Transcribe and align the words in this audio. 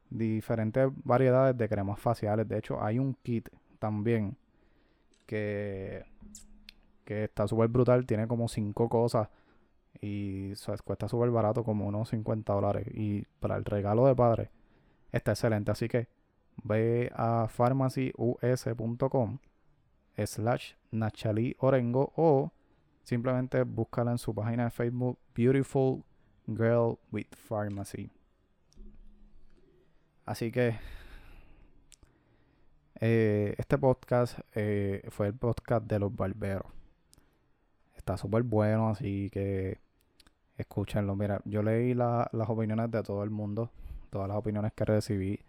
diferentes 0.10 0.90
variedades 1.04 1.56
de 1.58 1.70
cremas 1.70 2.00
faciales. 2.00 2.48
De 2.48 2.58
hecho, 2.58 2.84
hay 2.84 2.98
un 2.98 3.14
kit 3.14 3.50
también 3.78 4.36
que, 5.26 6.06
que 7.06 7.26
está 7.26 7.48
súper 7.48 7.68
brutal. 7.70 8.06
Tiene 8.06 8.28
como 8.28 8.48
cinco 8.48 8.90
cosas 8.90 9.30
y 10.02 10.54
cuesta 10.84 11.08
súper 11.08 11.30
barato, 11.32 11.64
como 11.64 11.88
unos 11.88 12.10
50 12.10 12.54
dólares. 12.54 12.88
Y 12.94 13.24
para 13.40 13.56
el 13.58 13.66
regalo 13.66 14.08
de 14.08 14.16
padre 14.16 14.52
está 15.12 15.32
excelente. 15.32 15.72
Así 15.72 15.88
que 15.88 16.08
ve 16.64 17.12
a 17.16 17.48
farmacyus.com 17.50 19.40
slash 20.26 20.74
Nachali 20.92 21.56
Orengo 21.60 22.12
o 22.16 22.52
simplemente 23.04 23.64
búscala 23.64 24.12
en 24.12 24.18
su 24.18 24.34
página 24.34 24.66
de 24.66 24.72
Facebook 24.72 25.18
Beautiful 25.36 26.04
Girl 26.48 26.98
with 27.12 27.28
Pharmacy. 27.36 28.12
Así 30.26 30.52
que 30.52 30.78
eh, 33.00 33.56
este 33.58 33.78
podcast 33.78 34.40
eh, 34.54 35.02
fue 35.10 35.28
el 35.28 35.34
podcast 35.34 35.86
de 35.86 36.00
los 36.00 36.16
barberos. 36.16 36.68
Está 37.96 38.18
súper 38.18 38.44
bueno, 38.44 38.90
así 38.90 39.30
que 39.32 39.80
escúchenlo. 40.60 41.16
Mira, 41.16 41.42
yo 41.46 41.64
leí 41.64 41.94
las 41.94 42.28
opiniones 42.48 42.92
de 42.92 43.02
todo 43.04 43.24
el 43.24 43.30
mundo, 43.30 43.72
todas 44.10 44.28
las 44.28 44.38
opiniones 44.38 44.74
que 44.74 44.86
recibí, 44.86 45.40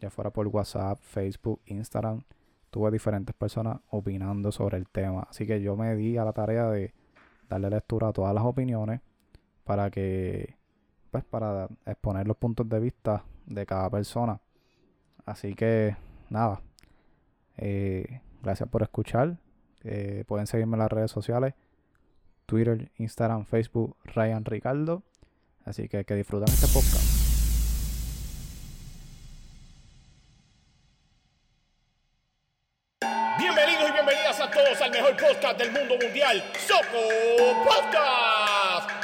ya 0.00 0.10
fuera 0.10 0.30
por 0.30 0.46
WhatsApp, 0.48 0.98
Facebook, 1.00 1.60
Instagram. 1.66 2.22
Tuve 2.70 2.90
diferentes 2.90 3.34
personas 3.34 3.78
opinando 3.90 4.52
sobre 4.52 4.76
el 4.76 4.88
tema. 4.88 5.26
Así 5.30 5.46
que 5.46 5.60
yo 5.62 5.76
me 5.76 5.94
di 5.94 6.16
a 6.16 6.24
la 6.24 6.32
tarea 6.32 6.68
de 6.70 6.92
darle 7.48 7.70
lectura 7.70 8.08
a 8.08 8.12
todas 8.12 8.34
las 8.34 8.44
opiniones 8.44 9.00
para 9.64 9.90
que, 9.90 10.56
pues, 11.10 11.24
para 11.24 11.68
exponer 11.86 12.26
los 12.26 12.36
puntos 12.36 12.68
de 12.68 12.80
vista 12.80 13.24
de 13.46 13.64
cada 13.66 13.88
persona. 13.90 14.40
Así 15.24 15.54
que, 15.54 15.96
nada. 16.28 16.60
Eh, 17.56 18.20
gracias 18.42 18.68
por 18.68 18.82
escuchar. 18.82 19.38
Eh, 19.84 20.24
pueden 20.26 20.46
seguirme 20.46 20.74
en 20.74 20.80
las 20.80 20.92
redes 20.92 21.10
sociales. 21.10 21.54
Twitter, 22.46 22.90
Instagram, 22.96 23.44
Facebook, 23.44 23.96
Ryan 24.14 24.44
Ricardo. 24.44 25.02
Así 25.64 25.88
que 25.88 26.04
que 26.04 26.14
disfruten 26.14 26.52
este 26.52 26.68
podcast. 26.68 27.26
Bienvenidos 33.38 33.90
y 33.90 33.92
bienvenidas 33.92 34.40
a 34.40 34.50
todos 34.50 34.80
al 34.80 34.90
mejor 34.90 35.16
podcast 35.16 35.58
del 35.58 35.72
mundo 35.72 35.94
mundial, 36.00 36.42
Soco 36.56 37.64
Podcast. 37.64 38.35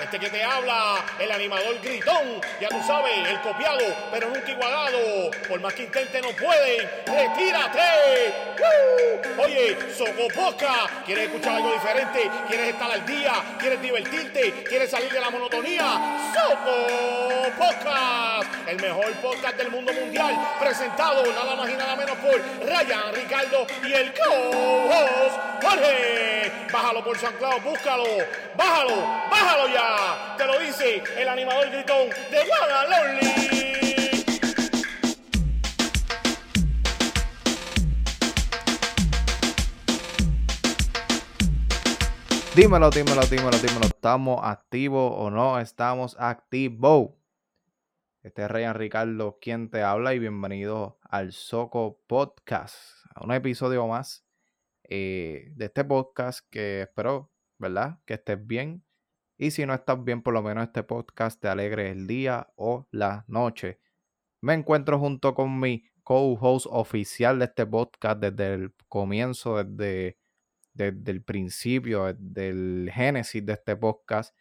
Este 0.03 0.19
que 0.19 0.31
te 0.31 0.43
habla, 0.43 0.97
el 1.21 1.31
animador 1.31 1.81
gritón, 1.81 2.41
ya 2.61 2.69
tú 2.69 2.83
sabes, 2.85 3.29
el 3.29 3.41
copiado, 3.41 3.79
pero 4.11 4.29
nunca 4.29 4.51
igualado. 4.51 5.31
Por 5.49 5.61
más 5.61 5.73
que 5.75 5.85
intente 5.85 6.21
no 6.21 6.31
pueden, 6.31 6.91
retírate. 7.07 8.35
¡Woo! 8.59 9.45
Oye, 9.45 9.79
Soco 9.97 10.27
Podcast, 10.35 11.05
¿quieres 11.07 11.27
escuchar 11.27 11.55
algo 11.55 11.73
diferente? 11.73 12.31
¿Quieres 12.49 12.71
estar 12.71 12.91
al 12.91 13.07
día? 13.07 13.33
¿Quieres 13.59 13.81
divertirte? 13.81 14.65
¿Quieres 14.65 14.91
salir 14.91 15.11
de 15.11 15.21
la 15.21 15.31
monotonía? 15.31 15.85
Soco 16.35 17.49
Podcast, 17.57 18.69
el 18.69 18.81
mejor 18.83 19.13
podcast 19.15 19.57
del 19.57 19.71
mundo 19.71 19.93
mundial, 19.93 20.37
presentado 20.61 21.25
nada 21.33 21.55
más 21.55 21.71
y 21.71 21.75
nada 21.75 21.95
menos 21.95 22.17
por 22.17 22.35
Ryan 22.67 23.15
Ricardo 23.15 23.67
y 23.87 23.93
el 23.93 24.13
co-host 24.15 25.39
Jorge. 25.63 26.53
Bájalo 26.73 27.05
por 27.05 27.19
San 27.19 27.35
Claudio, 27.35 27.61
búscalo, 27.61 28.05
bájalo, 28.57 28.97
bájalo 29.31 29.69
ya. 29.69 29.92
Te 30.39 30.47
lo 30.47 30.59
dice 30.59 31.03
el 31.19 31.29
animador 31.29 31.71
gritón 31.71 32.09
de 32.31 32.39
Lonely. 32.91 33.43
Dímelo, 42.57 42.91
dímelo, 42.91 43.23
dímelo, 43.23 43.59
dímelo. 43.59 43.87
¿Estamos 43.87 44.41
activos 44.43 45.13
o 45.15 45.31
no 45.31 45.61
estamos 45.61 46.17
activos? 46.19 47.11
Este 48.23 48.45
es 48.45 48.51
Ryan 48.51 48.75
Ricardo 48.75 49.39
quien 49.41 49.71
te 49.71 49.83
habla 49.83 50.15
y 50.15 50.19
bienvenido 50.19 50.99
al 51.03 51.33
Soco 51.33 52.01
Podcast, 52.07 52.77
a 53.15 53.25
un 53.25 53.33
episodio 53.33 53.87
más 53.87 54.25
eh, 54.85 55.53
de 55.55 55.67
este 55.67 55.85
podcast 55.85 56.49
que 56.51 56.83
espero, 56.83 57.31
¿verdad? 57.59 57.99
Que 58.07 58.15
estés 58.15 58.47
bien. 58.47 58.85
Y 59.37 59.51
si 59.51 59.67
no 59.67 59.75
estás 59.75 60.03
bien, 60.05 60.23
por 60.23 60.35
lo 60.35 60.43
menos 60.43 60.65
este 60.65 60.83
podcast 60.83 61.41
te 61.41 61.49
alegre 61.49 61.91
el 61.91 62.07
día 62.07 62.49
o 62.57 62.87
la 62.91 63.25
noche. 63.29 63.81
Me 64.41 64.55
encuentro 64.55 64.99
junto 64.99 65.35
con 65.35 65.59
mi 65.59 65.85
co-host 66.03 66.67
oficial 66.71 67.39
de 67.39 67.47
este 67.47 67.67
podcast 67.67 68.21
desde 68.21 68.55
el 68.55 68.75
comienzo, 68.89 69.63
desde, 69.63 70.19
desde 70.75 71.11
el 71.11 71.23
principio, 71.23 72.13
desde 72.13 72.49
el 72.49 72.91
génesis 72.93 73.45
de 73.45 73.53
este 73.53 73.77
podcast. 73.77 74.37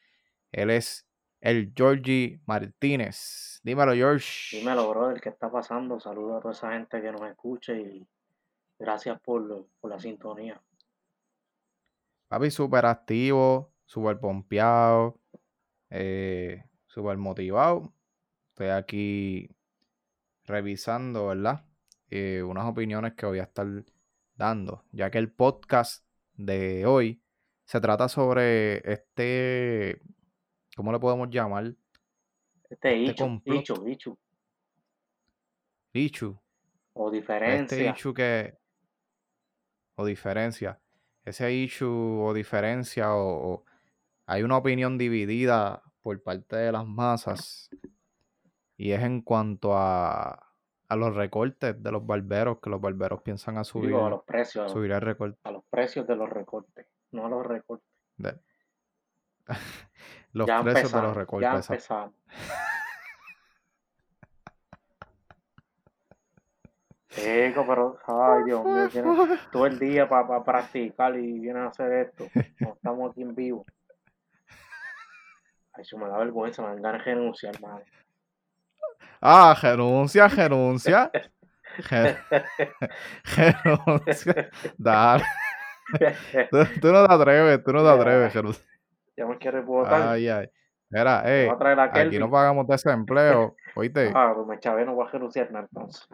Él 0.51 0.69
es 0.69 1.07
el 1.39 1.73
Georgie 1.75 2.41
Martínez. 2.45 3.59
Dímelo, 3.63 3.93
George. 3.93 4.57
Dímelo, 4.57 4.89
brother, 4.89 5.21
¿qué 5.21 5.29
está 5.29 5.51
pasando? 5.51 5.99
Saludos 5.99 6.37
a 6.37 6.41
toda 6.41 6.53
esa 6.53 6.71
gente 6.71 7.01
que 7.01 7.11
nos 7.11 7.21
escuche 7.21 7.79
y 7.79 8.07
gracias 8.77 9.19
por, 9.21 9.67
por 9.79 9.89
la 9.89 9.99
sintonía. 9.99 10.61
Papi, 12.27 12.49
súper 12.49 12.85
activo, 12.85 13.70
súper 13.91 14.19
pompeado, 14.19 15.19
eh, 15.89 16.63
súper 16.87 17.17
motivado. 17.17 17.93
Estoy 18.51 18.67
aquí 18.67 19.49
revisando, 20.45 21.27
¿verdad? 21.27 21.65
Eh, 22.09 22.41
unas 22.41 22.65
opiniones 22.65 23.15
que 23.15 23.25
voy 23.25 23.39
a 23.39 23.43
estar 23.43 23.67
dando, 24.37 24.85
ya 24.93 25.11
que 25.11 25.17
el 25.17 25.29
podcast 25.29 26.05
de 26.35 26.85
hoy 26.85 27.21
se 27.65 27.81
trata 27.81 28.07
sobre 28.07 28.77
este, 28.89 30.01
¿cómo 30.73 30.93
le 30.93 30.99
podemos 30.99 31.29
llamar? 31.29 31.75
Este 32.69 32.93
Este 32.93 32.97
Ichu. 32.97 33.41
Ichu, 33.43 33.87
Ichu. 33.89 34.19
Ichu. 35.91 36.39
O 36.93 37.07
este 37.07 37.17
diferencia. 37.19 37.91
issue 37.91 38.13
que, 38.13 38.57
o 39.95 40.05
diferencia, 40.05 40.79
ese 41.25 41.53
issue 41.53 42.21
o 42.23 42.33
diferencia 42.33 43.13
o, 43.13 43.51
o 43.51 43.65
hay 44.25 44.43
una 44.43 44.57
opinión 44.57 44.97
dividida 44.97 45.81
por 46.01 46.21
parte 46.23 46.55
de 46.55 46.71
las 46.71 46.85
masas 46.85 47.69
y 48.77 48.91
es 48.91 49.01
en 49.03 49.21
cuanto 49.21 49.77
a, 49.77 50.47
a 50.89 50.95
los 50.95 51.15
recortes 51.15 51.81
de 51.81 51.91
los 51.91 52.05
barberos, 52.05 52.59
que 52.61 52.69
los 52.69 52.81
barberos 52.81 53.21
piensan 53.21 53.57
a 53.57 53.63
subir, 53.63 53.89
Digo, 53.89 54.05
a 54.05 54.09
los 54.09 54.23
precios. 54.23 54.61
a 54.61 54.65
los- 54.65 54.71
subir 54.73 54.91
el 54.91 55.01
recorte. 55.01 55.39
A 55.43 55.51
los 55.51 55.63
precios 55.69 56.07
de 56.07 56.15
los 56.15 56.29
recortes. 56.29 56.87
No 57.11 57.25
a 57.25 57.29
los 57.29 57.45
recortes. 57.45 57.87
de- 58.17 58.39
los 60.33 60.47
ya 60.47 60.63
precios 60.63 60.91
de 60.91 61.01
los 61.01 61.15
recortes. 61.15 61.77
Ya. 61.77 62.11
Chico, 67.09 67.65
pero, 67.67 67.97
ay 68.07 68.43
Dios 68.45 68.63
mío, 68.63 68.89
tienes 68.89 69.39
todo 69.51 69.65
el 69.65 69.77
día 69.79 70.07
para 70.07 70.43
practicar 70.43 71.17
y 71.17 71.39
vienes 71.39 71.63
a 71.63 71.67
hacer 71.67 71.91
esto. 71.93 72.25
No 72.59 72.73
estamos 72.73 73.11
aquí 73.11 73.21
en 73.21 73.35
vivo. 73.35 73.65
Ay, 75.73 75.81
eso 75.83 75.97
me 75.97 76.07
da 76.07 76.17
vergüenza, 76.17 76.61
me 76.61 76.69
dan 76.69 76.81
ganas 76.81 77.05
de 77.05 77.13
renunciar, 77.13 77.59
madre. 77.61 77.85
Ah, 79.21 79.55
renuncia, 79.61 80.27
renuncia. 80.27 81.11
Re- 81.89 82.17
renuncia. 83.35 84.49
Dale. 84.77 85.23
Tú, 86.49 86.57
tú 86.81 86.91
no 86.91 87.05
te 87.07 87.13
atreves, 87.13 87.63
tú 87.63 87.73
no 87.73 87.83
te 87.83 87.89
atreves. 87.89 88.33
renuncia. 88.33 88.65
ya 89.17 89.25
me 89.25 89.37
quieres 89.37 89.65
votar. 89.65 90.01
Ay, 90.09 90.27
ay. 90.27 90.49
Mira, 90.89 91.21
Me 91.23 91.45
eh, 91.45 91.51
aquí 91.93 92.19
no 92.19 92.29
pagamos 92.29 92.67
desempleo. 92.67 93.55
Oíste, 93.75 94.11
Ah, 94.13 94.33
pues 94.35 94.45
me 94.47 94.59
chavé, 94.59 94.83
no 94.85 94.93
voy 94.95 95.07
a 95.07 95.11
renunciar 95.11 95.49
nada 95.51 95.65
entonces. 95.71 96.05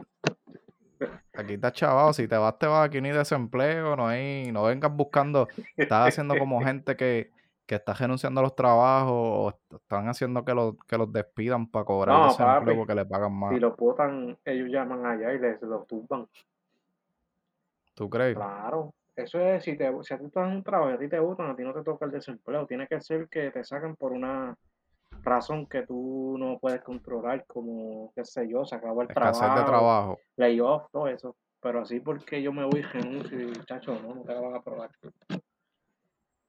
aquí 1.33 1.53
está 1.55 1.71
chavado. 1.71 2.13
Si 2.13 2.27
te 2.27 2.37
vas, 2.37 2.59
te 2.59 2.67
vas. 2.67 2.85
Aquí 2.87 2.97
hay 2.97 3.11
desempleo, 3.11 3.95
no 3.95 4.07
hay. 4.07 4.51
No 4.51 4.63
vengas 4.63 4.91
buscando. 4.91 5.47
Estás 5.75 6.09
haciendo 6.09 6.37
como 6.37 6.61
gente 6.63 6.95
que, 6.95 7.31
que 7.67 7.75
está 7.75 7.93
renunciando 7.93 8.39
a 8.39 8.43
los 8.43 8.55
trabajos 8.55 9.11
o 9.13 9.49
est- 9.49 9.73
están 9.73 10.07
haciendo 10.07 10.43
que 10.45 10.53
los, 10.53 10.75
que 10.87 10.97
los 10.97 11.11
despidan 11.11 11.67
para 11.69 11.85
cobrar 11.85 12.17
No, 12.17 12.23
desempleo 12.27 12.59
papi. 12.59 12.75
porque 12.77 12.95
le 12.95 13.05
pagan 13.05 13.33
más. 13.37 13.53
Si 13.53 13.59
los 13.59 13.75
votan, 13.77 14.37
ellos 14.45 14.69
llaman 14.69 15.05
allá 15.05 15.33
y 15.33 15.39
les 15.39 15.61
los 15.61 15.85
tumban. 15.85 16.27
¿Tú 17.93 18.09
crees? 18.09 18.35
Claro. 18.35 18.93
Eso 19.15 19.39
es, 19.39 19.63
si, 19.63 19.75
te, 19.75 19.91
si 20.03 20.13
a 20.13 20.17
ti 20.19 20.25
estás 20.25 20.47
en 20.47 20.57
un 20.57 20.63
trabajo 20.63 20.91
y 20.91 20.93
a 20.93 20.99
ti 20.99 21.09
te 21.09 21.19
votan, 21.19 21.49
a 21.49 21.55
ti 21.55 21.63
no 21.63 21.73
te 21.73 21.83
toca 21.83 22.05
el 22.05 22.11
desempleo. 22.11 22.65
Tiene 22.67 22.87
que 22.87 23.01
ser 23.01 23.27
que 23.27 23.49
te 23.51 23.63
saquen 23.63 23.95
por 23.95 24.11
una 24.11 24.55
razón 25.23 25.65
que 25.65 25.81
tú 25.87 26.35
no 26.37 26.59
puedes 26.59 26.81
controlar, 26.83 27.43
como, 27.47 28.11
qué 28.15 28.23
sé 28.23 28.47
yo, 28.47 28.63
se 28.63 28.75
acabó 28.75 29.01
el 29.01 29.09
Escasez 29.09 29.39
trabajo, 29.41 29.59
de 29.59 29.65
trabajo. 29.65 30.19
layoff, 30.37 30.83
todo 30.91 31.07
eso. 31.07 31.35
Pero 31.59 31.81
así 31.81 31.99
porque 31.99 32.41
yo 32.43 32.53
me 32.53 32.63
voy 32.63 32.79
y 32.79 32.83
renuncio 32.83 33.41
y, 33.41 33.51
chacho, 33.65 33.99
no, 33.99 34.13
no 34.15 34.21
te 34.21 34.33
la 34.33 34.39
van 34.39 34.53
a 34.53 34.57
aprobar. 34.57 34.91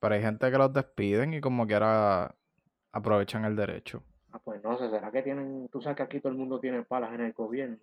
Pero 0.01 0.15
hay 0.15 0.23
gente 0.23 0.51
que 0.51 0.59
los 0.59 0.73
despiden 0.73 1.35
y 1.35 1.41
como 1.41 1.67
quiera 1.67 2.35
aprovechan 2.93 3.45
el 3.45 3.57
derecho. 3.57 4.03
Ah, 4.33 4.39
pues 4.39 4.63
no 4.63 4.79
sé, 4.79 4.91
¿será 4.91 5.11
que 5.11 5.23
tienen, 5.23 5.69
tú 5.71 5.81
sabes 5.81 5.97
que 5.97 6.03
aquí 6.03 6.21
todo 6.21 6.31
el 6.33 6.39
mundo 6.39 6.61
tiene 6.61 6.83
palas 6.83 7.13
en 7.15 7.23
el 7.23 7.33
gobierno? 7.33 7.79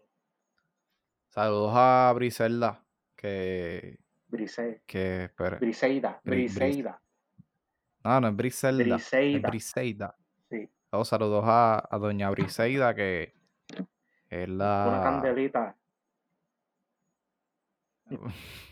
Saludos 1.30 1.74
a 1.76 2.14
Briselda, 2.16 2.84
que, 3.16 4.00
Brise, 4.28 4.82
que 4.86 5.26
espere. 5.26 5.58
Briseida, 5.58 6.22
Bri- 6.24 6.30
Bris- 6.46 6.56
Briseida, 6.56 7.02
No, 8.04 8.22
no 8.22 8.28
es 8.30 8.36
Briselda, 8.36 8.84
es 8.84 8.88
Briseida. 9.12 9.50
Briseida. 9.50 10.16
sí, 10.50 10.70
Oh, 10.92 11.04
saludos 11.04 11.44
a, 11.46 11.86
a 11.94 11.98
doña 11.98 12.30
Briseida, 12.30 12.96
que 12.96 13.34
es 14.30 14.48
una 14.48 14.56
la... 14.56 15.02
candelita. 15.04 15.76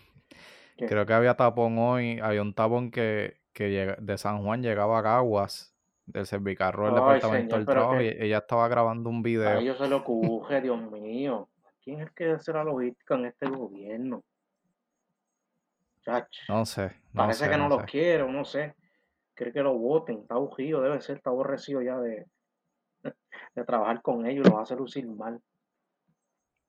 ¿Qué? 0.86 0.88
Creo 0.88 1.06
que 1.06 1.14
había 1.14 1.36
tapón 1.36 1.78
hoy, 1.78 2.20
había 2.20 2.42
un 2.42 2.54
tapón 2.54 2.92
que, 2.92 3.42
que 3.54 3.70
llega- 3.70 3.98
de 4.00 4.18
San 4.18 4.44
Juan 4.44 4.62
llegaba 4.62 5.00
a 5.00 5.04
Caguas, 5.04 5.76
del 6.06 6.26
Servicarro 6.26 6.86
del 6.86 6.96
Ay, 6.96 7.00
Departamento 7.02 7.56
del 7.56 7.66
Trabajo, 7.66 7.98
que- 7.98 8.18
y 8.20 8.26
ella 8.26 8.38
estaba 8.40 8.68
grabando 8.68 9.10
un 9.10 9.20
A 9.20 9.24
video. 9.24 9.60
ellos 9.60 9.78
se 9.78 9.88
le 9.88 9.96
ocurre, 10.06 10.62
Dios 10.62 10.82
mío. 10.92 11.50
¿Quién 11.84 12.00
es 12.00 12.08
el 12.08 12.14
que 12.14 12.32
hace 12.32 12.54
la 12.54 12.64
logística 12.64 13.16
en 13.16 13.26
este 13.26 13.48
gobierno? 13.48 14.24
Chacho, 16.04 16.42
No 16.50 16.66
sé, 16.66 16.92
no 17.14 17.24
parece 17.24 17.46
sé, 17.46 17.50
que 17.52 17.58
no, 17.58 17.70
no 17.70 17.76
los 17.76 17.86
sé. 17.86 17.92
quiere, 17.92 18.24
o 18.24 18.28
no 18.32 18.44
sé. 18.46 18.76
Cree 19.36 19.52
que 19.54 19.62
lo 19.62 19.78
voten, 19.78 20.20
está 20.20 20.36
aburrido, 20.36 20.82
debe 20.82 21.02
ser, 21.02 21.18
está 21.18 21.30
aborrecido 21.30 21.82
ya 21.82 21.98
de, 21.98 22.26
de 23.56 23.64
trabajar 23.66 24.02
con 24.02 24.26
ellos, 24.26 24.46
los 24.50 24.60
hace 24.60 24.76
lucir 24.76 25.08
mal. 25.08 25.42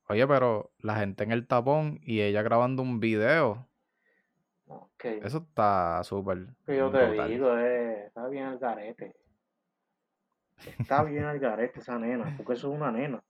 Oye, 0.07 0.27
pero 0.27 0.71
la 0.79 0.95
gente 0.97 1.23
en 1.23 1.31
el 1.31 1.47
tapón 1.47 1.99
y 2.03 2.21
ella 2.21 2.41
grabando 2.43 2.81
un 2.83 2.99
video, 2.99 3.67
Eso 4.99 5.37
está 5.37 6.03
súper 6.03 6.47
yo 6.67 6.89
te 6.91 7.05
brutal. 7.07 7.29
digo, 7.29 7.57
eh, 7.57 8.05
está 8.07 8.27
bien 8.27 8.47
el 8.47 8.57
garete. 8.57 9.15
Está 10.79 11.03
bien 11.03 11.25
el 11.25 11.39
garete 11.39 11.79
esa 11.79 11.99
nena, 11.99 12.33
porque 12.37 12.53
eso 12.53 12.71
es 12.71 12.75
una 12.79 12.91
nena. 12.91 13.23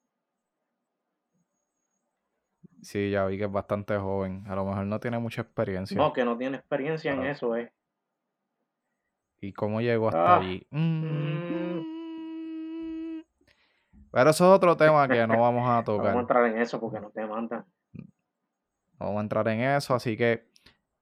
Sí, 2.81 3.09
ya 3.09 3.25
vi 3.25 3.37
que 3.37 3.45
es 3.45 3.51
bastante 3.51 3.97
joven. 3.97 4.43
A 4.47 4.55
lo 4.55 4.63
mejor 4.65 4.85
no 4.85 4.99
tiene 4.99 5.17
mucha 5.19 5.41
experiencia. 5.41 5.97
No, 5.97 6.13
que 6.13 6.23
no 6.23 6.37
tiene 6.37 6.57
experiencia 6.57 7.13
en 7.13 7.23
eso, 7.25 7.55
eh. 7.55 7.73
¿Y 9.41 9.51
cómo 9.53 9.81
llegó 9.81 10.07
hasta 10.09 10.35
Ah, 10.35 10.37
allí? 10.39 10.65
Mm. 10.69 11.95
Pero 14.11 14.29
eso 14.29 14.45
es 14.45 14.55
otro 14.57 14.77
tema 14.77 15.07
que 15.07 15.27
no 15.27 15.41
vamos 15.41 15.67
a 15.67 15.81
No 15.81 15.81
vamos 15.81 15.81
a 15.81 15.83
tocar. 15.83 16.15
entrar 16.17 16.45
en 16.45 16.57
eso 16.59 16.79
porque 16.79 16.99
no 17.01 17.09
te 17.09 17.25
mandan. 17.25 17.65
No 17.93 19.07
vamos 19.07 19.17
a 19.17 19.21
entrar 19.21 19.47
en 19.49 19.59
eso, 19.61 19.93
así 19.93 20.15
que 20.15 20.47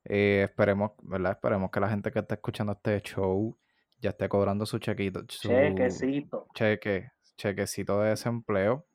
eh, 0.05 0.43
esperemos, 0.49 0.91
¿verdad? 1.01 1.31
Esperemos 1.33 1.71
que 1.71 1.79
la 1.79 1.89
gente 1.89 2.11
que 2.11 2.19
está 2.19 2.35
escuchando 2.35 2.73
este 2.73 3.01
show 3.01 3.57
ya 3.99 4.09
esté 4.11 4.27
cobrando 4.29 4.65
su 4.65 4.79
chequito, 4.79 5.21
su 5.29 5.47
Chequecito. 5.47 6.47
cheque, 6.53 7.11
chequecito 7.37 8.01
de 8.01 8.09
desempleo, 8.09 8.85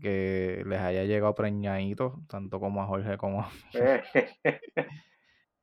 que 0.00 0.62
les 0.66 0.80
haya 0.80 1.02
llegado 1.04 1.34
preñadito, 1.34 2.20
tanto 2.28 2.60
como 2.60 2.80
a 2.82 2.86
Jorge 2.86 3.16
como 3.18 3.40
a 3.42 3.50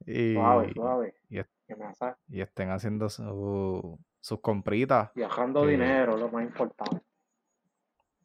Eh, 0.08 0.32
y, 0.32 0.34
suave, 0.34 0.72
suave. 0.74 1.14
y 1.30 1.40
est- 1.40 1.50
estén 2.30 2.70
haciendo 2.70 3.10
su- 3.10 3.98
sus 4.20 4.40
compritas. 4.42 5.12
Viajando 5.16 5.64
que- 5.64 5.70
dinero, 5.72 6.18
lo 6.18 6.30
más 6.30 6.44
importante. 6.44 7.02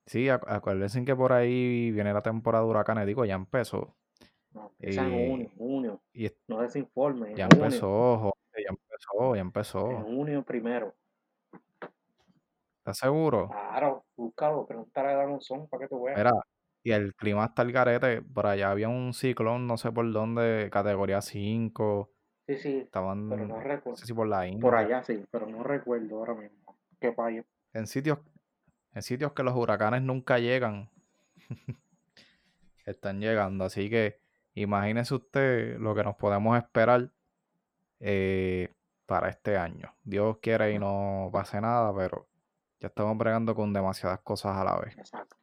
Sí, 0.07 0.27
acu- 0.27 0.45
acuérdense 0.49 1.05
que 1.05 1.15
por 1.15 1.33
ahí 1.33 1.91
viene 1.93 2.13
la 2.13 2.21
temporada 2.21 2.65
de 2.65 2.71
huracanes, 2.71 3.07
digo, 3.07 3.25
ya 3.25 3.35
empezó. 3.35 3.95
No, 4.81 4.87
empieza 4.89 5.07
en 5.07 5.13
Y- 5.15 5.29
junio, 5.29 5.51
junio. 5.59 6.01
Y 6.15 6.31
No 6.49 6.61
desinforme. 6.63 7.35
ya 7.35 7.45
en 7.45 7.51
junio. 7.51 7.65
empezó, 7.67 8.19
Jorge, 8.19 8.65
ya 8.65 8.71
empezó, 8.71 9.35
ya 9.35 9.41
En 9.41 9.47
empezó. 9.47 10.01
junio 10.03 10.43
primero. 10.43 10.95
¿Estás 12.79 12.99
seguro? 12.99 13.49
Claro, 13.51 14.05
búscalo, 14.17 14.67
pregúntale 14.67 15.11
a 15.11 15.17
Danonzón 15.17 15.69
para 15.69 15.83
que 15.83 15.89
tú 15.89 16.03
veas. 16.05 16.17
Mira, 16.17 16.33
y 16.83 16.93
el 16.93 17.15
clima 17.15 17.45
está 17.45 17.63
el 17.63 17.73
garete. 17.73 18.23
Por 18.23 18.47
allá 18.47 18.71
había 18.71 18.89
un 18.89 19.13
ciclón, 19.13 19.67
no 19.67 19.77
sé 19.77 19.93
por 19.93 20.11
dónde, 20.13 20.71
categoría 20.73 21.21
5. 21.21 22.11
Sí, 22.47 22.57
sí, 22.57 22.79
Estaban, 22.79 23.29
pero 23.29 23.47
no 23.47 23.57
no 23.57 23.61
recuerdo. 23.61 23.97
sé 23.99 24.07
si 24.07 24.15
por 24.15 24.27
la 24.27 24.39
Por 24.39 24.49
India. 24.49 24.79
allá 24.79 25.03
sí, 25.05 25.23
pero 25.31 25.47
no 25.47 25.63
recuerdo 25.63 26.17
ahora 26.17 26.35
mismo. 26.35 26.79
¿Qué 26.99 27.13
país? 27.13 27.45
En 27.75 27.87
sitios, 27.87 28.19
en 28.95 29.03
sitios 29.03 29.33
que 29.35 29.43
los 29.43 29.55
huracanes 29.55 30.03
nunca 30.03 30.39
llegan. 30.39 30.89
Están 32.87 33.21
llegando. 33.21 33.65
Así 33.65 33.89
que 33.91 34.19
imagínese 34.55 35.15
usted 35.15 35.79
lo 35.79 35.95
que 35.95 36.05
nos 36.05 36.17
podemos 36.17 36.57
esperar 36.59 37.11
eh, 38.01 38.73
para 39.07 39.29
este 39.29 39.57
año. 39.57 39.95
Dios 40.05 40.39
quiere 40.41 40.73
y 40.73 40.79
no 40.79 41.31
pase 41.33 41.61
nada, 41.61 41.95
pero 41.95 42.29
ya 42.81 42.89
estamos 42.89 43.17
bregando 43.19 43.55
con 43.55 43.73
demasiadas 43.73 44.21
cosas 44.21 44.57
a 44.57 44.65
la 44.65 44.79
vez. 44.79 44.97
Exacto. 44.97 45.37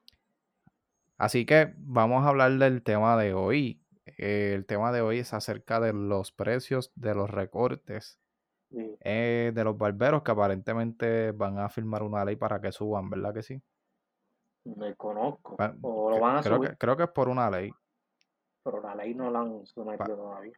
Así 1.17 1.45
que 1.45 1.73
vamos 1.77 2.25
a 2.25 2.29
hablar 2.29 2.51
del 2.53 2.83
tema 2.83 3.17
de 3.17 3.33
hoy. 3.33 3.81
Eh, 4.17 4.53
el 4.55 4.65
tema 4.65 4.91
de 4.91 5.01
hoy 5.01 5.19
es 5.19 5.33
acerca 5.33 5.79
de 5.79 5.93
los 5.93 6.31
precios 6.31 6.91
de 6.95 7.13
los 7.15 7.29
recortes 7.29 8.19
Sí. 8.69 8.97
eh, 8.99 9.53
de 9.55 9.63
los 9.63 9.77
barberos 9.77 10.23
que 10.23 10.31
aparentemente 10.31 11.31
van 11.31 11.57
a 11.57 11.69
firmar 11.69 12.03
una 12.03 12.25
ley 12.25 12.35
para 12.35 12.59
que 12.59 12.73
suban, 12.73 13.09
¿verdad 13.09 13.33
que 13.33 13.41
sí? 13.41 13.61
Me 14.65 14.93
conozco. 14.95 15.55
O 15.81 16.09
lo 16.11 16.19
van 16.19 16.37
a 16.37 16.41
creo, 16.41 16.57
subir, 16.57 16.69
que, 16.71 16.77
creo 16.77 16.97
que 16.97 17.03
es 17.03 17.09
por 17.09 17.29
una 17.29 17.49
ley. 17.49 17.71
Pero 18.69 18.81
la 18.83 18.95
ley 18.95 19.15
no 19.15 19.31
la 19.31 19.39
han 19.39 19.65
sometido 19.65 20.17
todavía. 20.17 20.51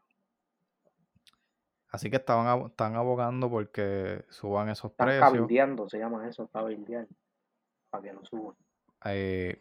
Así 1.91 2.09
que 2.09 2.17
estaban, 2.17 2.47
abo- 2.47 2.67
están 2.69 2.95
abogando 2.95 3.49
porque 3.49 4.25
suban 4.29 4.69
esos 4.69 4.91
Están 4.91 5.07
precios 5.07 5.25
cabildeando, 5.31 5.87
se 5.89 5.97
llama 5.99 6.27
eso, 6.27 6.47
cabildear. 6.47 7.07
Para 7.91 8.03
que 8.03 8.13
no 8.13 8.23
suban. 8.25 8.55
eh, 9.05 9.59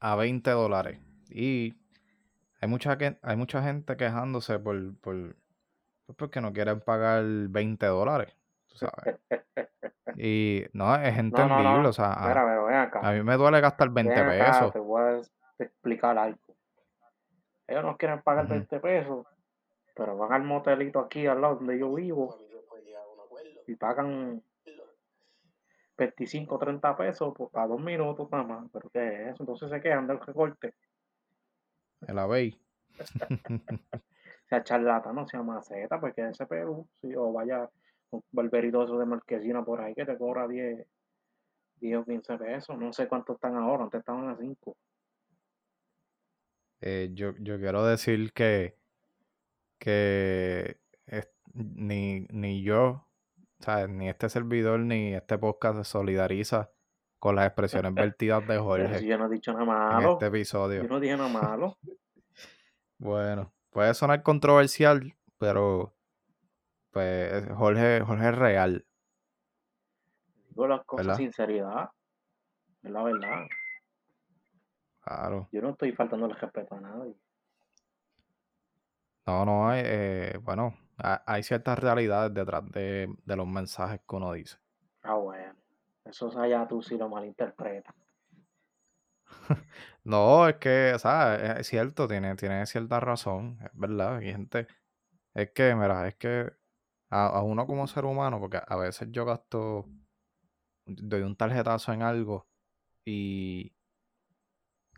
a 0.00 0.14
20 0.16 0.50
dólares. 0.50 1.00
Y 1.30 1.74
hay 2.60 2.68
mucha, 2.68 2.96
que- 2.98 3.18
hay 3.22 3.36
mucha 3.36 3.62
gente 3.62 3.96
quejándose 3.96 4.58
por, 4.58 4.96
por, 5.00 5.36
pues 6.06 6.16
porque 6.16 6.40
no 6.40 6.52
quieren 6.52 6.80
pagar 6.80 7.24
20 7.24 7.86
dólares. 7.86 8.34
tú 8.68 8.78
sabes. 8.78 9.18
Y 10.16 10.64
no, 10.72 10.94
es 10.96 11.14
No, 11.16 11.22
no, 11.22 11.28
entendible. 11.44 11.82
no. 11.82 11.88
O 11.90 11.92
sea, 11.92 12.12
a- 12.12 12.26
pero 12.26 12.64
ven 12.64 12.74
acá. 12.76 13.00
a, 13.08 13.12
mí 13.12 13.22
me 13.22 13.36
duele 13.36 13.60
gastar 13.60 13.90
20 13.90 14.14
ven 14.14 14.40
acá, 14.40 14.52
pesos. 14.52 14.72
te 14.72 14.78
voy 14.80 15.02
a, 15.02 15.20
explicar 15.62 16.16
algo. 16.18 16.38
Ellos 17.68 17.84
no 17.84 17.96
quieren 17.96 18.22
pagar 18.22 18.46
Ujú. 18.46 18.54
20 18.54 18.80
pesos, 18.80 19.26
pero 19.94 20.16
van 20.16 20.32
al 20.32 20.44
motelito 20.44 20.98
aquí 20.98 21.26
al 21.26 21.40
lado 21.40 21.56
donde 21.56 21.78
yo 21.78 21.92
vivo 21.92 22.36
y 23.66 23.76
pagan 23.76 24.42
25 25.98 26.58
30 26.58 26.96
pesos 26.96 27.34
pues, 27.36 27.50
para 27.50 27.66
dos 27.66 27.80
minutos 27.80 28.30
nada 28.30 28.44
más. 28.44 28.70
¿Pero 28.72 28.88
qué 28.90 29.06
es 29.06 29.34
eso? 29.34 29.42
Entonces 29.42 29.70
se 29.70 29.80
quedan 29.80 30.06
del 30.06 30.20
recorte. 30.20 30.74
El 32.06 32.18
Abey. 32.18 32.58
sea 34.48 34.64
charlata, 34.64 35.12
no 35.12 35.26
sea 35.28 35.42
maceta, 35.42 36.00
porque 36.00 36.26
ese 36.26 36.46
Perú, 36.46 36.88
sí, 37.02 37.14
o 37.14 37.32
vaya 37.32 37.68
un 38.10 38.22
barberito 38.32 38.82
eso 38.82 38.98
de 38.98 39.04
marquesina 39.04 39.62
por 39.62 39.82
ahí 39.82 39.94
que 39.94 40.06
te 40.06 40.16
cobra 40.16 40.48
10, 40.48 40.86
10 41.80 41.98
o 41.98 42.04
15 42.04 42.38
pesos, 42.38 42.78
no 42.78 42.92
sé 42.92 43.06
cuánto 43.08 43.34
están 43.34 43.56
ahora, 43.56 43.84
antes 43.84 44.00
estaban 44.00 44.28
a 44.30 44.36
5. 44.36 44.76
Eh, 46.80 47.10
yo, 47.12 47.32
yo 47.38 47.58
quiero 47.58 47.84
decir 47.84 48.32
que, 48.32 48.76
que 49.78 50.80
es- 51.06 51.30
ni, 51.54 52.26
ni 52.30 52.62
yo, 52.62 53.08
¿sabes? 53.60 53.88
Ni 53.88 54.08
este 54.08 54.28
servidor 54.28 54.80
ni 54.80 55.14
este 55.14 55.38
podcast 55.38 55.78
se 55.78 55.84
solidariza 55.84 56.70
con 57.18 57.34
las 57.36 57.46
expresiones 57.46 57.92
vertidas 58.16 58.46
de 58.46 58.54
si 58.54 58.60
Jorge 58.60 59.06
yo 59.06 59.18
no 59.18 59.26
he 59.26 59.30
dicho 59.30 59.52
nada 59.52 60.00
en 60.00 60.08
este 60.08 60.26
episodio. 60.26 60.82
yo 60.82 60.88
no 60.88 61.00
dije 61.00 61.16
nada 61.16 61.28
malo. 61.28 61.78
Bueno, 63.00 63.52
puede 63.70 63.94
sonar 63.94 64.24
controversial, 64.24 65.14
pero 65.38 65.94
pues 66.90 67.46
Jorge, 67.54 68.00
Jorge 68.00 68.28
es 68.30 68.34
real, 68.34 68.86
Digo 70.48 70.66
las 70.66 70.84
cosas 70.84 71.06
¿verdad? 71.06 71.16
sinceridad, 71.18 71.90
es 72.82 72.90
la 72.90 73.04
verdad. 73.04 73.46
Claro. 75.08 75.50
Yo 75.52 75.60
no 75.60 75.70
estoy 75.70 75.92
faltando 75.92 76.24
el 76.26 76.34
respeto 76.34 76.74
a 76.74 76.80
nadie. 76.80 77.14
No, 79.26 79.44
no, 79.44 79.68
hay, 79.68 79.82
eh, 79.84 80.38
bueno, 80.42 80.74
ha- 80.96 81.22
hay 81.26 81.42
ciertas 81.42 81.78
realidades 81.78 82.32
detrás 82.34 82.64
de, 82.72 83.14
de 83.24 83.36
los 83.36 83.46
mensajes 83.46 84.00
que 84.08 84.16
uno 84.16 84.32
dice. 84.32 84.56
Ah, 85.02 85.16
bueno, 85.16 85.56
eso 86.04 86.28
es 86.28 86.36
allá 86.36 86.68
tú 86.68 86.80
si 86.82 86.96
lo 86.96 87.08
malinterpretas. 87.08 87.94
No, 90.04 90.48
es 90.48 90.56
que, 90.56 90.96
¿sabes? 90.98 91.58
Es 91.60 91.66
cierto, 91.68 92.08
tiene, 92.08 92.34
tiene 92.36 92.66
cierta 92.66 93.00
razón, 93.00 93.58
es 93.64 93.70
verdad. 93.74 94.16
Hay 94.18 94.32
gente, 94.32 94.66
es 95.34 95.50
que, 95.52 95.74
mira, 95.74 96.08
es 96.08 96.16
que 96.16 96.52
a, 97.10 97.26
a 97.28 97.42
uno 97.42 97.66
como 97.66 97.86
ser 97.88 98.04
humano, 98.06 98.40
porque 98.40 98.60
a 98.66 98.76
veces 98.76 99.08
yo 99.12 99.24
gasto, 99.26 99.86
doy 100.86 101.22
un 101.22 101.36
tarjetazo 101.36 101.92
en 101.92 102.02
algo 102.02 102.48
y 103.04 103.74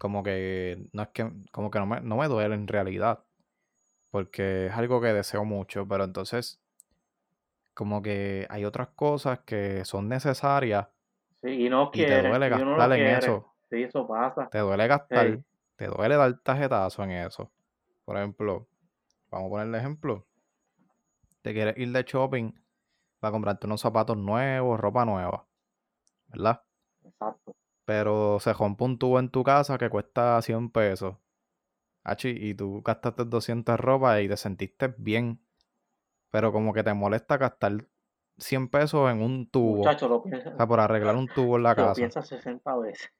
como 0.00 0.22
que 0.22 0.88
no 0.94 1.02
es 1.02 1.08
que, 1.10 1.30
como 1.52 1.70
que 1.70 1.78
no 1.78 1.84
me, 1.84 2.00
no 2.00 2.16
me 2.16 2.26
duele 2.26 2.54
en 2.54 2.66
realidad, 2.66 3.22
porque 4.10 4.68
es 4.68 4.72
algo 4.72 5.02
que 5.02 5.08
deseo 5.12 5.44
mucho, 5.44 5.86
pero 5.86 6.04
entonces, 6.04 6.58
como 7.74 8.00
que 8.00 8.46
hay 8.48 8.64
otras 8.64 8.88
cosas 8.96 9.40
que 9.40 9.84
son 9.84 10.08
necesarias 10.08 10.88
Sí, 11.42 11.66
y 11.66 11.68
no 11.68 11.90
y 11.92 11.98
te 11.98 12.06
quieren, 12.06 12.30
duele 12.30 12.48
no 12.48 12.58
gastar 12.66 12.92
en 12.92 12.98
quiere. 12.98 13.16
eso. 13.18 13.54
Sí, 13.70 13.82
eso 13.82 14.08
pasa. 14.08 14.48
Te 14.50 14.58
duele 14.60 14.86
gastar, 14.88 15.38
te 15.76 15.86
duele 15.86 16.16
dar 16.16 16.38
tarjetazo 16.40 17.04
en 17.04 17.10
eso. 17.10 17.50
Por 18.06 18.16
ejemplo, 18.16 18.66
vamos 19.30 19.48
a 19.48 19.50
ponerle 19.50 19.78
ejemplo. 19.78 20.26
Te 21.42 21.52
quieres 21.52 21.76
ir 21.76 21.92
de 21.92 22.02
shopping 22.04 22.52
para 23.20 23.32
comprarte 23.32 23.66
unos 23.66 23.82
zapatos 23.82 24.16
nuevos, 24.16 24.80
ropa 24.80 25.04
nueva, 25.04 25.46
¿verdad? 26.28 26.62
Exacto. 27.04 27.52
Pero 27.90 28.38
se 28.38 28.52
rompe 28.52 28.84
un 28.84 28.98
tubo 29.00 29.18
en 29.18 29.30
tu 29.30 29.42
casa 29.42 29.76
que 29.76 29.90
cuesta 29.90 30.40
100 30.42 30.70
pesos. 30.70 31.16
Achi, 32.04 32.28
y 32.28 32.54
tú 32.54 32.82
gastaste 32.82 33.24
200 33.24 33.72
en 33.72 33.78
ropa 33.78 34.20
y 34.20 34.28
te 34.28 34.36
sentiste 34.36 34.94
bien. 34.96 35.40
Pero 36.30 36.52
como 36.52 36.72
que 36.72 36.84
te 36.84 36.94
molesta 36.94 37.36
gastar 37.36 37.88
100 38.38 38.68
pesos 38.68 39.10
en 39.10 39.20
un 39.20 39.50
tubo. 39.50 39.78
Muchacho, 39.78 40.08
lo 40.08 40.18
O 40.18 40.22
piensa, 40.22 40.56
sea, 40.56 40.68
por 40.68 40.78
arreglar 40.78 41.16
un 41.16 41.26
tubo 41.26 41.56
en 41.56 41.64
la 41.64 41.70
lo 41.76 41.76
casa. 41.86 41.94
piensa 41.96 42.22
60 42.22 42.76
veces. 42.76 43.10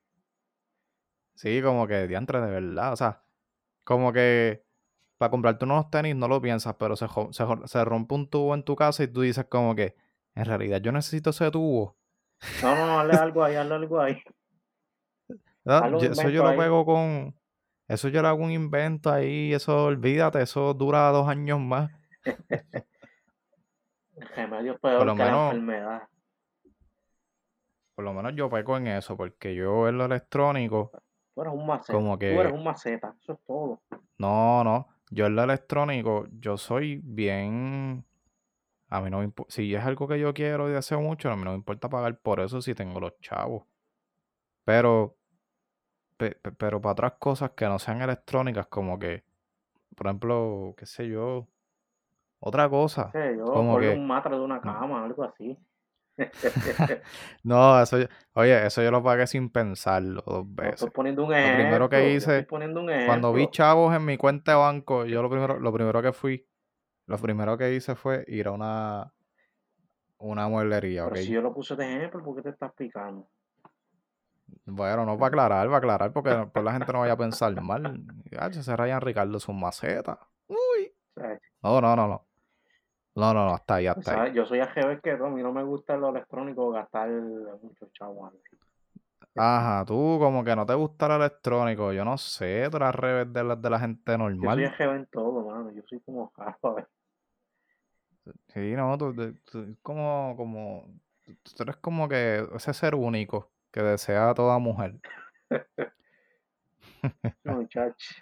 Sí, 1.34 1.60
como 1.62 1.88
que 1.88 2.06
diantre 2.06 2.40
de 2.40 2.50
verdad. 2.60 2.92
O 2.92 2.96
sea, 2.96 3.24
como 3.82 4.12
que 4.12 4.64
para 5.18 5.30
comprarte 5.32 5.64
unos 5.64 5.90
tenis 5.90 6.14
no 6.14 6.28
lo 6.28 6.40
piensas, 6.40 6.76
pero 6.78 6.94
se, 6.94 7.08
se, 7.32 7.44
se 7.64 7.84
rompe 7.84 8.14
un 8.14 8.30
tubo 8.30 8.54
en 8.54 8.62
tu 8.62 8.76
casa 8.76 9.02
y 9.02 9.08
tú 9.08 9.22
dices 9.22 9.46
como 9.46 9.74
que 9.74 9.96
en 10.36 10.44
realidad 10.44 10.80
yo 10.80 10.92
necesito 10.92 11.30
ese 11.30 11.50
tubo. 11.50 11.96
No, 12.62 12.76
no, 12.76 12.86
no, 12.86 13.00
hazle 13.00 13.14
algo 13.14 13.42
ahí, 13.42 13.56
hazle 13.56 13.74
algo 13.74 14.00
ahí. 14.00 14.22
Eso 15.64 16.28
yo 16.30 16.42
lo 16.44 16.56
pego 16.56 16.84
con... 16.84 17.34
Eso 17.88 18.08
yo 18.08 18.22
le 18.22 18.28
hago 18.28 18.44
un 18.44 18.52
invento 18.52 19.10
ahí, 19.10 19.52
eso 19.52 19.86
olvídate, 19.86 20.40
eso 20.42 20.74
dura 20.74 21.08
dos 21.08 21.28
años 21.28 21.58
más. 21.58 21.90
El 24.16 24.28
remedio 24.36 24.72
es 24.74 24.78
Por 24.78 24.90
peor 24.90 25.06
lo 25.06 25.14
que 25.14 25.18
la 25.18 25.24
menos, 25.24 25.52
enfermedad. 25.54 26.08
por 27.96 28.04
lo 28.04 28.14
menos 28.14 28.32
yo 28.36 28.48
pego 28.48 28.76
en 28.76 28.86
eso, 28.86 29.16
porque 29.16 29.54
yo 29.54 29.88
en 29.88 29.98
lo 29.98 30.04
electrónico, 30.04 30.92
Tú 31.34 31.42
eres 31.42 31.52
un 31.52 31.66
maceta, 31.66 31.92
como 31.92 32.18
tú 32.18 32.24
eres 32.24 32.52
que... 32.52 32.58
un 32.58 32.64
maceta, 32.64 33.14
eso 33.20 33.32
es 33.32 33.38
todo. 33.46 33.80
No, 34.18 34.62
no, 34.64 34.88
yo 35.10 35.26
en 35.26 35.36
lo 35.36 35.42
electrónico, 35.42 36.26
yo 36.32 36.56
soy 36.56 37.00
bien... 37.02 38.04
A 38.88 39.00
mí 39.00 39.10
no 39.10 39.18
me 39.18 39.24
importa, 39.24 39.52
si 39.52 39.74
es 39.74 39.84
algo 39.84 40.08
que 40.08 40.18
yo 40.18 40.34
quiero 40.34 40.68
y 40.68 40.72
deseo 40.72 41.00
mucho, 41.00 41.30
a 41.30 41.36
mí 41.36 41.44
no 41.44 41.50
me 41.50 41.56
importa 41.56 41.88
pagar 41.88 42.18
por 42.20 42.40
eso 42.40 42.60
si 42.60 42.74
tengo 42.74 42.98
los 43.00 43.18
chavos. 43.20 43.64
Pero, 44.64 45.16
pe- 45.16 45.16
pe- 45.16 45.19
pero 46.58 46.80
para 46.80 46.92
otras 46.92 47.12
cosas 47.18 47.52
que 47.52 47.66
no 47.66 47.78
sean 47.78 48.02
electrónicas, 48.02 48.66
como 48.68 48.98
que, 48.98 49.24
por 49.96 50.06
ejemplo, 50.08 50.74
qué 50.78 50.86
sé 50.86 51.08
yo, 51.08 51.48
otra 52.40 52.68
cosa, 52.70 53.18
yo, 53.36 53.46
como 53.50 53.78
que, 53.78 54.02
un 54.02 54.06
matre 54.06 54.36
de 54.36 54.42
una 54.42 54.60
mm, 54.62 54.70
cama, 54.78 55.04
algo 55.04 55.24
así. 55.24 55.56
no, 57.42 57.80
eso, 57.82 57.98
yo- 57.98 58.06
oye, 58.34 58.66
eso 58.66 58.82
yo 58.82 58.90
lo 58.90 59.02
pagué 59.02 59.26
sin 59.26 59.50
pensarlo 59.50 60.22
dos 60.26 60.54
No 60.62 60.70
estoy 60.70 60.88
veces. 60.88 60.90
poniendo 60.90 61.22
un 61.24 61.34
Lo 61.42 61.50
primero 61.50 61.88
que 61.88 61.96
ejemplo, 61.98 62.14
hice, 62.14 62.48
cuando 63.04 63.32
vi 63.32 63.42
ejemplo. 63.42 63.50
chavos 63.50 63.94
en 63.94 64.04
mi 64.04 64.16
cuenta 64.16 64.52
de 64.52 64.58
banco, 64.58 65.04
yo 65.06 65.22
lo 65.22 65.30
primero, 65.30 65.58
lo 65.58 65.72
primero 65.72 66.02
que 66.02 66.12
fui, 66.12 66.46
lo 67.06 67.18
primero 67.18 67.58
que 67.58 67.74
hice 67.74 67.96
fue 67.96 68.24
ir 68.28 68.48
a 68.48 68.52
una, 68.52 69.12
una 70.18 70.46
mueblería. 70.48 71.02
Pero 71.04 71.16
si 71.16 71.32
yo 71.32 71.42
lo 71.42 71.52
puse 71.52 71.76
de 71.76 71.84
ejemplo, 71.84 72.24
¿por 72.24 72.36
qué 72.36 72.42
te 72.42 72.48
estás 72.50 72.72
picando? 72.74 73.28
Bueno, 74.66 75.04
no 75.04 75.16
para 75.16 75.28
aclarar, 75.28 75.66
para 75.66 75.78
aclarar, 75.78 76.12
porque 76.12 76.30
después 76.30 76.64
la 76.64 76.72
gente 76.72 76.92
no 76.92 77.00
vaya 77.00 77.12
a 77.14 77.16
pensar 77.16 77.60
mal. 77.60 78.04
Ese 78.30 78.76
Ryan 78.76 79.00
Ricardo 79.00 79.36
es 79.36 79.48
un 79.48 79.60
maceta. 79.60 80.18
Uy. 80.48 80.92
No, 81.62 81.80
no, 81.80 81.96
no, 81.96 82.08
no. 82.08 82.26
No, 83.16 83.34
no, 83.34 83.44
no, 83.46 83.54
hasta 83.54 83.74
ahí, 83.76 83.86
hasta 83.86 84.22
ahí. 84.22 84.32
Yo 84.34 84.46
soy 84.46 84.60
AGB 84.60 85.00
que 85.02 85.16
no, 85.16 85.26
a 85.26 85.30
mí 85.30 85.42
no 85.42 85.52
me 85.52 85.64
gusta 85.64 85.96
lo 85.96 86.10
electrónico 86.10 86.70
gastar 86.70 87.10
muchos 87.10 87.92
chavos. 87.92 88.32
así. 88.32 88.56
Ajá, 89.36 89.84
tú 89.84 90.16
como 90.18 90.42
que 90.44 90.54
no 90.56 90.64
te 90.66 90.74
gusta 90.74 91.06
el 91.06 91.12
electrónico, 91.12 91.92
yo 91.92 92.04
no 92.04 92.18
sé, 92.18 92.68
tú 92.70 92.76
eres 92.78 92.94
revés 92.94 93.32
de 93.32 93.44
la, 93.44 93.56
de 93.56 93.70
la 93.70 93.78
gente 93.78 94.12
Yo 94.12 94.18
soy 94.18 94.34
normal. 94.36 94.64
AGB 94.64 94.96
en 94.96 95.06
todo, 95.06 95.44
mano. 95.44 95.70
Yo 95.72 95.82
soy 95.88 96.00
como 96.00 96.32
¿ves? 96.76 96.86
Sí, 98.48 98.72
no, 98.76 98.96
tú, 98.98 99.14
tú- 99.14 99.34
tú- 99.50 99.76
como, 99.82 100.34
como, 100.36 100.84
tú 101.24 101.62
eres 101.62 101.76
como 101.76 102.08
que 102.08 102.46
ese 102.54 102.72
ser 102.74 102.94
único 102.94 103.50
que 103.70 103.82
desea 103.82 104.30
a 104.30 104.34
toda 104.34 104.58
mujer. 104.58 105.00
Muchacho, 107.44 108.14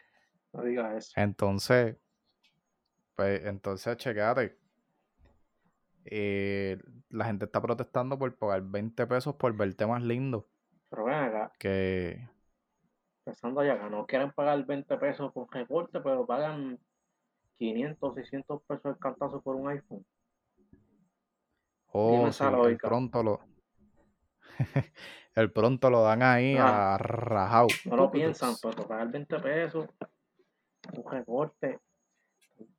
no 0.53 0.63
digas 0.63 0.97
eso. 0.97 1.13
Entonces, 1.17 1.97
pues, 3.17 3.45
entonces, 3.45 3.97
checate. 3.97 4.57
eh, 6.05 6.79
la 7.11 7.25
gente 7.27 7.47
está 7.47 7.61
protestando 7.61 8.19
por 8.19 8.35
pagar 8.37 8.63
20 8.63 9.07
pesos 9.07 9.35
por 9.35 9.57
verte 9.57 9.87
más 9.87 10.03
lindo. 10.03 10.49
Pero 10.89 11.05
ven 11.05 11.15
acá, 11.15 11.53
Que, 11.59 12.29
pensando 13.25 13.61
allá, 13.61 13.79
que 13.79 13.91
no 13.91 14.07
quieren 14.07 14.33
pagar 14.33 14.65
20 14.65 14.97
pesos 14.97 15.33
por 15.33 15.53
recorte, 15.53 16.01
pero 16.01 16.27
pagan 16.27 16.79
500, 17.59 18.15
600 18.15 18.63
pesos 18.63 18.85
el 18.87 18.99
cantazo 18.99 19.41
por 19.43 19.57
un 19.57 19.69
iPhone. 19.69 20.05
Oh, 21.93 22.31
sí, 22.31 22.45
pronto 22.83 23.23
lo, 23.23 23.41
el 25.39 25.53
pronto 25.53 25.91
lo 25.91 26.03
dan 26.03 26.23
ahí 26.23 26.57
Ah, 26.59 26.95
a 26.95 26.99
rajao. 26.99 27.67
no 27.87 27.97
lo 27.97 28.11
piensan, 28.11 28.55
pero 28.63 28.87
pagar 28.87 29.09
20 29.11 29.39
pesos, 29.41 29.89
un 30.93 31.11
recorte, 31.11 31.79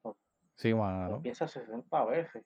no, 0.03 0.15
Sí, 0.55 0.71
no 0.71 0.77
mano. 0.77 1.21
piensa 1.21 1.47
60 1.47 2.05
veces. 2.05 2.43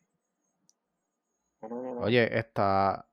No, 1.61 1.69
no, 1.69 1.81
no, 1.81 1.95
no. 1.95 2.01
Oye, 2.01 2.37
está, 2.37 3.05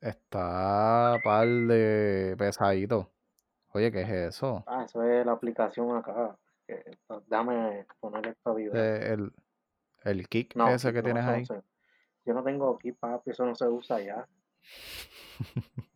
está 0.00 1.16
par 1.24 1.48
de 1.48 2.34
pesadito. 2.38 3.10
Oye, 3.72 3.90
¿qué 3.90 4.02
es 4.02 4.10
eso? 4.10 4.62
Ah, 4.66 4.84
eso 4.84 5.02
es 5.02 5.24
la 5.24 5.32
aplicación 5.32 5.96
acá. 5.96 6.36
Déjame 7.26 7.86
poner 7.98 8.28
esta 8.28 8.52
video. 8.52 8.74
Eh, 8.74 9.12
el, 9.14 9.32
el 10.04 10.28
kick 10.28 10.54
ese 10.68 10.92
que 10.92 11.02
tienes 11.02 11.24
ahí. 11.24 11.44
Yo 12.24 12.34
no 12.34 12.44
tengo 12.44 12.74
aquí, 12.76 12.92
papi, 12.92 13.30
eso 13.30 13.44
no 13.46 13.54
se 13.54 13.66
usa 13.66 14.00
ya. 14.00 14.28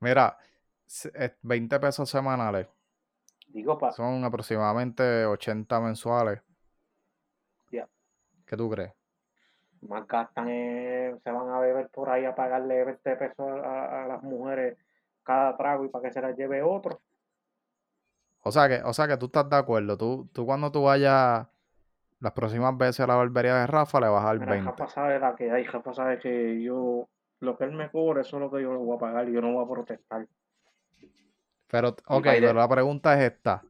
Mira, 0.00 0.36
se- 0.86 1.10
es 1.14 1.32
20 1.42 1.78
pesos 1.80 2.08
semanales. 2.10 2.66
Digo, 3.56 3.76
pa, 3.78 3.90
Son 3.96 4.24
aproximadamente 4.24 5.26
80 5.26 5.80
mensuales. 5.80 6.40
Ya. 7.72 7.88
¿Qué 8.46 8.56
tú 8.56 8.68
crees? 8.70 8.92
más 9.82 10.06
gastan, 10.06 10.48
en- 10.48 11.20
se 11.22 11.30
van 11.30 11.48
a 11.50 11.58
beber 11.60 11.88
por 11.90 12.08
ahí 12.10 12.24
a 12.24 12.34
pagarle 12.34 12.84
20 12.84 13.16
pesos 13.16 13.38
a, 13.64 14.04
a 14.04 14.08
las 14.08 14.22
mujeres 14.22 14.78
cada 15.22 15.56
trago 15.56 15.84
y 15.84 15.88
para 15.88 16.08
que 16.08 16.12
se 16.14 16.20
las 16.22 16.36
lleve 16.36 16.62
otro. 16.62 17.00
O 18.42 18.52
sea 18.52 18.68
que, 18.68 18.82
o 18.84 18.92
sea 18.92 19.08
que 19.08 19.16
tú 19.16 19.26
estás 19.26 19.48
de 19.48 19.56
acuerdo. 19.56 19.96
Tú, 19.96 20.28
tú 20.32 20.44
cuando 20.46 20.70
tú 20.72 20.82
vayas 20.84 21.46
las 22.20 22.32
próximas 22.34 22.76
veces 22.78 23.00
a 23.00 23.06
la 23.08 23.16
barbería 23.16 23.56
de 23.56 23.66
Rafa 23.68 24.00
le 24.00 24.08
vas 24.08 24.22
a 24.24 24.28
dar 24.28 24.40
Mira, 24.40 24.52
20. 24.52 24.64
Rafa 24.64 24.88
sabe 24.88 25.18
la 25.20 25.36
que 25.36 25.50
hay, 25.52 25.64
Rafa 25.64 25.94
sabe 25.94 26.18
que 26.18 26.60
yo, 26.62 27.08
lo 27.40 27.56
que 27.56 27.64
él 27.64 27.72
me 27.72 27.90
cobre, 27.90 28.20
eso 28.22 28.36
es 28.36 28.40
lo 28.40 28.50
que 28.50 28.62
yo 28.62 28.72
le 28.72 28.78
voy 28.78 28.96
a 28.96 29.00
pagar 29.00 29.28
y 29.28 29.32
yo 29.32 29.40
no 29.40 29.52
voy 29.52 29.64
a 29.64 29.68
protestar. 29.68 30.26
Pero, 31.68 31.88
ok, 32.06 32.24
pero 32.24 32.54
la 32.54 32.68
pregunta 32.68 33.14
es 33.14 33.32
esta. 33.32 33.62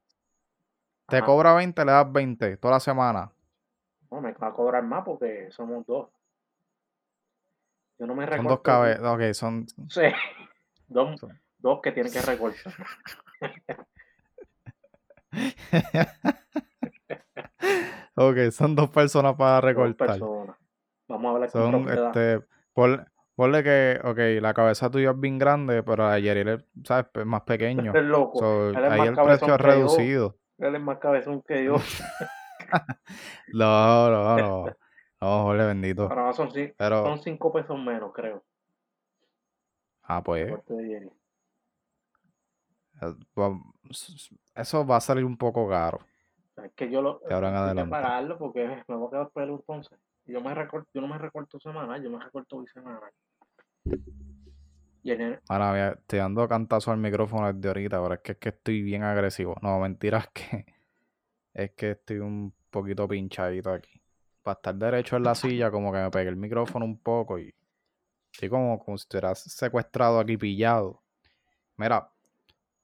Te 1.06 1.18
Ajá. 1.18 1.26
cobra 1.26 1.54
20, 1.54 1.84
le 1.84 1.92
das 1.92 2.10
20 2.12 2.56
toda 2.56 2.74
la 2.74 2.80
semana. 2.80 3.30
No, 4.10 4.20
me 4.20 4.32
va 4.32 4.48
a 4.48 4.52
cobrar 4.52 4.82
más 4.82 5.04
porque 5.04 5.48
somos 5.50 5.84
dos. 5.86 6.08
Yo 7.98 8.06
no 8.06 8.14
me 8.14 8.24
Son 8.24 8.30
recorto. 8.30 8.48
dos 8.50 8.60
cabezas. 8.62 9.04
Ok, 9.04 9.32
son. 9.34 9.66
Sí, 9.88 10.00
dos, 10.88 11.20
Son- 11.20 11.40
dos 11.58 11.80
que 11.82 11.92
tienen 11.92 12.12
que 12.12 12.22
recortar. 12.22 12.74
Ok, 18.16 18.50
son 18.50 18.74
dos 18.74 18.90
personas 18.90 19.34
para 19.36 19.54
Dos 19.56 19.64
recortar. 19.64 20.08
personas. 20.08 20.56
Vamos 21.08 21.26
a 21.26 21.34
hablar 21.34 21.50
con 21.50 21.72
Son, 21.72 21.88
este, 21.88 22.40
ponle, 22.74 23.04
ponle 23.40 23.62
que, 23.62 23.98
ok, 24.04 24.42
la 24.42 24.52
cabeza 24.52 24.90
tuya 24.90 25.12
es 25.12 25.18
bien 25.18 25.38
grande, 25.38 25.82
pero 25.82 26.04
la 26.04 26.16
de 26.16 26.20
Yeriel 26.22 26.48
es, 26.48 26.64
¿sabes? 26.84 27.06
Es 27.14 27.24
más 27.24 27.40
pequeño. 27.40 27.90
Es 27.94 28.02
loco. 28.04 28.38
So, 28.38 28.68
Él 28.68 28.84
es 28.84 28.90
ahí 28.90 29.00
el 29.06 29.14
precio 29.14 29.46
es 29.46 29.46
yo. 29.46 29.56
reducido. 29.56 30.36
Él 30.58 30.74
es 30.74 30.82
más 30.82 30.98
cabezón 30.98 31.40
que 31.40 31.64
yo. 31.64 31.76
No, 33.52 34.10
no, 34.10 34.36
no. 34.38 34.64
No, 35.22 35.42
Jorge, 35.44 35.64
bendito. 35.64 36.08
Pero 36.08 36.26
no 36.26 36.32
son, 36.34 36.50
ci- 36.50 36.74
Pero, 36.76 37.02
son 37.02 37.18
cinco 37.18 37.50
pesos 37.50 37.78
menos, 37.78 38.12
creo. 38.12 38.44
ah, 40.02 40.22
pues, 40.22 40.52
eh, 40.60 41.08
eso 44.54 44.86
va 44.86 44.96
a 44.96 45.00
salir 45.00 45.24
un 45.24 45.38
poco 45.38 45.66
caro. 45.66 46.00
Es 46.62 46.72
que 46.74 46.90
yo 46.90 47.00
lo 47.00 47.18
que 47.20 47.32
adelante. 47.34 47.90
pagarlo 47.90 48.38
porque 48.38 48.84
me 48.86 48.94
voy 48.96 49.08
a 49.08 49.10
quedar 49.10 49.30
pelo 49.30 49.54
entonces. 49.54 49.98
Yo, 50.26 50.40
me 50.40 50.54
recorto, 50.54 50.88
yo 50.94 51.00
no 51.00 51.08
me 51.08 51.18
recorto 51.18 51.58
semanal, 51.58 52.02
yo 52.02 52.10
me 52.10 52.22
recorto 52.22 52.60
bisemanal. 52.60 53.10
Ahora 55.48 55.72
mía, 55.72 55.88
estoy 55.98 56.18
dando 56.18 56.46
cantazo 56.48 56.92
al 56.92 56.98
micrófono 56.98 57.52
desde 57.52 57.68
ahorita, 57.68 58.02
pero 58.02 58.14
es 58.14 58.20
que, 58.20 58.32
es 58.32 58.38
que 58.38 58.48
estoy 58.50 58.82
bien 58.82 59.02
agresivo. 59.02 59.56
No, 59.62 59.78
mentira, 59.80 60.18
es 60.18 60.28
que 60.28 60.66
es 61.54 61.72
que 61.72 61.90
estoy 61.92 62.18
un 62.18 62.54
poquito 62.70 63.08
pinchadito 63.08 63.72
aquí. 63.72 64.00
Para 64.42 64.56
estar 64.56 64.74
derecho 64.74 65.16
en 65.16 65.24
la 65.24 65.34
silla, 65.34 65.70
como 65.70 65.92
que 65.92 65.98
me 65.98 66.10
pegué 66.10 66.28
el 66.28 66.36
micrófono 66.36 66.84
un 66.84 66.98
poco 66.98 67.38
y 67.38 67.54
estoy 68.32 68.48
como, 68.48 68.78
como 68.78 68.96
si 68.96 69.02
estuviera 69.02 69.34
secuestrado 69.34 70.20
aquí, 70.20 70.36
pillado. 70.36 71.02
Mira, 71.76 72.10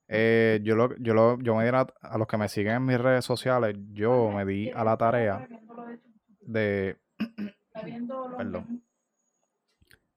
eh, 0.09 0.61
yo, 0.63 0.77
lo, 0.77 0.97
yo, 0.99 1.15
lo, 1.15 1.39
yo 1.41 1.55
me 1.57 1.65
di 1.65 1.71
a, 1.71 1.87
a 2.01 2.19
los 2.19 2.27
que 2.27 2.37
me 2.37 2.49
siguen 2.49 2.75
en 2.75 2.85
mis 2.87 2.99
redes 2.99 3.25
sociales, 3.25 3.77
yo 3.93 4.31
me 4.31 4.45
di 4.45 4.71
a 4.71 4.85
la 4.85 4.97
tarea 4.97 5.49
de 6.41 6.97
Perdón. 8.37 8.83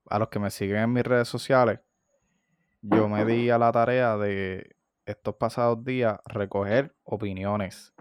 A 0.09 0.19
los 0.19 0.29
que 0.29 0.39
me 0.39 0.49
siguen 0.49 0.77
en 0.77 0.93
mis 0.93 1.03
redes 1.03 1.27
sociales, 1.27 1.79
yo 2.81 3.07
me 3.09 3.25
di 3.25 3.49
a 3.49 3.57
la 3.57 3.71
tarea 3.71 4.17
de 4.17 4.75
estos 5.05 5.35
pasados 5.35 5.83
días 5.83 6.19
recoger 6.25 6.95
opiniones. 7.03 7.93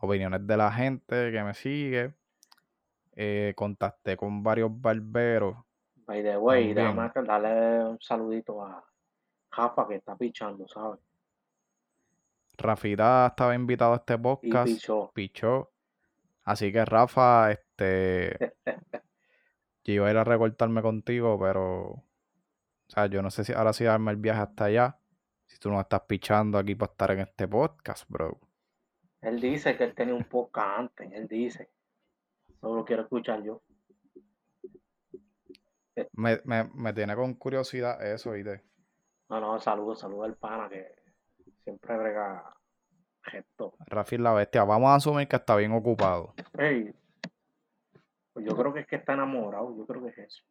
Opiniones 0.00 0.46
de 0.46 0.56
la 0.56 0.72
gente 0.72 1.30
que 1.32 1.42
me 1.42 1.54
sigue. 1.54 2.14
Eh, 3.14 3.52
contacté 3.56 4.16
con 4.16 4.42
varios 4.42 4.70
barberos. 4.72 5.56
By 6.06 6.22
the 6.22 6.38
way, 6.38 6.74
déjame 6.74 7.10
darle 7.14 7.84
un 7.84 8.00
saludito 8.00 8.64
a 8.64 8.84
Rafa 9.50 9.86
que 9.86 9.96
está 9.96 10.16
pichando, 10.16 10.66
¿sabes? 10.66 10.98
Rafita 12.56 13.26
estaba 13.28 13.54
invitado 13.54 13.92
a 13.92 13.96
este 13.96 14.14
Y 14.14 14.18
podcast. 14.18 14.72
pichó. 14.72 15.10
Pichó. 15.14 15.70
Así 16.44 16.72
que 16.72 16.84
Rafa, 16.84 17.52
este. 17.52 18.54
yo 19.84 19.94
iba 19.94 20.08
a 20.08 20.10
ir 20.10 20.16
a 20.16 20.24
recortarme 20.24 20.82
contigo, 20.82 21.38
pero. 21.40 21.82
O 21.90 22.04
sea, 22.88 23.06
yo 23.06 23.22
no 23.22 23.30
sé 23.30 23.44
si 23.44 23.52
ahora 23.52 23.72
sí 23.72 23.84
darme 23.84 24.10
el 24.10 24.18
viaje 24.18 24.40
hasta 24.40 24.64
allá. 24.66 24.98
Si 25.46 25.58
tú 25.58 25.70
no 25.70 25.80
estás 25.80 26.02
pichando 26.02 26.58
aquí 26.58 26.74
para 26.74 26.92
estar 26.92 27.10
en 27.10 27.20
este 27.20 27.48
podcast, 27.48 28.08
bro. 28.08 28.38
Él 29.20 29.40
dice 29.40 29.76
que 29.76 29.84
él 29.84 29.94
tenía 29.94 30.14
un 30.14 30.24
podcast 30.24 30.78
antes, 30.78 31.12
él 31.12 31.28
dice. 31.28 31.70
Solo 32.60 32.84
quiero 32.84 33.02
escuchar 33.02 33.42
yo. 33.42 33.62
Me, 36.12 36.40
me, 36.44 36.64
me 36.74 36.92
tiene 36.92 37.14
con 37.14 37.34
curiosidad 37.34 38.02
eso, 38.04 38.32
¿viste? 38.32 38.62
No, 39.28 39.40
no, 39.40 39.58
saludo, 39.58 39.94
saludo 39.94 40.24
al 40.24 40.36
pana 40.36 40.68
que 40.68 40.94
siempre 41.64 41.96
brega 41.96 42.54
gesto. 43.22 43.74
Rafi 43.86 44.18
la 44.18 44.32
bestia. 44.32 44.64
Vamos 44.64 44.90
a 44.90 44.96
asumir 44.96 45.28
que 45.28 45.36
está 45.36 45.56
bien 45.56 45.72
ocupado. 45.72 46.34
Ey, 46.58 46.94
pues 48.32 48.46
yo 48.46 48.56
creo 48.56 48.72
que 48.72 48.80
es 48.80 48.86
que 48.86 48.96
está 48.96 49.14
enamorado, 49.14 49.76
yo 49.76 49.86
creo 49.86 50.02
que 50.02 50.10
es 50.10 50.18
eso. 50.18 50.42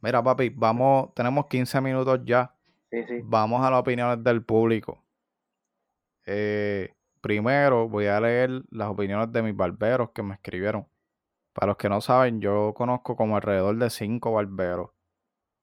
Mira, 0.00 0.22
papi, 0.22 0.50
vamos. 0.50 1.12
Tenemos 1.14 1.46
15 1.46 1.80
minutos 1.80 2.20
ya. 2.24 2.54
Sí, 2.90 3.04
sí. 3.04 3.20
Vamos 3.24 3.64
a 3.64 3.70
las 3.70 3.80
opiniones 3.80 4.22
del 4.22 4.44
público. 4.44 5.04
Eh, 6.24 6.94
primero 7.20 7.88
voy 7.88 8.06
a 8.06 8.20
leer 8.20 8.62
las 8.70 8.88
opiniones 8.88 9.32
de 9.32 9.42
mis 9.42 9.56
barberos 9.56 10.10
que 10.10 10.22
me 10.22 10.34
escribieron. 10.34 10.86
Para 11.52 11.68
los 11.68 11.76
que 11.76 11.88
no 11.88 12.00
saben, 12.00 12.40
yo 12.40 12.72
conozco 12.74 13.16
como 13.16 13.36
alrededor 13.36 13.76
de 13.76 13.90
cinco 13.90 14.32
barberos. 14.32 14.90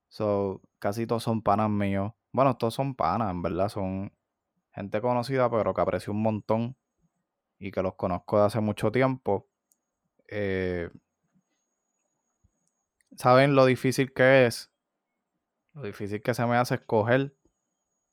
So, 0.09 0.61
casi 0.79 1.07
todos 1.07 1.23
son 1.23 1.41
panas 1.41 1.69
míos. 1.69 2.11
Bueno, 2.31 2.57
todos 2.57 2.73
son 2.73 2.95
panas, 2.95 3.31
en 3.31 3.41
verdad. 3.41 3.69
Son 3.69 4.11
gente 4.73 4.99
conocida, 5.01 5.49
pero 5.49 5.73
que 5.73 5.81
aprecio 5.81 6.11
un 6.11 6.21
montón. 6.21 6.75
Y 7.57 7.71
que 7.71 7.81
los 7.81 7.95
conozco 7.95 8.39
de 8.39 8.45
hace 8.45 8.59
mucho 8.59 8.91
tiempo. 8.91 9.47
Eh, 10.27 10.89
¿Saben 13.17 13.55
lo 13.55 13.65
difícil 13.65 14.13
que 14.13 14.45
es? 14.45 14.71
Lo 15.73 15.83
difícil 15.83 16.21
que 16.21 16.33
se 16.33 16.45
me 16.45 16.57
hace 16.57 16.75
escoger 16.75 17.35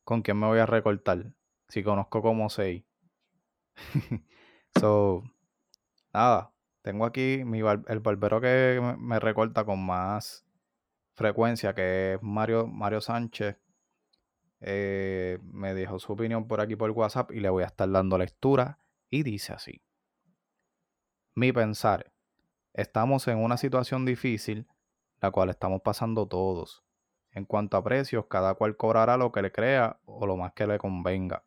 con 0.05 0.23
quién 0.23 0.39
me 0.39 0.47
voy 0.47 0.59
a 0.59 0.67
recortar. 0.67 1.33
Si 1.69 1.83
conozco 1.83 2.23
como 2.23 2.51
seis. 2.51 2.85
so, 4.79 5.23
nada. 6.13 6.53
Tengo 6.83 7.05
aquí 7.05 7.43
mi 7.45 7.61
el 7.61 8.01
barbero 8.01 8.41
que 8.41 8.81
me, 8.83 8.97
me 8.97 9.21
recorta 9.21 9.65
con 9.65 9.85
más 9.85 10.45
frecuencia, 11.15 11.75
que 11.75 12.15
es 12.15 12.23
Mario, 12.23 12.67
Mario 12.67 13.01
Sánchez. 13.01 13.59
Eh, 14.61 15.39
me 15.43 15.75
dejó 15.75 15.99
su 15.99 16.13
opinión 16.13 16.47
por 16.47 16.61
aquí 16.61 16.77
por 16.77 16.91
WhatsApp 16.91 17.33
y 17.33 17.41
le 17.41 17.51
voy 17.51 17.65
a 17.65 17.67
estar 17.67 17.91
dando 17.91 18.19
lectura. 18.19 18.79
Y 19.11 19.23
dice 19.23 19.53
así. 19.53 19.83
Mi 21.35 21.51
pensar. 21.51 22.13
Estamos 22.75 23.27
en 23.27 23.39
una 23.39 23.57
situación 23.57 24.05
difícil, 24.05 24.69
la 25.23 25.31
cual 25.31 25.49
estamos 25.49 25.81
pasando 25.81 26.29
todos. 26.29 26.85
En 27.31 27.47
cuanto 27.47 27.79
a 27.79 27.83
precios, 27.83 28.27
cada 28.29 28.53
cual 28.53 28.77
cobrará 28.77 29.17
lo 29.17 29.33
que 29.33 29.41
le 29.41 29.51
crea 29.51 29.99
o 30.05 30.27
lo 30.27 30.37
más 30.37 30.53
que 30.53 30.67
le 30.67 30.77
convenga. 30.77 31.47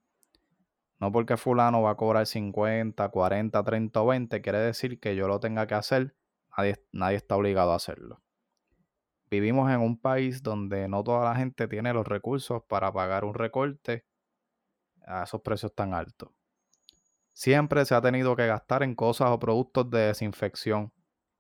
No 1.00 1.12
porque 1.12 1.38
fulano 1.38 1.84
va 1.84 1.92
a 1.92 1.98
cobrar 1.98 2.26
50, 2.26 3.10
40, 3.10 3.64
30 3.64 4.02
o 4.02 4.08
20, 4.08 4.42
quiere 4.42 4.58
decir 4.58 5.00
que 5.00 5.16
yo 5.16 5.28
lo 5.28 5.40
tenga 5.40 5.68
que 5.68 5.76
hacer. 5.76 6.16
Nadie, 6.58 6.84
nadie 6.92 7.18
está 7.18 7.36
obligado 7.36 7.72
a 7.72 7.76
hacerlo. 7.76 8.24
Vivimos 9.30 9.72
en 9.72 9.82
un 9.82 10.02
país 10.02 10.42
donde 10.42 10.88
no 10.88 11.04
toda 11.04 11.26
la 11.26 11.36
gente 11.36 11.68
tiene 11.68 11.94
los 11.94 12.08
recursos 12.08 12.64
para 12.64 12.92
pagar 12.92 13.24
un 13.24 13.36
recorte 13.36 14.04
a 15.06 15.26
esos 15.26 15.42
precios 15.42 15.76
tan 15.76 15.94
altos. 15.94 16.32
Siempre 17.36 17.84
se 17.84 17.94
ha 17.94 18.02
tenido 18.02 18.34
que 18.38 18.48
gastar 18.48 18.82
en 18.82 18.96
cosas 18.96 19.30
o 19.30 19.38
productos 19.38 19.90
de 19.90 20.08
desinfección, 20.08 20.94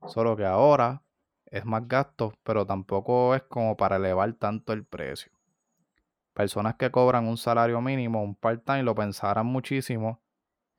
solo 0.05 0.36
que 0.36 0.45
ahora 0.45 1.03
es 1.45 1.63
más 1.63 1.88
gasto, 1.88 2.34
pero 2.43 2.65
tampoco 2.65 3.34
es 3.34 3.43
como 3.43 3.77
para 3.77 3.95
elevar 3.95 4.34
tanto 4.34 4.73
el 4.73 4.84
precio. 4.86 5.31
Personas 6.34 6.75
que 6.75 6.91
cobran 6.91 7.29
un 7.29 7.38
salario 7.38 7.79
mínimo, 7.79 8.21
un 8.21 8.36
part-time, 8.36 8.84
lo 8.84 8.93
pensarán 8.93 9.45
muchísimo 9.45 10.21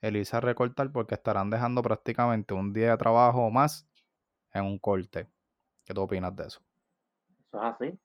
el 0.03 0.23
recortar 0.23 0.93
porque 0.93 1.15
estarán 1.15 1.49
dejando 1.49 1.81
prácticamente 1.81 2.53
un 2.53 2.75
día 2.75 2.91
de 2.91 2.99
trabajo 2.99 3.47
o 3.47 3.51
más 3.51 3.89
en 4.53 4.67
un 4.67 4.79
corte. 4.79 5.31
¿Qué 5.87 5.95
tú 5.95 6.03
opinas 6.03 6.37
de 6.37 6.45
eso? 6.45 6.61
Eso 7.41 7.57
es 7.57 7.75
así. 7.75 7.99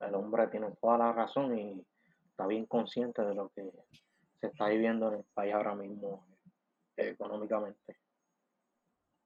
El 0.00 0.14
hombre 0.14 0.48
tiene 0.48 0.70
toda 0.80 0.96
la 0.96 1.12
razón 1.12 1.58
y 1.58 1.84
está 2.30 2.46
bien 2.46 2.64
consciente 2.64 3.20
de 3.20 3.34
lo 3.34 3.50
que 3.50 3.70
se 4.40 4.46
está 4.46 4.68
viviendo 4.68 5.08
en 5.08 5.18
el 5.18 5.24
país 5.34 5.52
ahora 5.52 5.74
mismo 5.74 6.24
económicamente. 6.98 7.96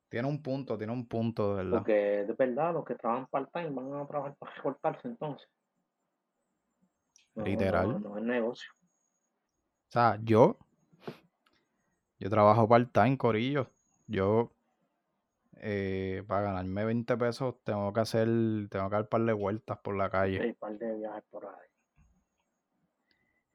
Tiene 0.08 0.28
un 0.28 0.42
punto, 0.42 0.76
tiene 0.76 0.92
un 0.92 1.06
punto, 1.08 1.56
de 1.56 1.64
verdad. 1.64 1.78
Porque 1.78 1.94
de 2.26 2.32
verdad, 2.34 2.74
los 2.74 2.84
que 2.84 2.94
trabajan 2.94 3.26
part-time 3.28 3.70
van 3.70 3.94
a 3.94 4.06
trabajar 4.06 4.36
para 4.36 4.54
recortarse 4.54 5.08
entonces. 5.08 5.48
No, 7.34 7.44
Literal. 7.44 7.88
No, 7.88 7.98
no 7.98 8.18
es 8.18 8.24
negocio. 8.24 8.70
sea, 9.88 10.18
yo, 10.22 10.58
yo 12.18 12.28
trabajo 12.28 12.68
part-time, 12.68 13.16
corillo. 13.16 13.70
Yo, 14.06 14.52
eh, 15.56 16.22
para 16.26 16.42
ganarme 16.42 16.84
20 16.84 17.16
pesos, 17.16 17.54
tengo 17.64 17.90
que 17.94 18.00
hacer, 18.00 18.26
tengo 18.68 18.90
que 18.90 18.96
dar 18.96 19.02
un 19.02 19.08
par 19.08 19.22
de 19.22 19.32
vueltas 19.32 19.78
por 19.78 19.96
la 19.96 20.10
calle. 20.10 20.42
Sí, 20.42 20.48
un 20.48 20.54
par 20.56 20.78
de 20.78 20.94
viajes 20.94 21.24
por 21.30 21.46
ahí. 21.46 21.68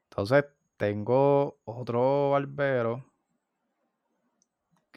Entonces, 0.10 0.45
tengo 0.77 1.60
otro 1.65 2.32
barbero 2.32 3.06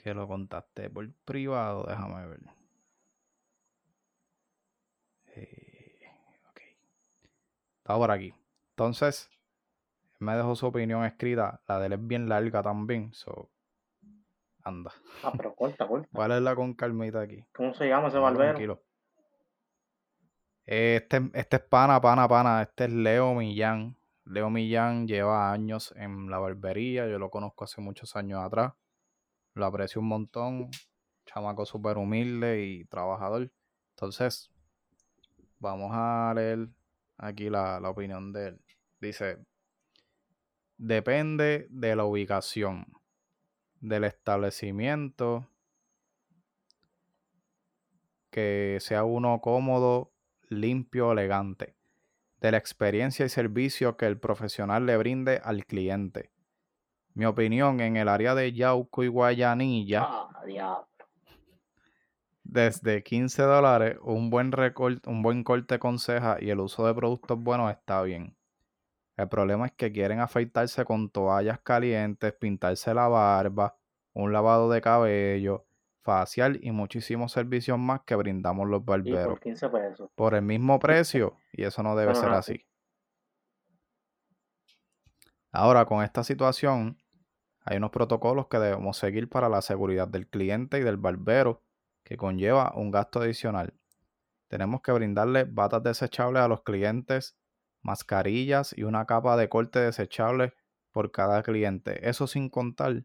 que 0.01 0.15
lo 0.15 0.27
contacté 0.27 0.91
por 0.91 1.09
privado, 1.25 1.85
déjame 1.87 2.27
ver. 2.27 2.41
Eh, 5.37 6.01
ok. 6.51 6.61
Está 7.79 7.97
por 7.97 8.11
aquí. 8.11 8.35
Entonces, 8.71 9.31
me 10.19 10.35
dejó 10.37 10.55
su 10.57 10.67
opinión 10.67 11.05
escrita. 11.05 11.61
La 11.67 11.79
de 11.79 11.87
él 11.87 11.93
es 11.95 12.07
bien 12.07 12.29
larga 12.29 12.63
también. 12.63 13.13
So, 13.13 13.51
anda. 14.63 14.93
Ah, 15.23 15.33
pero 15.37 15.55
corta, 15.55 15.87
corta. 15.87 16.09
Voy 16.13 16.25
a 16.25 16.29
leerla 16.29 16.55
con 16.55 16.75
calmita 16.75 17.21
aquí. 17.21 17.45
¿Cómo 17.55 17.75
se 17.75 17.89
llama 17.89 18.09
ese 18.09 18.19
barbero? 18.19 18.51
tranquilo. 18.51 18.83
Este, 20.67 21.31
este 21.35 21.57
es 21.57 21.63
pana, 21.63 22.01
pana, 22.01 22.29
pana. 22.29 22.63
Este 22.63 22.85
es 22.85 22.93
Leo 22.93 23.35
Millán. 23.35 23.97
Leo 24.25 24.51
Millán 24.51 25.09
lleva 25.09 25.53
años 25.53 25.93
en 25.97 26.31
la 26.31 26.39
barbería. 26.39 27.09
Yo 27.09 27.19
lo 27.19 27.31
conozco 27.31 27.65
hace 27.65 27.81
muchos 27.81 28.15
años 28.15 28.41
atrás. 28.41 28.73
Lo 29.61 29.67
aprecio 29.67 30.01
un 30.01 30.09
montón. 30.09 30.71
Chamaco 31.27 31.67
súper 31.67 31.99
humilde 31.99 32.65
y 32.65 32.85
trabajador. 32.87 33.53
Entonces, 33.91 34.51
vamos 35.59 35.91
a 35.93 36.33
leer 36.35 36.71
aquí 37.19 37.51
la, 37.51 37.79
la 37.79 37.91
opinión 37.91 38.33
de 38.33 38.49
él. 38.49 38.61
Dice, 39.03 39.37
depende 40.79 41.67
de 41.69 41.95
la 41.95 42.07
ubicación, 42.07 42.87
del 43.81 44.05
establecimiento, 44.05 45.47
que 48.31 48.79
sea 48.81 49.05
uno 49.05 49.43
cómodo, 49.43 50.11
limpio, 50.49 51.13
elegante, 51.13 51.77
de 52.41 52.51
la 52.51 52.57
experiencia 52.57 53.27
y 53.27 53.29
servicio 53.29 53.99
que 53.99 54.07
el 54.07 54.19
profesional 54.19 54.87
le 54.87 54.97
brinde 54.97 55.39
al 55.45 55.67
cliente. 55.67 56.31
Mi 57.15 57.25
opinión 57.27 57.81
en 57.81 57.97
el 57.97 58.09
área 58.09 58.35
de 58.35 58.53
Yauco 58.53 59.03
y 59.03 59.09
Guayanilla, 59.09 60.03
Ah, 60.03 60.43
diablo. 60.47 60.87
desde 62.45 63.03
15 63.03 63.43
dólares, 63.43 63.99
un 64.03 64.31
buen, 64.31 64.53
recort- 64.53 65.07
un 65.07 65.23
buen 65.23 65.45
corte 65.45 65.79
con 65.79 65.99
ceja 65.99 66.37
y 66.41 66.51
el 66.51 66.61
uso 66.61 66.87
de 66.87 66.95
productos 66.95 67.39
buenos 67.39 67.71
está 67.71 68.03
bien. 68.03 68.37
El 69.17 69.29
problema 69.29 69.67
es 69.67 69.73
que 69.73 69.93
quieren 69.93 70.21
afeitarse 70.21 70.85
con 70.85 71.11
toallas 71.11 71.61
calientes, 71.61 72.33
pintarse 72.33 72.95
la 72.95 73.07
barba, 73.09 73.77
un 74.15 74.33
lavado 74.33 74.71
de 74.71 74.81
cabello, 74.81 75.67
facial 76.03 76.59
y 76.63 76.71
muchísimos 76.71 77.33
servicios 77.33 77.79
más 77.79 78.01
que 78.07 78.15
brindamos 78.17 78.67
los 78.69 78.81
Y 78.81 78.85
barberos 78.85 79.25
por 79.27 79.41
15 79.41 79.69
pesos. 79.69 80.11
por 80.15 80.35
el 80.35 80.43
mismo 80.43 80.79
precio 80.79 81.37
y 81.53 81.65
eso 81.65 81.83
no 81.83 81.95
debe 81.95 82.13
no 82.15 82.19
ser 82.21 82.31
así. 82.31 82.65
Ahora, 85.53 85.85
con 85.87 86.05
esta 86.05 86.23
situación, 86.23 86.99
hay 87.65 87.77
unos 87.77 87.91
protocolos 87.91 88.47
que 88.49 88.59
debemos 88.59 88.97
seguir 88.97 89.29
para 89.29 89.49
la 89.49 89.63
seguridad 89.63 90.09
del 90.09 90.29
cliente 90.29 90.79
y 90.79 90.83
del 90.83 90.97
barbero, 90.97 91.63
que 92.05 92.17
conlleva 92.17 92.73
un 92.75 92.91
gasto 92.91 93.21
adicional. 93.21 93.75
Tenemos 94.49 94.81
que 94.83 94.93
brindarle 94.93 95.45
batas 95.45 95.83
desechables 95.83 96.43
a 96.43 96.49
los 96.49 96.63
clientes, 96.63 97.37
mascarillas 97.83 98.77
y 98.77 98.83
una 98.85 99.07
capa 99.07 99.37
de 99.37 99.49
corte 99.49 99.79
desechable 99.79 100.55
por 100.93 101.11
cada 101.13 101.43
cliente. 101.43 102.09
Eso 102.09 102.27
sin 102.27 102.49
contar 102.49 103.05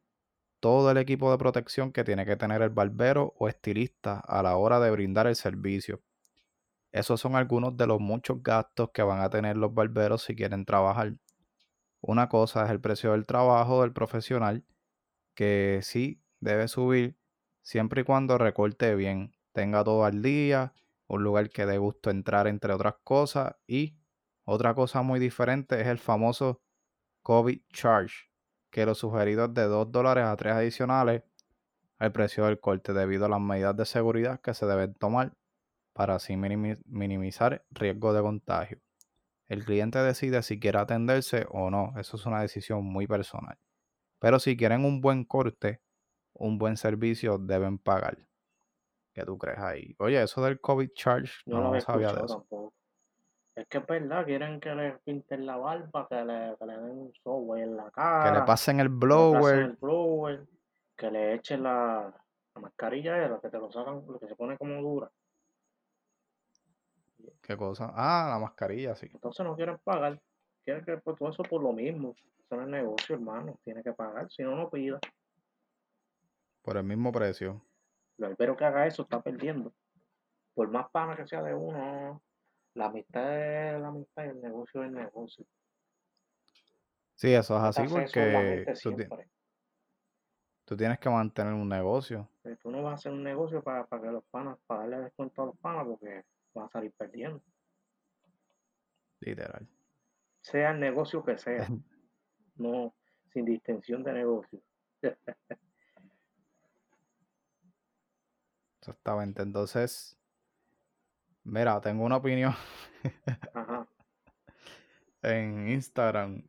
todo 0.59 0.89
el 0.89 0.97
equipo 0.97 1.31
de 1.31 1.37
protección 1.37 1.91
que 1.91 2.03
tiene 2.03 2.25
que 2.25 2.35
tener 2.35 2.61
el 2.61 2.69
barbero 2.69 3.33
o 3.37 3.47
estilista 3.47 4.19
a 4.19 4.41
la 4.41 4.57
hora 4.57 4.79
de 4.79 4.91
brindar 4.91 5.27
el 5.27 5.35
servicio. 5.35 6.01
Esos 6.91 7.19
son 7.19 7.35
algunos 7.35 7.75
de 7.77 7.87
los 7.87 7.99
muchos 7.99 8.41
gastos 8.41 8.89
que 8.91 9.03
van 9.03 9.21
a 9.21 9.29
tener 9.29 9.57
los 9.57 9.73
barberos 9.73 10.23
si 10.23 10.35
quieren 10.35 10.65
trabajar. 10.65 11.13
Una 12.07 12.29
cosa 12.29 12.65
es 12.65 12.71
el 12.71 12.79
precio 12.79 13.11
del 13.13 13.25
trabajo 13.25 13.81
del 13.81 13.91
profesional, 13.91 14.63
que 15.35 15.79
sí 15.83 16.23
debe 16.39 16.67
subir 16.67 17.17
siempre 17.63 18.01
y 18.01 18.03
cuando 18.05 18.37
recorte 18.37 18.95
bien, 18.95 19.33
tenga 19.53 19.83
todo 19.83 20.05
al 20.05 20.21
día, 20.21 20.73
un 21.07 21.23
lugar 21.23 21.49
que 21.49 21.65
dé 21.65 21.77
gusto 21.79 22.11
entrar 22.11 22.47
entre 22.47 22.73
otras 22.73 22.95
cosas 23.03 23.55
y 23.67 23.97
otra 24.45 24.75
cosa 24.75 25.01
muy 25.01 25.19
diferente 25.19 25.81
es 25.81 25.87
el 25.87 25.99
famoso 25.99 26.61
COVID 27.23 27.61
charge, 27.73 28.29
que 28.71 28.85
lo 28.85 28.95
sugerido 28.95 29.45
es 29.45 29.53
de 29.55 29.63
2 29.63 29.91
dólares 29.91 30.25
a 30.25 30.35
3 30.37 30.53
adicionales 30.53 31.23
al 31.99 32.11
precio 32.13 32.45
del 32.45 32.59
corte 32.59 32.93
debido 32.93 33.25
a 33.25 33.29
las 33.29 33.41
medidas 33.41 33.75
de 33.77 33.85
seguridad 33.85 34.41
que 34.41 34.53
se 34.53 34.65
deben 34.67 34.93
tomar 34.95 35.33
para 35.93 36.15
así 36.15 36.35
minimi- 36.35 36.81
minimizar 36.85 37.65
riesgo 37.71 38.13
de 38.13 38.21
contagio. 38.21 38.81
El 39.47 39.63
cliente 39.63 39.99
decide 39.99 40.41
si 40.41 40.59
quiere 40.59 40.79
atenderse 40.79 41.45
o 41.49 41.69
no, 41.69 41.93
eso 41.97 42.17
es 42.17 42.25
una 42.25 42.41
decisión 42.41 42.83
muy 42.83 43.05
personal. 43.07 43.57
Pero 44.19 44.39
si 44.39 44.57
quieren 44.57 44.85
un 44.85 45.01
buen 45.01 45.23
corte, 45.23 45.81
un 46.33 46.57
buen 46.57 46.77
servicio, 46.77 47.37
deben 47.37 47.77
pagar. 47.77 48.17
¿Qué 49.13 49.23
tú 49.23 49.37
crees 49.37 49.59
ahí? 49.59 49.95
Oye, 49.99 50.21
eso 50.21 50.43
del 50.43 50.59
COVID 50.59 50.89
charge, 50.93 51.33
Yo 51.45 51.57
no, 51.57 51.63
no 51.65 51.73
lo 51.73 51.81
sabía 51.81 52.11
de 52.11 52.25
eso. 52.25 52.39
tampoco. 52.39 52.73
Es 53.55 53.65
que 53.69 53.77
es 53.77 53.85
verdad, 53.87 54.25
quieren 54.25 54.59
que 54.59 54.75
le 54.75 54.97
pinten 55.05 55.45
la 55.45 55.55
barba, 55.55 56.07
que 56.09 56.15
le, 56.15 56.55
que 56.59 56.65
le 56.65 56.73
den 56.73 56.91
un 56.91 57.13
software 57.23 57.63
en 57.63 57.77
la 57.77 57.89
cara. 57.91 58.33
Que 58.33 58.39
le 58.39 58.45
pasen 58.45 58.79
el 58.81 58.87
que 58.87 58.93
le 58.93 58.99
pasen 58.99 58.99
blower. 58.99 59.55
el 59.59 59.71
blower, 59.77 60.47
que 60.97 61.11
le 61.11 61.33
echen 61.35 61.63
la, 61.63 62.13
la 62.55 62.61
mascarilla 62.61 63.39
que 63.39 63.49
te 63.49 63.57
lo 63.57 63.71
sacan, 63.71 64.03
lo 64.05 64.19
que 64.19 64.27
se 64.27 64.35
pone 64.35 64.57
como 64.57 64.81
dura. 64.81 65.09
¿Qué 67.45 67.55
cosa? 67.55 67.91
Ah, 67.95 68.27
la 68.31 68.39
mascarilla, 68.39 68.95
sí. 68.95 69.07
Entonces 69.13 69.45
no 69.45 69.55
quieren 69.55 69.77
pagar. 69.83 70.19
Quieren 70.63 70.83
que 70.83 70.97
pues, 70.97 71.15
todo 71.17 71.29
eso 71.29 71.43
por 71.43 71.61
lo 71.61 71.73
mismo. 71.73 72.15
Eso 72.39 72.55
no 72.55 72.63
es 72.63 72.67
negocio, 72.69 73.15
hermano. 73.15 73.59
Tiene 73.63 73.83
que 73.83 73.93
pagar. 73.93 74.31
Si 74.31 74.41
no, 74.41 74.55
no 74.55 74.69
pida. 74.69 74.99
Por 76.63 76.77
el 76.77 76.83
mismo 76.83 77.11
precio. 77.11 77.61
El 78.17 78.29
barbero 78.29 78.57
que 78.57 78.65
haga 78.65 78.87
eso 78.87 79.03
está 79.03 79.21
perdiendo. 79.21 79.71
Por 80.55 80.69
más 80.69 80.89
pana 80.89 81.15
que 81.15 81.27
sea 81.27 81.43
de 81.43 81.53
uno, 81.53 82.21
la 82.73 82.85
amistad 82.85 83.73
es 83.75 83.79
la 83.79 83.89
amistad 83.89 84.25
y 84.25 84.29
el 84.29 84.41
negocio 84.41 84.81
es 84.81 84.87
el 84.89 84.95
negocio. 84.95 85.45
Sí, 87.13 87.33
eso 87.33 87.57
es 87.57 87.63
así 87.63 87.83
eso 87.83 87.95
porque 87.95 88.65
tú, 88.81 88.95
ti- 88.95 89.07
tú 90.65 90.75
tienes 90.77 90.97
que 90.99 91.09
mantener 91.09 91.53
un 91.53 91.69
negocio. 91.69 92.27
Eh, 92.43 92.57
Tú 92.61 92.71
no 92.71 92.81
vas 92.83 92.91
a 92.93 92.95
hacer 92.95 93.11
un 93.11 93.23
negocio 93.23 93.61
para, 93.61 93.85
para 93.85 94.01
que 94.01 94.11
los 94.11 94.23
panas, 94.25 94.57
para 94.65 94.81
darle 94.81 94.99
descuento 95.01 95.43
a 95.43 95.45
los 95.47 95.57
panas 95.57 95.85
porque 95.85 96.23
vas 96.55 96.69
a 96.69 96.73
salir 96.73 96.91
perdiendo. 96.93 97.41
Literal. 99.19 99.67
Sea 100.41 100.71
el 100.71 100.79
negocio 100.79 101.23
que 101.23 101.37
sea. 101.37 101.67
No, 102.57 102.95
sin 103.33 103.43
distinción 103.43 104.01
de 104.01 104.13
negocio. 104.13 104.61
Exactamente. 108.79 109.41
Entonces, 109.41 110.17
mira, 111.43 111.81
tengo 111.81 112.05
una 112.05 112.15
opinión 112.15 112.53
Ajá. 113.53 113.87
en 115.21 115.69
Instagram 115.69 116.43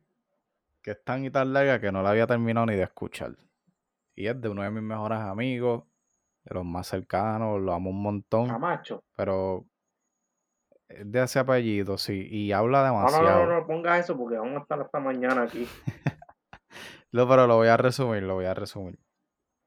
que 0.81 0.91
es 0.91 1.03
tan 1.03 1.25
y 1.25 1.29
tan 1.29 1.51
larga 1.51 1.81
que 1.81 1.91
no 1.91 2.01
la 2.01 2.11
había 2.11 2.25
terminado 2.25 2.67
ni 2.67 2.75
de 2.75 2.83
escuchar. 2.83 3.35
Y 4.15 4.27
es 4.27 4.39
de 4.39 4.47
uno 4.47 4.63
de 4.63 4.71
mis 4.71 4.83
mejores 4.83 5.19
amigos, 5.19 5.83
de 6.45 6.55
los 6.55 6.63
más 6.63 6.87
cercanos, 6.87 7.59
lo 7.59 7.73
amo 7.73 7.89
un 7.89 8.01
montón, 8.01 8.47
Camacho. 8.47 9.03
pero 9.15 9.65
es 10.89 11.11
de 11.11 11.23
ese 11.23 11.39
apellido, 11.39 11.97
sí, 11.97 12.27
y 12.29 12.51
habla 12.51 12.79
No, 12.87 12.93
no, 12.93 13.01
no, 13.01 13.07
demasiado. 13.07 13.45
no, 13.45 13.59
no, 13.59 13.67
ponga 13.67 13.97
eso 13.99 14.17
porque 14.17 14.37
vamos 14.37 14.57
a 14.57 14.61
estar 14.61 14.79
hasta 14.81 14.99
mañana 14.99 15.43
aquí. 15.43 15.67
No, 17.11 17.27
pero 17.27 17.47
lo 17.47 17.55
voy 17.55 17.69
a 17.69 17.77
resumir, 17.77 18.21
lo 18.23 18.33
voy 18.35 18.45
a 18.45 18.53
resumir. 18.53 18.99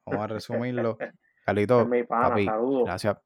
Vamos 0.06 0.24
a 0.24 0.26
resumirlo. 0.26 0.98
Carlito, 1.46 1.80
Es 1.80 1.88
mi 1.88 2.04
pana, 2.04 2.28
papi, 2.28 2.44
saludos. 2.44 2.84
gracias. 2.84 3.16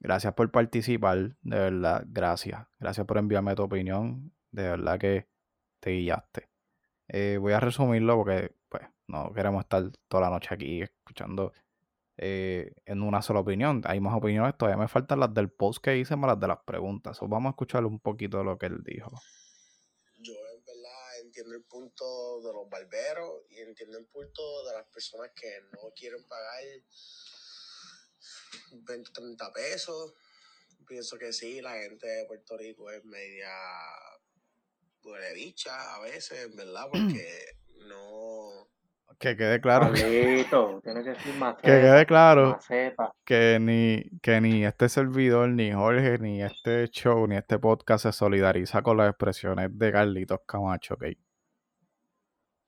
Gracias 0.00 0.32
por 0.34 0.50
participar, 0.50 1.18
de 1.42 1.58
verdad, 1.58 2.04
gracias. 2.08 2.66
Gracias 2.80 3.06
por 3.06 3.18
enviarme 3.18 3.54
tu 3.54 3.62
opinión, 3.64 4.32
de 4.50 4.62
verdad 4.62 4.98
que 4.98 5.28
te 5.80 5.90
guillaste. 5.90 6.48
Eh, 7.08 7.36
voy 7.38 7.52
a 7.52 7.60
resumirlo 7.60 8.16
porque, 8.16 8.54
pues, 8.70 8.82
no 9.08 9.30
queremos 9.32 9.62
estar 9.62 9.82
toda 10.08 10.22
la 10.24 10.30
noche 10.30 10.48
aquí 10.54 10.80
escuchando 10.82 11.52
eh, 12.16 12.72
en 12.86 13.02
una 13.02 13.22
sola 13.22 13.40
opinión. 13.40 13.82
Hay 13.84 14.00
más 14.00 14.16
opiniones, 14.16 14.56
todavía 14.56 14.80
me 14.80 14.88
faltan 14.88 15.20
las 15.20 15.32
del 15.34 15.50
post 15.50 15.82
que 15.82 15.96
hice 15.96 16.16
más 16.16 16.28
las 16.28 16.40
de 16.40 16.48
las 16.48 16.58
preguntas. 16.64 17.16
So, 17.16 17.28
vamos 17.28 17.50
a 17.50 17.52
escuchar 17.52 17.84
un 17.84 18.00
poquito 18.00 18.38
de 18.38 18.44
lo 18.44 18.58
que 18.58 18.66
él 18.66 18.82
dijo. 18.84 19.10
yo 20.18 20.32
en 20.32 20.64
verdad 20.64 21.20
entiendo 21.22 21.54
el 21.54 21.64
punto 21.64 22.40
de 22.42 22.52
los 22.52 22.68
barberos 22.68 23.42
y 23.50 23.60
entiendo 23.60 23.98
el 23.98 24.06
punto 24.06 24.66
de 24.66 24.74
las 24.74 24.86
personas 24.88 25.30
que 25.34 25.60
no 25.72 25.92
quieren 25.94 26.24
pagar 26.28 26.62
20, 28.72 29.10
30 29.12 29.52
pesos. 29.52 30.12
Pienso 30.86 31.16
que 31.18 31.32
sí, 31.32 31.60
la 31.60 31.74
gente 31.74 32.06
de 32.06 32.26
Puerto 32.26 32.56
Rico 32.56 32.90
es 32.90 33.04
media 33.04 33.50
bicha 35.34 35.94
a 35.94 36.00
veces, 36.00 36.46
en 36.46 36.56
verdad, 36.56 36.86
porque 36.90 37.56
no. 37.86 38.11
Que 39.18 39.36
quede 39.36 39.60
claro. 39.60 39.92
Que, 39.92 40.02
Pablito, 40.02 40.80
tiene 40.82 41.02
que 41.02 41.10
decir 41.10 41.32
que 41.32 41.38
maceta, 41.38 41.62
quede 41.62 42.06
claro 42.06 42.50
maceta. 42.50 43.12
que 43.24 43.58
ni, 43.60 44.18
que 44.20 44.40
ni 44.40 44.64
este 44.64 44.88
servidor, 44.88 45.48
ni 45.48 45.72
Jorge, 45.72 46.18
ni 46.18 46.42
este 46.42 46.88
show, 46.88 47.26
ni 47.26 47.36
este 47.36 47.58
podcast 47.58 48.04
se 48.04 48.12
solidariza 48.12 48.82
con 48.82 48.96
las 48.96 49.10
expresiones 49.10 49.68
de 49.78 49.92
Carlitos 49.92 50.40
Camacho, 50.46 50.94
ok. 50.94 51.04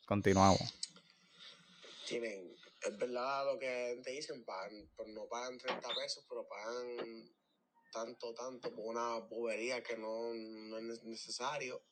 Continuamos. 0.06 0.80
Tienen, 2.06 2.54
es 2.82 2.98
verdad 2.98 3.46
lo 3.46 3.58
que 3.58 4.00
te 4.04 4.10
dicen, 4.10 4.44
pagan, 4.44 4.88
pues 4.96 5.08
no 5.08 5.26
pagan 5.26 5.56
30 5.58 5.88
pesos, 5.88 6.26
pero 6.28 6.46
pagan 6.46 7.32
tanto, 7.92 8.34
tanto 8.34 8.74
por 8.74 8.84
una 8.86 9.18
bobería 9.20 9.82
que 9.82 9.96
no, 9.96 10.34
no 10.34 10.92
es 10.92 11.02
necesario. 11.04 11.82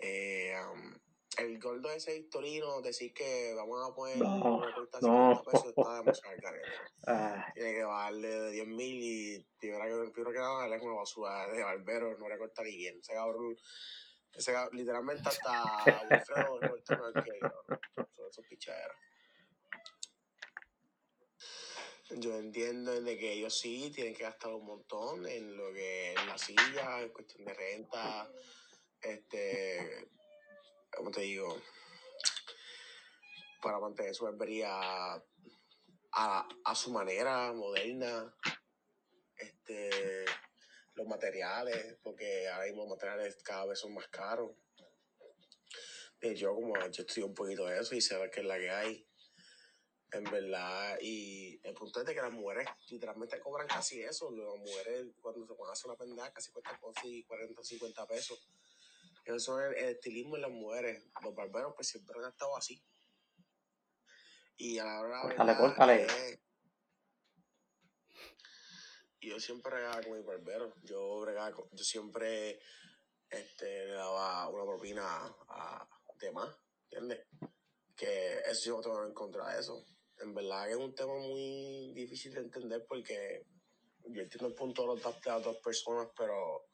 Eh, 0.00 0.54
um, 0.72 0.94
el 1.38 1.58
gordo 1.60 1.90
ese 1.90 2.14
Victorino, 2.14 2.80
decir 2.80 3.12
que 3.14 3.54
vamos 3.54 3.90
a 3.90 3.94
poner 3.94 4.18
No, 4.18 4.38
no. 4.38 4.62
50 4.66 5.42
pesos 5.44 5.66
está 5.66 5.98
demasiado. 5.98 6.36
Ah, 7.06 7.46
Tiene 7.54 7.74
que 7.74 7.84
bajarle 7.84 8.28
de 8.28 8.50
10 8.50 8.66
mil 8.66 9.02
y 9.02 9.46
primero 9.58 10.04
que, 10.04 10.10
primero 10.10 10.32
que 10.32 10.38
nada, 10.38 10.76
es 10.76 10.82
una 10.82 10.94
basura 10.94 11.46
de 11.48 11.62
barbero, 11.62 12.18
no 12.18 12.28
recorta 12.28 12.62
ni 12.62 12.76
bien. 12.76 12.98
Ese 12.98 13.14
cabrón, 13.14 13.56
ese 14.34 14.52
cabrón, 14.52 14.76
literalmente 14.76 15.26
hasta 15.26 15.84
Wilfredo 16.10 16.60
recorta 16.60 16.96
mejor 16.96 17.24
que 17.24 17.30
yo, 17.40 17.48
cabrón. 17.48 17.80
Son 18.14 18.28
esos 18.28 18.46
pichaderos. 18.46 18.96
Yo 22.10 22.36
entiendo 22.36 23.00
de 23.00 23.18
que 23.18 23.32
ellos 23.32 23.58
sí 23.58 23.90
tienen 23.94 24.14
que 24.14 24.24
gastar 24.24 24.52
un 24.52 24.66
montón 24.66 25.26
en 25.26 25.56
lo 25.56 25.72
que 25.72 26.12
es 26.12 26.26
la 26.26 26.38
silla, 26.38 27.02
en 27.02 27.10
cuestión 27.10 27.44
de 27.44 27.54
renta, 27.54 28.30
este, 29.00 30.08
¿cómo 30.96 31.10
te 31.10 31.22
digo? 31.22 31.60
Para 33.62 33.78
mantener 33.78 34.14
su 34.14 34.24
barbería 34.24 34.70
a, 36.12 36.48
a 36.64 36.74
su 36.74 36.90
manera, 36.90 37.52
moderna, 37.52 38.34
este, 39.36 40.24
los 40.94 41.06
materiales, 41.06 41.96
porque 42.02 42.48
ahora 42.48 42.66
mismo 42.66 42.82
los 42.82 42.90
materiales 42.90 43.36
cada 43.42 43.66
vez 43.66 43.78
son 43.78 43.94
más 43.94 44.08
caros. 44.08 44.50
Y 46.20 46.34
yo 46.34 46.54
como 46.54 46.74
yo 46.76 47.02
estudié 47.02 47.24
un 47.24 47.34
poquito 47.34 47.66
de 47.66 47.80
eso 47.80 47.94
y 47.94 48.00
sé 48.00 48.16
qué 48.32 48.40
es 48.40 48.46
la 48.46 48.58
que 48.58 48.70
hay. 48.70 49.04
En 50.10 50.24
verdad, 50.24 50.98
y 51.02 51.60
el 51.62 51.74
punto 51.74 52.00
es 52.00 52.06
de 52.06 52.14
que 52.14 52.22
las 52.22 52.32
mujeres 52.32 52.66
literalmente 52.88 53.38
cobran 53.38 53.68
casi 53.68 54.02
eso. 54.02 54.30
Las 54.30 54.58
mujeres 54.58 55.06
cuando 55.20 55.46
se 55.46 55.52
van 55.52 55.68
a 55.68 55.72
hacer 55.72 55.86
una 55.86 55.98
pendeja 55.98 56.32
casi 56.32 56.50
cuestan 56.50 56.78
casi 56.80 57.24
40 57.24 57.60
o 57.60 57.64
50 57.64 58.06
pesos. 58.06 58.48
Eso 59.36 59.60
es 59.60 59.76
el, 59.76 59.84
estilismo 59.90 60.36
en 60.36 60.42
las 60.42 60.50
mujeres. 60.50 61.04
Los 61.22 61.34
barberos 61.34 61.74
pues 61.76 61.88
siempre 61.88 62.18
han 62.22 62.30
estado 62.30 62.56
así. 62.56 62.82
Y 64.56 64.78
a 64.78 64.84
la 64.84 65.00
hora 65.00 65.20
Córtale, 65.22 65.52
verdad, 65.52 65.58
córtale. 65.60 66.06
eh, 66.06 66.40
yo 69.20 69.38
siempre 69.40 69.72
bregaba 69.72 70.02
con 70.02 70.12
mi 70.12 70.22
barbero. 70.22 70.74
Yo 70.82 71.20
bregaba 71.20 71.52
con- 71.52 71.68
yo 71.72 71.84
siempre 71.84 72.60
este, 73.30 73.86
le 73.86 73.92
daba 73.92 74.48
una 74.48 74.64
propina 74.64 75.04
a, 75.48 75.86
de 76.18 76.32
más, 76.32 76.56
¿entiendes? 76.84 77.26
Que 77.94 78.38
eso 78.46 78.66
yo 78.70 78.76
no 78.76 78.82
tengo 78.82 79.04
en 79.04 79.14
contra 79.14 79.52
de 79.54 79.60
eso. 79.60 79.84
En 80.20 80.34
verdad 80.34 80.64
que 80.66 80.70
es 80.72 80.76
un 80.78 80.94
tema 80.94 81.14
muy 81.14 81.92
difícil 81.94 82.32
de 82.34 82.40
entender 82.40 82.84
porque 82.88 83.44
yo 84.06 84.22
entiendo 84.22 84.46
el 84.48 84.54
punto 84.54 84.82
de, 84.82 84.88
los 84.88 85.02
dos- 85.02 85.20
de 85.20 85.30
las 85.30 85.42
dos 85.44 85.56
personas, 85.58 86.08
pero 86.16 86.68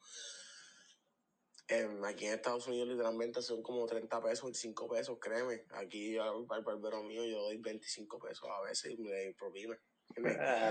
em, 1.67 2.03
aquí 2.05 2.25
en 2.27 2.33
Estados 2.33 2.67
Unidos 2.67 2.87
literalmente 2.89 3.41
son 3.41 3.61
como 3.63 3.85
30 3.85 4.21
pesos, 4.21 4.43
25 4.45 4.87
pesos, 4.87 5.17
créeme. 5.19 5.65
Aquí 5.71 6.17
al 6.17 6.45
barbero 6.45 7.01
mío 7.03 7.23
yo 7.25 7.41
doy 7.43 7.57
25 7.57 8.19
pesos 8.19 8.47
a 8.49 8.61
veces 8.61 8.91
y 8.91 8.97
me 8.97 9.09
doy 9.09 9.33
propina. 9.33 9.77
eh, 10.15 10.21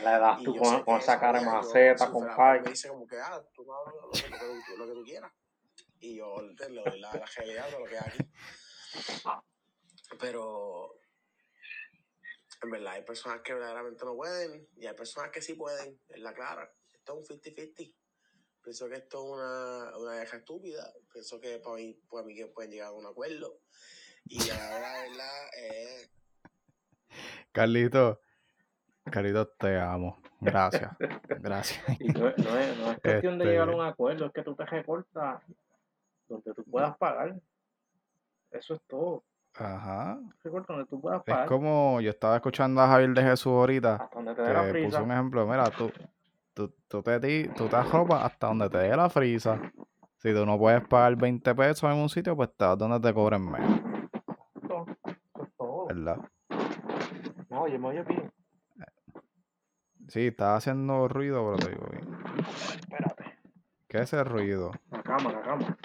le 0.00 0.04
das 0.04 0.42
tú 0.44 0.52
con, 0.56 0.84
con 0.84 0.94
esa 1.00 1.20
cara 1.20 1.38
de 1.40 1.44
maceta, 1.62 2.04
con 2.12 2.22
pay. 2.36 2.60
me 2.62 2.70
dice 2.70 2.88
como 2.88 3.06
que, 3.06 3.16
ah, 3.18 3.44
tú 3.52 3.72
hablas 3.72 3.94
lo 4.02 4.10
que, 4.10 4.38
tú- 4.38 4.76
lo 4.78 4.86
que 4.86 4.92
tú 4.94 5.02
quieras. 5.04 5.32
Y 6.00 6.16
yo 6.16 6.40
le 6.42 6.54
doy 6.54 7.00
la, 7.00 7.14
la 7.14 7.26
realidad 7.36 7.70
de 7.70 7.78
lo 7.78 7.84
que 7.86 7.98
hay 7.98 8.08
aquí. 8.08 8.18
Pero, 10.20 10.94
en 12.62 12.70
verdad, 12.70 12.92
hay 12.92 13.02
personas 13.02 13.40
que 13.42 13.52
verdaderamente 13.54 14.04
no 14.04 14.14
pueden 14.14 14.68
y 14.76 14.86
hay 14.86 14.94
personas 14.94 15.30
que 15.30 15.42
sí 15.42 15.54
pueden, 15.54 15.98
es 16.08 16.20
la 16.20 16.32
clara. 16.32 16.72
Esto 16.92 17.20
es 17.20 17.30
un 17.30 17.40
50-50. 17.40 17.94
Pienso 18.64 18.88
que 18.88 18.94
esto 18.96 19.18
es 19.18 19.30
una, 19.32 19.98
una 19.98 20.12
deja 20.14 20.38
estúpida. 20.38 20.90
Pienso 21.12 21.38
que 21.40 21.58
para 21.58 21.76
mí, 21.76 21.94
para 22.10 22.24
mí 22.24 22.34
que 22.34 22.46
pueden 22.46 22.70
llegar 22.72 22.88
a 22.88 22.92
un 22.92 23.06
acuerdo. 23.06 23.58
Y 24.26 24.48
a 24.50 24.54
la 24.56 24.76
hora 24.76 24.92
de 25.02 25.08
verdad, 25.10 25.40
eh, 25.58 26.08
Carlitos, 27.52 28.18
Carlitos, 29.10 29.48
te 29.58 29.78
amo. 29.78 30.18
Gracias. 30.40 30.90
Gracias. 31.28 31.82
Y 32.00 32.08
no, 32.08 32.28
es- 32.28 32.38
no 32.38 32.58
es, 32.58 32.76
no 32.78 32.90
es 32.92 32.98
cuestión 33.00 33.38
de 33.38 33.44
Este- 33.44 33.52
llegar 33.52 33.68
a 33.68 33.76
un 33.76 33.84
acuerdo, 33.84 34.26
es 34.26 34.32
que 34.32 34.42
tú 34.42 34.54
te 34.54 34.64
recortas 34.64 35.42
donde 36.28 36.54
tú 36.54 36.64
puedas 36.64 36.96
pagar. 36.96 37.34
Eso 38.50 38.74
es 38.74 38.80
todo. 38.88 39.22
Ajá. 39.54 40.18
Recorta 40.42 40.72
donde 40.72 40.88
tú 40.88 41.00
puedas 41.00 41.22
Es 41.26 41.46
como 41.46 42.00
yo 42.00 42.10
estaba 42.10 42.36
escuchando 42.36 42.80
a 42.80 42.88
Javier 42.88 43.10
de 43.10 43.22
Jesús 43.22 43.46
ahorita, 43.52 43.96
Hasta 43.96 44.16
donde 44.16 44.34
te 44.34 44.42
que 44.72 44.84
puso 44.86 45.02
un 45.04 45.12
ejemplo. 45.12 45.46
Mira, 45.46 45.70
tú, 45.70 45.92
tú, 46.54 46.74
tú 46.88 47.02
te, 47.02 47.48
tú 47.48 47.68
te 47.68 47.76
arropas 47.76 48.24
hasta 48.24 48.46
donde 48.48 48.70
te 48.70 48.78
dé 48.78 48.96
la 48.96 49.10
frisa. 49.10 49.60
Si 50.18 50.32
tú 50.32 50.46
no 50.46 50.58
puedes 50.58 50.86
pagar 50.86 51.16
20 51.16 51.54
pesos 51.54 51.90
en 51.90 51.98
un 51.98 52.08
sitio, 52.08 52.34
pues 52.34 52.50
vas 52.58 52.78
donde 52.78 53.00
te 53.00 53.12
cobren 53.12 53.44
menos, 53.50 53.80
es 55.04 55.56
todo. 55.58 55.86
¿verdad? 55.86 56.18
No, 57.50 57.68
yo 57.68 57.78
me 57.78 57.88
oye 57.88 58.02
bien. 58.04 58.32
Sí, 60.08 60.28
estás 60.28 60.58
haciendo 60.58 61.08
ruido, 61.08 61.44
pero 61.44 61.66
te 61.66 61.74
digo 61.74 61.86
bien. 61.90 62.18
Espérate. 62.80 63.24
¿Qué 63.88 63.98
es 63.98 64.02
ese 64.12 64.22
ruido? 64.24 64.70
La 64.90 65.02
cama, 65.02 65.32
la 65.32 65.42
cama. 65.42 65.76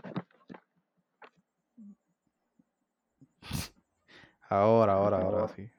Ahora, 4.49 4.93
ahora 4.93 5.17
Ahora. 5.17 5.47
sí. 5.49 5.69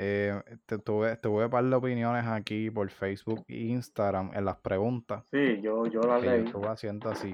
Eh, 0.00 0.40
te- 0.64 0.78
tuve, 0.78 1.16
tuve 1.16 1.46
un 1.46 1.50
par 1.50 1.64
de 1.64 1.74
opiniones 1.74 2.24
aquí 2.24 2.70
por 2.70 2.88
Facebook 2.88 3.44
e 3.48 3.56
Instagram 3.66 4.30
en 4.32 4.44
las 4.44 4.56
preguntas. 4.58 5.24
Sí, 5.30 5.60
yo, 5.60 5.86
yo 5.86 6.00
la 6.02 6.20
que 6.20 6.26
yo 6.26 6.30
leí. 6.32 6.44
estuve 6.44 6.68
haciendo 6.68 7.10
así. 7.10 7.32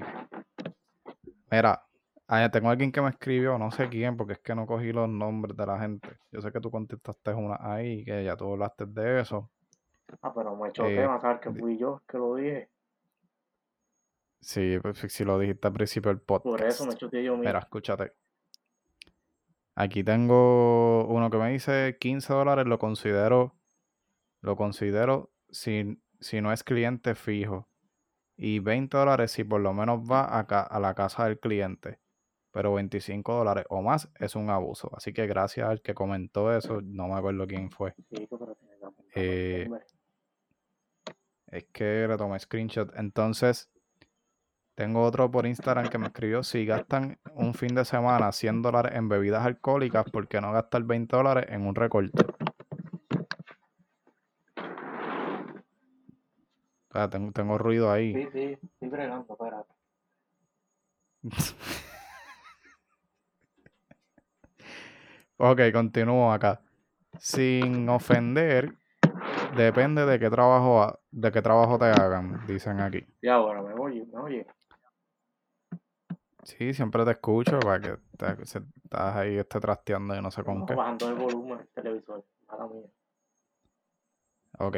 Mira, 1.51 1.85
ah, 2.27 2.49
tengo 2.51 2.69
alguien 2.69 2.91
que 2.91 3.01
me 3.01 3.09
escribió, 3.09 3.59
no 3.59 3.69
sé 3.69 3.87
quién, 3.87 4.17
porque 4.17 4.33
es 4.33 4.39
que 4.39 4.55
no 4.55 4.65
cogí 4.65 4.91
los 4.91 5.07
nombres 5.07 5.55
de 5.55 5.65
la 5.65 5.79
gente. 5.79 6.09
Yo 6.31 6.41
sé 6.41 6.51
que 6.51 6.59
tú 6.59 6.71
contestaste 6.71 7.33
una 7.35 7.57
ahí, 7.61 8.03
que 8.03 8.23
ya 8.23 8.35
tú 8.35 8.51
hablaste 8.53 8.87
de 8.87 9.21
eso. 9.21 9.51
Ah, 10.23 10.33
pero 10.33 10.55
me 10.55 10.69
echó 10.69 10.85
Eh, 10.85 10.95
tema, 10.95 11.19
¿sabes? 11.19 11.39
Que 11.41 11.51
fui 11.51 11.77
yo 11.77 12.01
que 12.07 12.17
lo 12.17 12.33
dije. 12.35 12.69
Sí, 14.39 14.77
pues, 14.81 14.99
si 14.99 15.23
lo 15.23 15.37
dijiste 15.39 15.67
al 15.67 15.73
principio 15.73 16.09
del 16.09 16.19
podcast. 16.21 16.57
Por 16.59 16.67
eso 16.67 16.85
me 16.85 16.93
echó 16.93 17.09
yo 17.11 17.19
mismo. 17.33 17.37
Mira, 17.37 17.59
escúchate. 17.59 18.13
Aquí 19.75 20.03
tengo 20.03 21.05
uno 21.07 21.29
que 21.29 21.37
me 21.37 21.51
dice 21.51 21.97
15 21.99 22.33
dólares, 22.33 22.65
lo 22.65 22.79
considero, 22.79 23.55
lo 24.41 24.55
considero 24.55 25.31
si, 25.49 26.01
si 26.19 26.41
no 26.41 26.53
es 26.53 26.63
cliente 26.63 27.15
fijo. 27.15 27.67
Y 28.37 28.59
20 28.59 28.97
dólares 28.97 29.31
si 29.31 29.43
por 29.43 29.61
lo 29.61 29.73
menos 29.73 29.99
va 30.09 30.37
a, 30.39 30.45
ca- 30.47 30.61
a 30.63 30.79
la 30.79 30.93
casa 30.93 31.25
del 31.25 31.39
cliente. 31.39 31.99
Pero 32.51 32.73
25 32.73 33.33
dólares 33.33 33.65
o 33.69 33.81
más 33.81 34.09
es 34.19 34.35
un 34.35 34.49
abuso. 34.49 34.89
Así 34.95 35.11
que 35.13 35.27
gracias 35.27 35.67
al 35.69 35.81
que 35.81 35.93
comentó 35.93 36.55
eso, 36.55 36.79
no 36.81 37.07
me 37.09 37.15
acuerdo 37.15 37.45
quién 37.47 37.69
fue. 37.69 37.93
Eh. 39.13 39.67
Es 41.47 41.65
que 41.73 42.07
le 42.07 42.17
tomé 42.17 42.39
screenshot. 42.39 42.91
Entonces, 42.97 43.69
tengo 44.75 45.03
otro 45.03 45.31
por 45.31 45.45
Instagram 45.45 45.89
que 45.89 45.97
me 45.97 46.07
escribió, 46.07 46.43
si 46.43 46.65
gastan 46.65 47.17
un 47.33 47.53
fin 47.53 47.73
de 47.73 47.85
semana 47.85 48.31
100 48.31 48.61
dólares 48.61 48.91
en 48.95 49.07
bebidas 49.07 49.45
alcohólicas, 49.45 50.05
¿por 50.11 50.27
qué 50.27 50.41
no 50.41 50.51
gastar 50.51 50.83
20 50.83 51.15
dólares 51.15 51.45
en 51.49 51.65
un 51.65 51.75
recorte? 51.75 52.23
O 56.89 56.97
sea, 56.97 57.09
tengo, 57.09 57.31
tengo 57.31 57.57
ruido 57.57 57.91
ahí. 57.91 58.13
Sí, 58.13 58.27
sí, 58.31 58.57
estoy 58.61 58.89
bregando, 58.89 59.33
espérate. 59.33 59.73
Ok, 65.37 65.59
continúo 65.73 66.31
acá. 66.31 66.61
Sin 67.19 67.89
ofender, 67.89 68.73
depende 69.57 70.05
de 70.05 70.17
qué 70.17 70.29
trabajo, 70.29 70.97
de 71.11 71.31
qué 71.31 71.41
trabajo 71.41 71.77
te 71.77 71.85
hagan, 71.85 72.39
dicen 72.47 72.79
aquí. 72.79 73.05
Y 73.21 73.27
ahora 73.27 73.61
me 73.61 73.73
oye, 73.73 74.05
me 74.13 74.19
oye. 74.19 74.47
Sí, 76.45 76.73
siempre 76.73 77.03
te 77.05 77.11
escucho 77.11 77.59
para 77.59 77.79
que 77.81 77.97
te- 78.17 78.45
se- 78.45 78.61
estás 78.83 79.15
ahí 79.15 79.35
esté 79.37 79.59
trasteando 79.59 80.15
y 80.15 80.21
no 80.21 80.29
sé 80.31 80.43
con 80.43 80.59
No, 80.59 80.65
qué. 80.65 80.75
bajando 80.75 81.09
el 81.09 81.15
volumen 81.15 81.57
del 81.57 81.67
televisor. 81.69 82.23
Mala 82.47 82.67
mía. 82.67 82.85
Ok. 84.59 84.75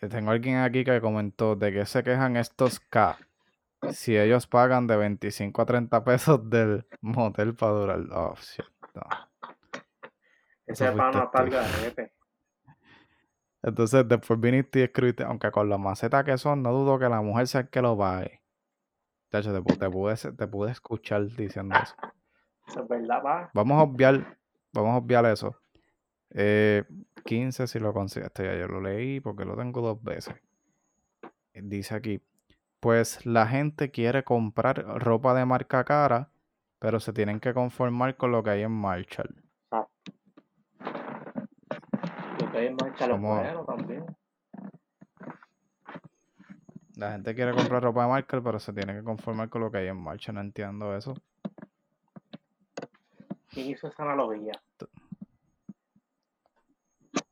Eh, 0.00 0.08
Tengo 0.08 0.30
alguien 0.30 0.56
aquí 0.56 0.84
que 0.84 1.00
comentó 1.00 1.54
de 1.54 1.72
que 1.72 1.86
se 1.86 2.02
quejan 2.02 2.36
estos 2.36 2.80
K. 2.80 3.18
si 3.92 4.16
ellos 4.16 4.46
pagan 4.46 4.86
de 4.86 4.96
25 4.96 5.60
a 5.62 5.66
30 5.66 6.02
pesos 6.04 6.48
del 6.48 6.86
motel 7.02 7.54
para 7.54 7.72
durar. 7.72 8.00
Oh, 8.12 8.34
shit, 8.36 8.64
no. 8.94 9.02
Ese 10.66 10.90
pana 10.92 11.28
garete. 11.32 12.12
Entonces 13.62 14.08
después 14.08 14.40
viniste 14.40 14.80
y 14.80 14.82
escribiste, 14.84 15.24
aunque 15.24 15.50
con 15.50 15.68
la 15.68 15.76
maceta 15.78 16.24
que 16.24 16.36
son, 16.38 16.62
no 16.62 16.72
dudo 16.72 16.98
que 16.98 17.08
la 17.10 17.20
mujer 17.20 17.46
sea 17.46 17.60
el 17.62 17.68
que 17.68 17.82
lo 17.82 17.96
pague. 17.96 18.40
Te, 19.42 19.60
pu- 19.60 19.78
te 19.78 19.90
pude, 19.90 20.14
te 20.32 20.46
pude 20.46 20.70
escuchar 20.72 21.26
diciendo 21.26 21.74
eso. 21.82 21.94
Eso 22.68 22.82
es 22.82 22.88
verdad, 22.88 23.22
va. 23.24 23.50
Vamos 23.52 23.78
a 23.78 23.82
obviar, 23.82 24.38
vamos 24.72 24.94
a 24.94 24.96
obviar 24.96 25.26
eso. 25.26 25.54
Eh, 26.30 26.82
15 27.24 27.66
si 27.66 27.78
lo 27.78 27.92
consigues. 27.92 28.26
Este 28.28 28.44
ya 28.44 28.54
yo 28.56 28.68
lo 28.68 28.80
leí 28.80 29.20
porque 29.20 29.44
lo 29.44 29.54
tengo 29.56 29.80
dos 29.82 30.02
veces. 30.02 30.34
Dice 31.52 31.94
aquí, 31.94 32.22
pues 32.80 33.24
la 33.26 33.46
gente 33.46 33.90
quiere 33.90 34.24
comprar 34.24 34.82
ropa 34.98 35.34
de 35.34 35.44
marca 35.44 35.84
cara, 35.84 36.30
pero 36.78 37.00
se 37.00 37.12
tienen 37.12 37.38
que 37.38 37.52
conformar 37.54 38.16
con 38.16 38.32
lo 38.32 38.42
que 38.42 38.50
hay 38.50 38.62
en 38.62 38.72
Marshall. 38.72 39.34
Lo 42.40 42.50
que 42.50 42.58
hay 42.58 42.66
en 42.68 42.76
marcha 42.76 43.06
lo 43.06 43.14
Somos- 43.16 43.40
bueno 43.40 43.64
también. 43.64 44.04
La 46.96 47.12
gente 47.12 47.34
quiere 47.34 47.52
comprar 47.52 47.82
ropa 47.82 48.02
de 48.02 48.08
marca, 48.08 48.40
pero 48.40 48.58
se 48.60 48.72
tiene 48.72 48.94
que 48.94 49.02
conformar 49.02 49.48
con 49.48 49.62
lo 49.62 49.70
que 49.70 49.78
hay 49.78 49.88
en 49.88 49.96
Marshall. 49.96 50.34
No 50.36 50.40
entiendo 50.40 50.96
eso. 50.96 51.14
¿Quién 53.50 53.70
hizo 53.70 53.88
esa 53.88 54.02
analogía? 54.02 54.52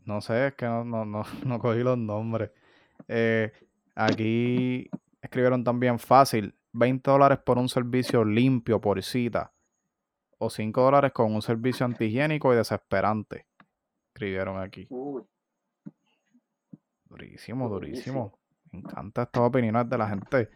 No 0.05 0.21
sé, 0.21 0.49
es 0.49 0.55
que 0.55 0.67
no, 0.67 0.85
no, 0.85 1.05
no, 1.05 1.23
no 1.47 1.59
cogí 1.59 1.81
los 1.81 1.99
nombres. 1.99 2.51
Eh, 3.07 3.53
aquí 3.95 4.91
escribieron 5.21 5.63
también 5.63 5.99
fácil, 5.99 6.55
20 6.73 7.09
dólares 7.11 7.39
por 7.39 7.59
un 7.59 7.69
servicio 7.69 8.25
limpio 8.25 8.81
por 8.81 9.01
cita. 9.03 9.53
O 10.39 10.51
5 10.51 10.81
dólares 10.83 11.13
con 11.13 11.33
un 11.33 11.41
servicio 11.43 11.87
antihigiénico 11.87 12.53
y 12.53 12.57
desesperante. 12.57 13.47
Escribieron 14.09 14.59
aquí. 14.59 14.87
Uy, 14.91 15.23
Durísimo, 17.05 17.69
Durísimo. 17.69 17.69
durísimo. 17.69 18.42
Me 18.73 18.79
encantan 18.81 19.25
estas 19.25 19.43
opiniones 19.43 19.89
de 19.89 19.99
la 19.99 20.09
gente. 20.09 20.49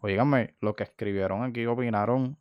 Oígame, 0.00 0.54
lo 0.60 0.74
que 0.76 0.84
escribieron 0.84 1.42
aquí 1.42 1.66
opinaron, 1.66 2.36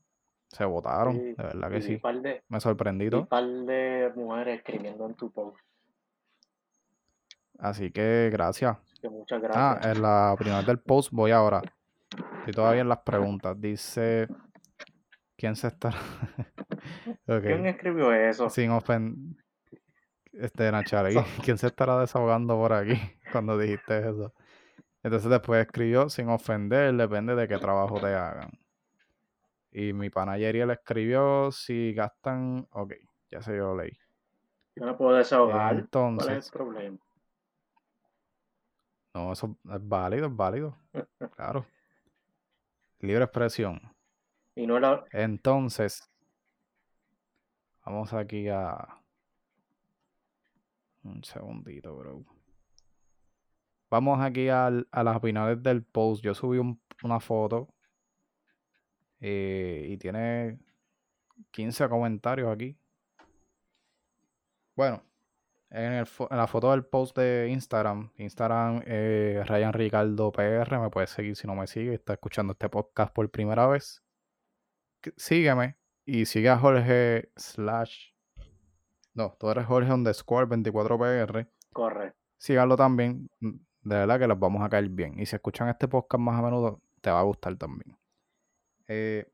se 0.47 0.65
votaron. 0.65 1.15
sí. 1.15 1.21
De 1.33 1.43
verdad 1.43 1.71
que 1.71 1.81
sí. 1.81 2.01
de, 2.21 2.43
Me 2.49 2.59
sorprendí 2.59 3.09
todo. 3.09 3.25
par 3.27 3.43
de 3.45 4.11
mujeres 4.15 4.59
escribiendo 4.59 5.05
en 5.07 5.15
tu 5.15 5.31
post. 5.31 5.57
Así 7.59 7.91
que 7.91 8.29
gracias. 8.31 8.77
Así 8.77 9.01
que 9.01 9.09
muchas 9.09 9.41
Ah, 9.53 9.75
gracias. 9.77 9.95
en 9.95 10.01
la 10.01 10.33
opinión 10.33 10.65
del 10.65 10.79
post 10.79 11.11
voy 11.11 11.31
ahora. 11.31 11.61
Estoy 12.39 12.53
todavía 12.53 12.81
en 12.81 12.89
las 12.89 12.99
preguntas. 12.99 13.59
Dice. 13.59 14.27
¿Quién 15.37 15.55
se 15.55 15.67
está.? 15.67 15.91
¿Quién 17.25 17.65
escribió 17.65 18.11
eso? 18.13 18.49
Sin 18.49 18.71
ofender. 18.71 19.35
Este, 20.33 20.71
Nachari. 20.71 21.15
¿Quién 21.43 21.57
se 21.57 21.67
estará 21.67 21.99
desahogando 21.99 22.55
por 22.55 22.73
aquí 22.73 22.95
cuando 23.31 23.57
dijiste 23.57 23.99
eso? 23.99 24.33
Entonces 25.03 25.29
después 25.29 25.65
escribió 25.65 26.09
sin 26.09 26.29
ofender, 26.29 26.93
depende 26.95 27.35
de 27.35 27.47
qué 27.47 27.57
trabajo 27.57 27.99
te 27.99 28.07
hagan. 28.07 28.51
Y 29.71 29.91
mi 29.91 30.09
pana 30.09 30.37
Yeriel 30.37 30.71
escribió 30.71 31.51
si 31.51 31.93
gastan. 31.93 32.67
Ok, 32.71 32.93
ya 33.29 33.41
sé, 33.41 33.57
yo 33.57 33.73
lo 33.73 33.77
leí. 33.77 33.97
Yo 34.75 34.85
no 34.85 34.97
puedo 34.97 35.17
desahogar. 35.17 35.87
¿Cuál 35.91 36.29
es 36.29 36.37
el 36.37 36.49
Entonces, 36.49 36.51
problema? 36.51 36.97
no, 39.13 39.33
eso 39.33 39.57
es 39.71 39.87
válido, 39.87 40.27
es 40.27 40.35
válido. 40.35 40.77
Claro. 41.35 41.65
Libre 42.99 43.23
expresión. 43.25 43.81
Y 44.55 44.65
no 44.67 44.79
la... 44.79 45.03
Entonces, 45.11 46.09
vamos 47.83 48.13
aquí 48.13 48.47
a... 48.49 49.01
Un 51.03 51.23
segundito, 51.23 51.95
bro. 51.97 52.23
Vamos 53.93 54.19
aquí 54.21 54.49
al- 54.49 54.87
a 54.91 55.03
las 55.03 55.15
opiniones 55.17 55.61
del 55.61 55.83
post. 55.83 56.23
Yo 56.23 56.33
subí 56.33 56.57
un- 56.57 56.81
una 57.03 57.19
foto 57.19 57.69
eh, 59.19 59.85
y 59.89 59.97
tiene 59.97 60.57
15 61.51 61.87
comentarios 61.87 62.51
aquí. 62.51 62.75
Bueno, 64.75 65.03
en, 65.69 65.93
el 65.93 66.07
en 66.31 66.37
la 66.37 66.47
foto 66.47 66.71
del 66.71 66.85
post 66.85 67.15
de 67.15 67.49
Instagram, 67.51 68.11
Instagram 68.17 68.81
eh, 68.87 69.43
Ryan 69.45 69.73
Ricardo 69.73 70.31
PR, 70.31 70.79
me 70.79 70.89
puedes 70.89 71.11
seguir 71.11 71.35
si 71.35 71.45
no 71.45 71.53
me 71.53 71.67
sigue, 71.67 71.93
está 71.93 72.13
escuchando 72.13 72.53
este 72.53 72.69
podcast 72.69 73.13
por 73.13 73.29
primera 73.29 73.67
vez. 73.67 74.01
Sígueme 75.17 75.77
y 76.05 76.25
sigue 76.25 76.49
a 76.49 76.57
Jorge 76.57 77.31
slash. 77.35 78.13
No, 79.13 79.35
tú 79.39 79.51
eres 79.51 79.67
Jorge 79.67 79.93
underscore 79.93 80.47
24PR. 80.47 81.47
Correcto. 81.71 82.17
Síganlo 82.39 82.75
también. 82.75 83.29
De 83.83 83.95
verdad 83.95 84.19
que 84.19 84.27
les 84.27 84.39
vamos 84.39 84.63
a 84.63 84.69
caer 84.69 84.89
bien. 84.89 85.19
Y 85.19 85.25
si 85.25 85.35
escuchan 85.35 85.67
este 85.67 85.87
podcast 85.87 86.21
más 86.21 86.39
a 86.39 86.41
menudo, 86.41 86.81
te 87.01 87.11
va 87.11 87.19
a 87.19 87.23
gustar 87.23 87.55
también. 87.57 87.97
Eh, 88.87 89.29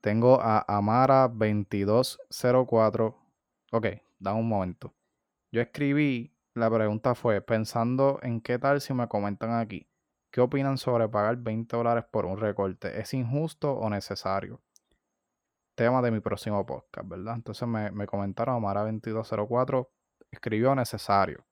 tengo 0.00 0.40
a 0.40 0.66
Amara2204. 0.66 3.14
Ok, 3.72 3.86
dame 4.18 4.40
un 4.40 4.48
momento. 4.48 4.94
Yo 5.52 5.60
escribí, 5.60 6.32
la 6.54 6.70
pregunta 6.70 7.14
fue, 7.14 7.42
pensando 7.42 8.18
en 8.22 8.40
qué 8.40 8.58
tal 8.58 8.80
si 8.80 8.94
me 8.94 9.08
comentan 9.08 9.52
aquí, 9.52 9.86
¿qué 10.30 10.40
opinan 10.40 10.78
sobre 10.78 11.08
pagar 11.08 11.36
20 11.36 11.76
dólares 11.76 12.04
por 12.10 12.26
un 12.26 12.38
recorte? 12.38 13.00
¿Es 13.00 13.14
injusto 13.14 13.72
o 13.72 13.90
necesario? 13.90 14.60
Tema 15.74 16.02
de 16.02 16.10
mi 16.10 16.20
próximo 16.20 16.64
podcast, 16.64 17.08
¿verdad? 17.08 17.34
Entonces 17.36 17.68
me, 17.68 17.90
me 17.90 18.06
comentaron, 18.06 18.62
Amara2204 18.62 19.88
escribió 20.30 20.74
necesario. 20.74 21.44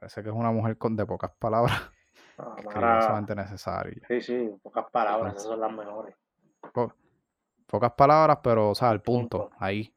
Parece 0.00 0.22
que 0.22 0.30
es 0.30 0.34
una 0.34 0.50
mujer 0.50 0.76
con 0.78 0.96
de 0.96 1.06
pocas 1.06 1.30
palabras. 1.38 1.78
Escribió 2.56 2.70
Amara... 2.80 3.02
solamente 3.02 3.34
necesario. 3.36 4.02
Sí, 4.08 4.20
sí, 4.22 4.50
pocas 4.62 4.86
palabras, 4.90 5.34
esas 5.34 5.44
son 5.46 5.60
las 5.60 5.70
mejores. 5.72 6.16
Po- 6.72 6.94
pocas 7.66 7.92
palabras, 7.92 8.38
pero, 8.42 8.70
o 8.70 8.74
sea, 8.74 8.88
al 8.90 9.02
punto, 9.02 9.42
Punto. 9.50 9.56
ahí. 9.60 9.94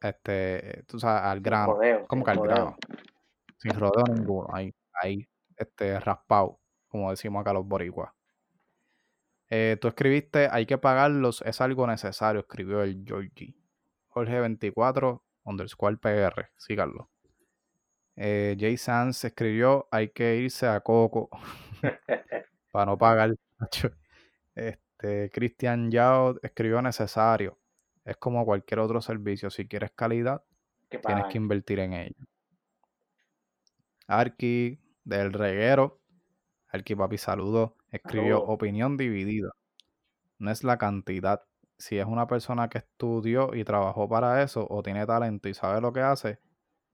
Este, 0.00 0.82
tú 0.86 0.98
sabes, 0.98 1.22
al 1.22 1.40
grano. 1.40 1.74
Rodeo, 1.74 2.06
Como 2.08 2.24
que 2.24 2.30
al 2.30 2.36
rodeo. 2.38 2.50
grano. 2.50 2.76
Sin 3.58 3.78
rodeo 3.78 4.04
ninguno. 4.06 4.48
Ahí, 4.52 4.74
ahí, 4.94 5.28
este, 5.56 6.00
raspado, 6.00 6.58
como 6.88 7.10
decimos 7.10 7.42
acá 7.42 7.52
los 7.52 7.66
boricuas. 7.66 8.10
Eh, 9.50 9.76
tú 9.80 9.86
escribiste, 9.88 10.48
hay 10.50 10.64
que 10.66 10.78
pagarlos, 10.78 11.42
es 11.42 11.60
algo 11.60 11.86
necesario, 11.86 12.40
escribió 12.40 12.82
el 12.82 13.04
Georgie. 13.06 13.54
Jorge24, 14.08 15.20
underscore 15.44 15.98
PR, 15.98 16.50
síganlo. 16.56 17.10
Eh, 18.16 18.56
Jay 18.58 18.76
Sanz 18.76 19.24
escribió, 19.24 19.88
hay 19.90 20.10
que 20.10 20.36
irse 20.36 20.66
a 20.66 20.80
Coco 20.80 21.30
para 22.70 22.86
no 22.86 22.98
pagar. 22.98 23.34
Este, 24.54 25.30
Cristian 25.30 25.90
Yao 25.90 26.36
escribió 26.42 26.82
necesario. 26.82 27.58
Es 28.04 28.16
como 28.16 28.44
cualquier 28.44 28.80
otro 28.80 29.00
servicio. 29.00 29.50
Si 29.50 29.66
quieres 29.66 29.92
calidad, 29.94 30.42
tienes 30.88 31.26
que 31.26 31.38
invertir 31.38 31.78
en 31.80 31.92
ello. 31.94 32.26
Arki 34.06 34.78
del 35.04 35.32
reguero. 35.32 36.00
Arki 36.68 36.94
papi 36.94 37.18
saludo. 37.18 37.76
Escribió 37.90 38.36
Saludos. 38.36 38.54
opinión 38.54 38.96
dividida. 38.96 39.50
No 40.38 40.50
es 40.50 40.64
la 40.64 40.78
cantidad. 40.78 41.42
Si 41.78 41.98
es 41.98 42.06
una 42.06 42.26
persona 42.26 42.68
que 42.68 42.78
estudió 42.78 43.54
y 43.54 43.64
trabajó 43.64 44.08
para 44.08 44.42
eso 44.42 44.66
o 44.68 44.82
tiene 44.82 45.06
talento 45.06 45.48
y 45.48 45.54
sabe 45.54 45.80
lo 45.80 45.92
que 45.92 46.00
hace, 46.00 46.38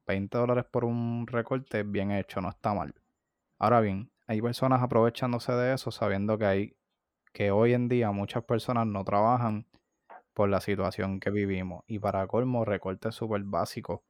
20 0.08 0.38
dólares 0.38 0.64
por 0.64 0.84
un 0.84 1.26
recorte 1.26 1.82
bien 1.84 2.10
hecho, 2.10 2.40
no 2.40 2.48
está 2.48 2.74
mal. 2.74 2.94
Ahora 3.58 3.80
bien, 3.80 4.10
hay 4.26 4.42
personas 4.42 4.82
aprovechándose 4.82 5.52
de 5.52 5.74
eso 5.74 5.90
sabiendo 5.90 6.38
que 6.38 6.46
hay 6.46 6.76
que 7.32 7.50
hoy 7.50 7.74
en 7.74 7.88
día 7.88 8.10
muchas 8.10 8.42
personas 8.44 8.86
no 8.86 9.04
trabajan 9.04 9.66
por 10.34 10.48
la 10.48 10.60
situación 10.60 11.20
que 11.20 11.30
vivimos 11.30 11.84
y 11.86 11.98
para 11.98 12.26
colmo 12.26 12.64
recortes 12.64 13.14
súper 13.14 13.42
básicos 13.44 14.00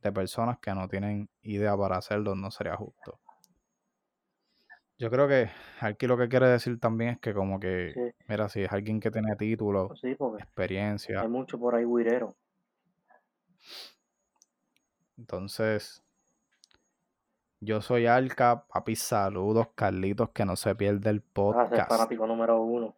de 0.00 0.10
personas 0.12 0.58
que 0.58 0.74
no 0.74 0.88
tienen 0.88 1.28
idea 1.42 1.76
para 1.76 1.98
hacerlo 1.98 2.34
no 2.34 2.50
sería 2.50 2.76
justo. 2.76 3.20
Yo 4.98 5.10
creo 5.10 5.28
que 5.28 5.50
aquí 5.80 6.06
lo 6.06 6.16
que 6.16 6.28
quiere 6.28 6.46
decir 6.46 6.78
también 6.78 7.10
es 7.10 7.18
que 7.18 7.34
como 7.34 7.60
que, 7.60 7.92
Sí. 7.94 8.24
mira, 8.28 8.48
si 8.48 8.62
es 8.62 8.72
alguien 8.72 9.00
que 9.00 9.10
tiene 9.10 9.34
título, 9.36 9.88
Pues 9.88 10.00
sí, 10.00 10.16
experiencia, 10.38 11.20
hay 11.20 11.28
mucho 11.28 11.58
por 11.58 11.74
ahí 11.74 11.84
guirero. 11.84 12.36
Entonces 15.22 16.02
yo 17.60 17.80
soy 17.80 18.06
Alca, 18.06 18.64
papi, 18.66 18.96
saludos, 18.96 19.68
Carlitos, 19.76 20.30
que 20.30 20.44
no 20.44 20.56
se 20.56 20.74
pierde 20.74 21.10
el 21.10 21.16
Ah, 21.16 21.20
ese 21.20 21.26
es 21.26 21.32
podcast. 21.32 21.88
fanático 21.90 22.26
número 22.26 22.60
uno. 22.60 22.96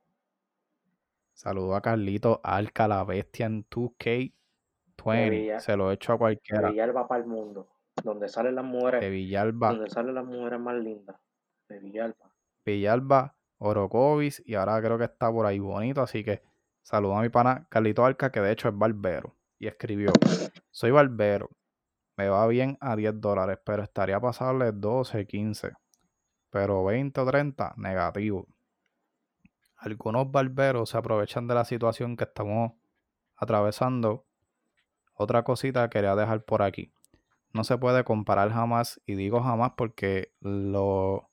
Saludo 1.35 1.75
a 1.77 1.83
Carlitos, 1.83 2.39
Alca, 2.43 2.89
la 2.89 3.05
bestia 3.05 3.45
en 3.47 3.67
2K20. 3.69 4.33
De 5.25 5.31
Villa- 5.31 5.61
Se 5.61 5.77
lo 5.77 5.93
echo 5.93 6.13
a 6.13 6.15
De 6.15 6.19
cualquiera. 6.19 6.71
Villalba 6.71 7.07
para 7.07 7.21
el 7.23 7.27
mundo. 7.29 7.69
Donde 8.03 8.29
salen 8.29 8.55
las 8.55 8.65
mujeres. 8.65 9.03
De 9.03 9.11
Villalba, 9.11 9.71
Donde 9.73 9.91
salen 9.91 10.15
las 10.15 10.25
mujeres 10.25 10.59
más 10.61 10.77
lindas. 10.77 11.17
De 11.69 11.79
Villalba. 11.81 12.33
Villalba 12.65 13.37
Orocovis 13.59 14.43
y 14.47 14.55
ahora 14.55 14.81
creo 14.81 14.97
que 14.97 15.05
está 15.05 15.31
por 15.31 15.45
ahí 15.45 15.59
bonito, 15.59 16.01
así 16.01 16.25
que 16.25 16.43
saludo 16.83 17.17
a 17.19 17.23
mi 17.23 17.29
pana 17.29 17.67
Carlito 17.69 18.03
Arca, 18.05 18.31
que 18.33 18.41
de 18.41 18.51
hecho 18.53 18.69
es 18.69 18.79
barbero, 18.79 19.35
y 19.59 19.67
escribió, 19.67 20.11
soy 20.71 20.91
barbero, 20.91 21.51
me 22.17 22.29
va 22.29 22.47
bien 22.47 22.79
a 22.81 22.97
10 22.97 23.21
dólares, 23.21 23.59
pero 23.65 23.83
estaría 23.83 24.21
pasable 24.21 24.73
12, 24.73 25.27
15, 25.27 25.73
pero 26.51 26.85
20 26.85 27.21
o 27.21 27.27
30, 27.27 27.75
negativo. 27.77 28.47
Algunos 29.77 30.31
barberos 30.31 30.91
se 30.91 30.99
aprovechan 30.99 31.47
de 31.47 31.55
la 31.55 31.65
situación 31.65 32.17
que 32.17 32.25
estamos 32.25 32.73
atravesando. 33.37 34.27
Otra 35.15 35.43
cosita 35.43 35.91
quería 35.91 36.15
dejar 36.17 36.45
por 36.45 36.63
aquí. 36.63 36.93
No 37.53 37.65
se 37.65 37.79
puede 37.79 38.05
comparar 38.05 38.51
jamás, 38.51 39.01
y 39.07 39.15
digo 39.15 39.43
jamás 39.43 39.73
porque 39.77 40.33
lo, 40.41 41.31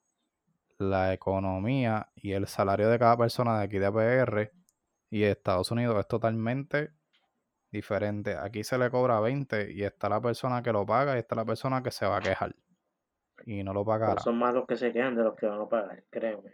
la 0.78 1.14
economía 1.14 2.12
y 2.16 2.34
el 2.34 2.48
salario 2.48 2.90
de 2.90 3.00
cada 3.00 3.18
persona 3.18 3.60
de 3.60 3.66
aquí 3.66 3.80
de 3.80 3.92
PR 3.92 4.52
y 5.10 5.24
Estados 5.24 5.72
Unidos 5.72 6.00
es 6.00 6.08
totalmente 6.08 6.92
diferente. 7.72 8.36
Aquí 8.38 8.64
se 8.64 8.78
le 8.78 8.90
cobra 8.90 9.20
20 9.20 9.72
y 9.72 9.84
está 9.84 10.10
la 10.10 10.22
persona 10.22 10.62
que 10.62 10.72
lo 10.72 10.86
paga 10.86 11.16
y 11.16 11.20
está 11.20 11.36
la 11.36 11.46
persona 11.46 11.82
que 11.82 11.92
se 11.92 12.06
va 12.06 12.18
a 12.18 12.22
quejar 12.22 12.56
y 13.46 13.64
no 13.64 13.74
lo 13.74 13.86
pagará. 13.86 14.22
Son 14.22 14.38
más 14.38 14.54
los 14.54 14.66
que 14.66 14.78
se 14.78 14.92
quejan 14.92 15.16
de 15.16 15.24
los 15.24 15.36
que 15.36 15.46
van 15.46 15.62
a 15.62 15.68
pagar, 15.68 16.04
créeme. 16.10 16.52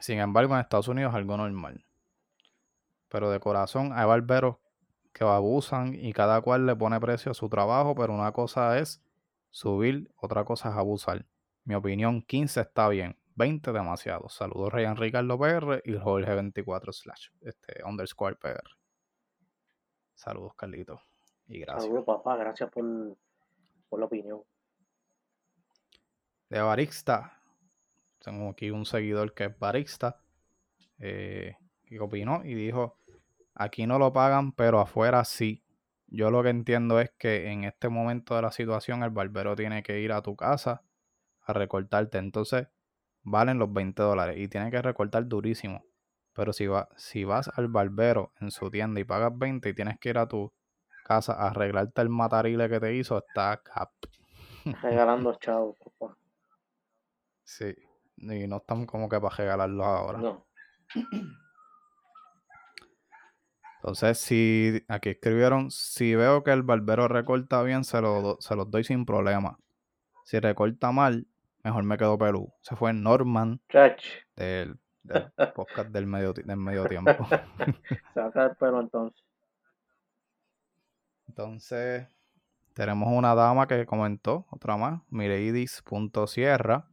Sin 0.00 0.18
embargo, 0.18 0.54
en 0.54 0.60
Estados 0.60 0.88
Unidos 0.88 1.12
es 1.12 1.16
algo 1.16 1.36
normal. 1.36 1.84
Pero 3.08 3.30
de 3.30 3.40
corazón 3.40 3.92
hay 3.92 4.06
barberos 4.06 4.56
que 5.12 5.24
abusan 5.24 5.94
y 5.94 6.12
cada 6.12 6.40
cual 6.40 6.66
le 6.66 6.76
pone 6.76 7.00
precio 7.00 7.32
a 7.32 7.34
su 7.34 7.48
trabajo, 7.48 7.94
pero 7.94 8.14
una 8.14 8.32
cosa 8.32 8.78
es 8.78 9.02
subir, 9.50 10.10
otra 10.16 10.44
cosa 10.44 10.70
es 10.70 10.76
abusar. 10.76 11.26
Mi 11.64 11.74
opinión, 11.74 12.22
15 12.22 12.60
está 12.60 12.88
bien, 12.88 13.16
20 13.34 13.72
demasiado. 13.72 14.28
Saludos 14.28 14.72
Ryan 14.72 14.96
Ricardo 14.96 15.38
PR 15.38 15.82
y 15.84 15.98
Jorge 15.98 16.34
24 16.34 16.92
slash 16.92 17.28
este, 17.42 17.82
underscore 17.84 18.36
PR. 18.36 18.79
Saludos 20.20 20.52
Carlito 20.54 21.00
y 21.48 21.60
gracias. 21.60 21.84
Saludos 21.84 22.04
papá, 22.04 22.36
gracias 22.36 22.70
por, 22.70 22.84
por 23.88 24.00
la 24.00 24.04
opinión. 24.04 24.42
De 26.50 26.60
barista, 26.60 27.40
tengo 28.18 28.50
aquí 28.50 28.70
un 28.70 28.84
seguidor 28.84 29.32
que 29.32 29.44
es 29.44 29.58
barista, 29.58 30.20
eh, 30.98 31.56
que 31.86 31.98
opinó 32.00 32.42
y 32.44 32.52
dijo, 32.52 32.98
aquí 33.54 33.86
no 33.86 33.98
lo 33.98 34.12
pagan, 34.12 34.52
pero 34.52 34.78
afuera 34.80 35.24
sí. 35.24 35.64
Yo 36.06 36.30
lo 36.30 36.42
que 36.42 36.50
entiendo 36.50 37.00
es 37.00 37.10
que 37.12 37.50
en 37.50 37.64
este 37.64 37.88
momento 37.88 38.36
de 38.36 38.42
la 38.42 38.52
situación 38.52 39.02
el 39.02 39.10
barbero 39.10 39.56
tiene 39.56 39.82
que 39.82 40.00
ir 40.00 40.12
a 40.12 40.20
tu 40.20 40.36
casa 40.36 40.82
a 41.40 41.54
recortarte. 41.54 42.18
Entonces 42.18 42.68
valen 43.22 43.58
los 43.58 43.72
20 43.72 44.02
dólares 44.02 44.36
y 44.38 44.48
tiene 44.48 44.70
que 44.70 44.82
recortar 44.82 45.26
durísimo. 45.26 45.82
Pero 46.40 46.54
si, 46.54 46.66
va, 46.66 46.88
si 46.96 47.24
vas 47.24 47.50
al 47.54 47.68
barbero 47.68 48.32
en 48.40 48.50
su 48.50 48.70
tienda 48.70 48.98
y 48.98 49.04
pagas 49.04 49.30
20 49.36 49.68
y 49.68 49.74
tienes 49.74 49.98
que 49.98 50.08
ir 50.08 50.16
a 50.16 50.26
tu 50.26 50.50
casa 51.04 51.34
a 51.34 51.48
arreglarte 51.48 52.00
el 52.00 52.08
matarile 52.08 52.66
que 52.70 52.80
te 52.80 52.94
hizo, 52.94 53.18
está 53.18 53.60
cap. 53.62 53.90
Regalando 54.82 55.34
chavos, 55.34 55.76
papá. 55.76 56.16
Sí. 57.44 57.74
Y 58.16 58.48
no 58.48 58.56
están 58.56 58.86
como 58.86 59.06
que 59.10 59.20
para 59.20 59.36
regalarlos 59.36 59.86
ahora. 59.86 60.18
No. 60.18 60.46
Entonces, 63.76 64.16
si 64.16 64.82
aquí 64.88 65.10
escribieron, 65.10 65.70
si 65.70 66.14
veo 66.14 66.42
que 66.42 66.52
el 66.52 66.62
barbero 66.62 67.06
recorta 67.06 67.62
bien, 67.62 67.84
se, 67.84 68.00
lo, 68.00 68.38
se 68.40 68.56
los 68.56 68.70
doy 68.70 68.84
sin 68.84 69.04
problema. 69.04 69.58
Si 70.24 70.40
recorta 70.40 70.90
mal, 70.90 71.26
mejor 71.62 71.84
me 71.84 71.98
quedo 71.98 72.16
pelú. 72.16 72.50
Se 72.62 72.76
fue 72.76 72.94
Norman 72.94 73.60
Chach, 73.68 74.02
del, 74.36 74.80
del 75.02 75.30
podcast 75.54 75.90
del 75.90 76.06
medio, 76.06 76.32
del 76.32 76.56
medio 76.56 76.86
tiempo. 76.86 77.10
saca 78.14 78.46
el 78.46 78.56
pelo 78.56 78.80
entonces. 78.80 79.24
Entonces, 81.28 82.06
tenemos 82.74 83.08
una 83.12 83.34
dama 83.34 83.66
que 83.66 83.86
comentó, 83.86 84.46
otra 84.50 84.76
más, 84.76 85.02
Mireidis.sierra, 85.10 86.88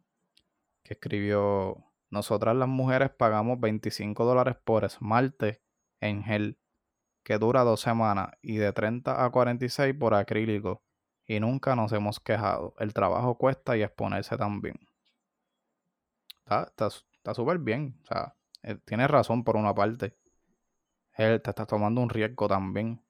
que 0.84 0.93
escribió, 0.93 1.84
nosotras 2.10 2.55
las 2.55 2.68
mujeres 2.68 3.10
pagamos 3.10 3.60
25 3.60 4.26
dólares 4.26 4.55
por 4.64 4.84
esmalte 4.86 5.62
en 5.99 6.24
gel, 6.24 6.58
que 7.24 7.38
dura 7.38 7.64
dos 7.64 7.82
semanas, 7.82 8.30
y 8.41 8.58
de 8.58 8.72
30 8.72 9.26
a 9.26 9.30
46 9.30 9.95
por 9.95 10.14
acrílico, 10.14 10.84
y 11.26 11.39
nunca 11.39 11.76
nos 11.76 11.91
hemos 11.91 12.20
quejado. 12.20 12.74
El 12.80 12.93
trabajo 12.93 13.38
cuesta 13.38 13.76
y 13.76 13.82
exponerse 13.82 14.38
también. 14.38 14.76
Está 16.39 16.64
está- 16.64 16.89
está 17.28 17.34
súper 17.34 17.57
bien, 17.59 17.93
o 18.03 18.05
sea, 18.05 18.34
eh, 18.63 18.78
tienes 18.86 19.09
razón 19.11 19.43
por 19.43 19.57
una 19.57 19.75
parte. 19.75 20.15
Él 21.11 21.41
te 21.41 21.49
estás 21.49 21.67
tomando 21.67 21.99
un 21.99 22.09
riesgo 22.09 22.47
también. 22.47 23.03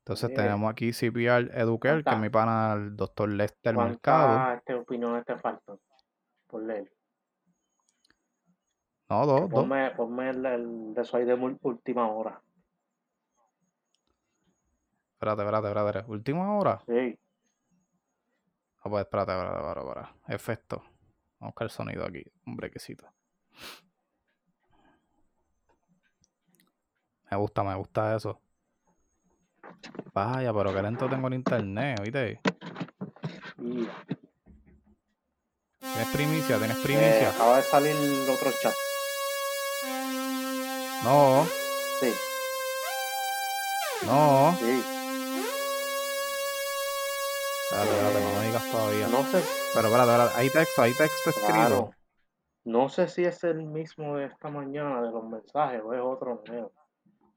Entonces 0.00 0.28
Sí. 0.28 0.34
tenemos 0.36 0.70
aquí 0.70 0.92
CPR 0.92 1.50
Educare, 1.58 1.94
que 1.94 1.98
es 2.00 2.04
¿Cuántas- 2.04 2.20
mi 2.20 2.28
pana, 2.28 2.74
el 2.74 2.94
doctor 2.94 3.30
Lester 3.30 3.74
Mercado. 3.74 4.26
¿Cuántas 4.36 4.58
este, 4.58 4.74
opiniones 4.74 5.24
te 5.24 5.36
faltan? 5.38 5.78
Por 6.46 6.62
leer. 6.64 6.92
No, 9.08 9.24
dos, 9.24 9.40
dos. 9.48 9.50
Ponme, 9.50 9.90
ponme 9.92 10.28
el, 10.30 10.44
el 10.44 10.94
de 10.94 11.08
ahí 11.14 11.24
de 11.24 11.34
última 11.34 12.06
hora. 12.10 12.42
Espérate, 15.14 15.40
espérate, 15.42 15.68
espérate. 15.68 16.10
Última 16.10 16.54
hora. 16.54 16.82
Sí. 16.86 17.18
Ah, 18.80 18.90
pues 18.90 19.04
espérate, 19.04 19.32
espérate, 19.32 19.56
espérate, 19.58 19.80
espérate. 19.88 20.34
Efecto. 20.34 20.82
Vamos 21.38 21.42
a 21.42 21.46
buscar 21.46 21.64
el 21.66 21.70
sonido 21.70 22.04
aquí. 22.06 22.22
Un 22.46 22.56
brequecito. 22.56 23.06
Me 27.30 27.36
gusta, 27.36 27.62
me 27.62 27.74
gusta 27.74 28.16
eso. 28.16 28.40
Vaya, 30.14 30.52
pero 30.52 30.74
qué 30.74 30.82
lento 30.82 31.08
tengo 31.08 31.28
el 31.28 31.34
internet, 31.34 32.00
¿viste? 32.02 32.40
¿Tienes 35.80 36.08
primicia? 36.12 36.58
¿Tienes 36.58 36.76
eh, 36.78 36.82
primicia? 36.82 37.30
acaba 37.30 37.56
de 37.58 37.62
salir 37.62 37.94
el 37.94 38.28
otro 38.30 38.50
chat. 38.62 38.72
No, 41.04 41.46
Sí, 42.00 42.12
no. 44.06 44.56
sí. 44.58 44.82
Espérate, 47.64 47.90
espérate, 47.92 48.20
no 48.34 48.37
todavía. 48.70 49.08
No 49.08 49.22
sé, 49.24 49.42
Pero 49.74 49.88
espérate, 49.88 50.10
espérate. 50.10 50.34
Hay 50.36 50.50
texto, 50.50 50.82
hay 50.82 50.92
texto 50.92 51.30
escrito. 51.30 51.52
claro. 51.52 51.90
No 52.64 52.88
sé 52.88 53.08
si 53.08 53.24
es 53.24 53.42
el 53.44 53.62
mismo 53.64 54.16
de 54.16 54.26
esta 54.26 54.50
mañana 54.50 55.00
de 55.00 55.10
los 55.10 55.24
mensajes 55.24 55.80
o 55.82 55.94
es 55.94 56.00
otro 56.02 56.42
nuevo. 56.46 56.72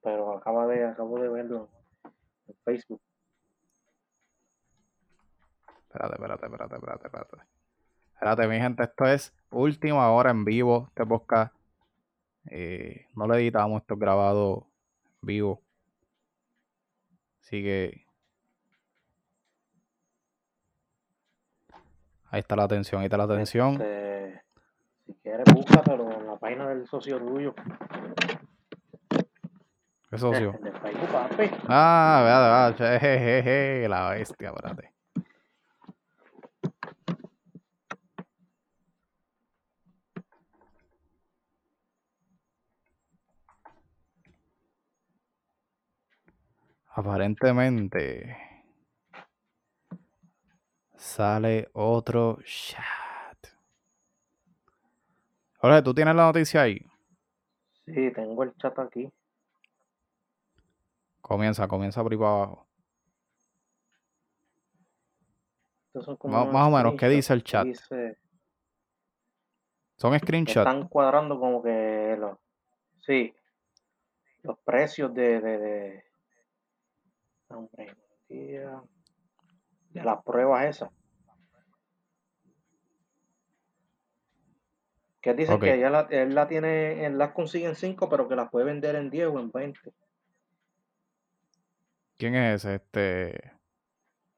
Pero 0.04 0.38
acaba 0.38 0.68
de, 0.68 0.86
acabo 0.86 1.20
de 1.20 1.30
verlo 1.30 1.70
en 2.48 2.56
Facebook. 2.66 3.02
Espérate, 5.88 6.16
espérate, 6.16 6.46
espérate, 6.46 6.76
espérate, 6.76 7.08
espérate. 7.08 7.38
Espérate, 8.14 8.48
mi 8.48 8.60
gente, 8.60 8.84
esto 8.84 9.06
es 9.06 9.34
última 9.52 10.12
hora 10.12 10.32
en 10.32 10.44
vivo, 10.46 10.88
este 10.90 11.06
podcast. 11.06 11.54
Eh, 12.50 13.08
no 13.16 13.28
lo 13.28 13.36
editamos, 13.36 13.82
esto 13.82 13.94
es 13.94 14.00
grabado 14.00 14.68
vivo. 15.22 15.62
Así 17.42 17.64
que. 17.64 18.06
Ahí 22.32 22.40
está 22.40 22.56
la 22.56 22.64
atención, 22.64 23.02
ahí 23.02 23.08
está 23.08 23.18
la 23.18 23.26
atención. 23.26 23.74
Este, 23.74 24.42
si 25.06 25.14
quieres, 25.16 25.54
búscatelo 25.54 26.10
en 26.14 26.28
la 26.28 26.38
página 26.38 26.70
del 26.70 26.88
socio 26.88 27.20
tuyo. 27.20 27.54
¿Qué 30.10 30.18
socio? 30.18 30.56
En 30.62 30.68
el 30.68 30.74
Facebook, 30.74 31.10
papi. 31.12 31.52
Ah, 31.68 32.22
vea, 32.24 32.74
vea, 32.90 33.00
jejeje, 33.00 33.90
la 33.90 34.12
bestia, 34.12 34.50
espérate. 34.50 34.94
Aparentemente 46.94 48.51
sale 51.02 51.68
otro 51.74 52.38
chat. 52.45 53.47
Jorge, 55.58 55.82
¿tú 55.82 55.93
tienes 55.95 56.16
la 56.16 56.26
noticia 56.26 56.62
ahí? 56.62 56.80
Sí, 57.86 58.12
tengo 58.14 58.43
el 58.43 58.56
chat 58.58 58.78
aquí. 58.78 59.12
Comienza, 61.22 61.68
comienza 61.68 62.04
por 62.04 62.12
ahí 62.12 62.18
para 62.20 62.30
abajo. 62.32 62.68
Son 65.93 66.16
como 66.18 66.45
Más- 66.45 66.68
o 66.68 66.78
menos, 66.78 66.93
¿qué 66.97 67.10
dice 67.10 67.34
el 67.34 67.43
chat? 67.43 67.66
Dice, 67.66 68.18
Son 69.97 70.18
screenshots. 70.18 70.58
están 70.68 70.88
cuadrando 70.88 71.39
como 71.39 71.62
que 71.62 72.16
los, 72.18 72.38
sí, 73.06 73.34
los 74.43 74.58
precios 74.60 75.14
de, 75.14 75.41
de, 75.41 75.58
de, 75.58 76.04
hombre, 77.49 77.95
tía, 78.28 78.82
de 79.94 80.04
las 80.04 80.24
pruebas 80.24 80.66
esas. 80.66 80.89
Que 85.22 85.34
dicen 85.34 85.56
Ok. 85.56 85.62
que 85.64 85.76
ella 85.76 85.89
la, 85.89 86.08
él 86.10 86.34
la 86.34 86.48
tiene, 86.48 87.06
él 87.06 87.18
las 87.18 87.32
consigue 87.32 87.68
en 87.68 87.76
5, 87.76 88.10
pero 88.10 88.28
que 88.28 88.36
las 88.36 88.50
puede 88.50 88.66
vender 88.66 88.96
en 88.96 89.10
10 89.10 89.28
o 89.28 89.39
en 89.39 89.52
20. 89.52 89.94
¿Quién 92.18 92.36
es 92.36 92.64
ese? 92.66 92.76
Este. 92.76 93.38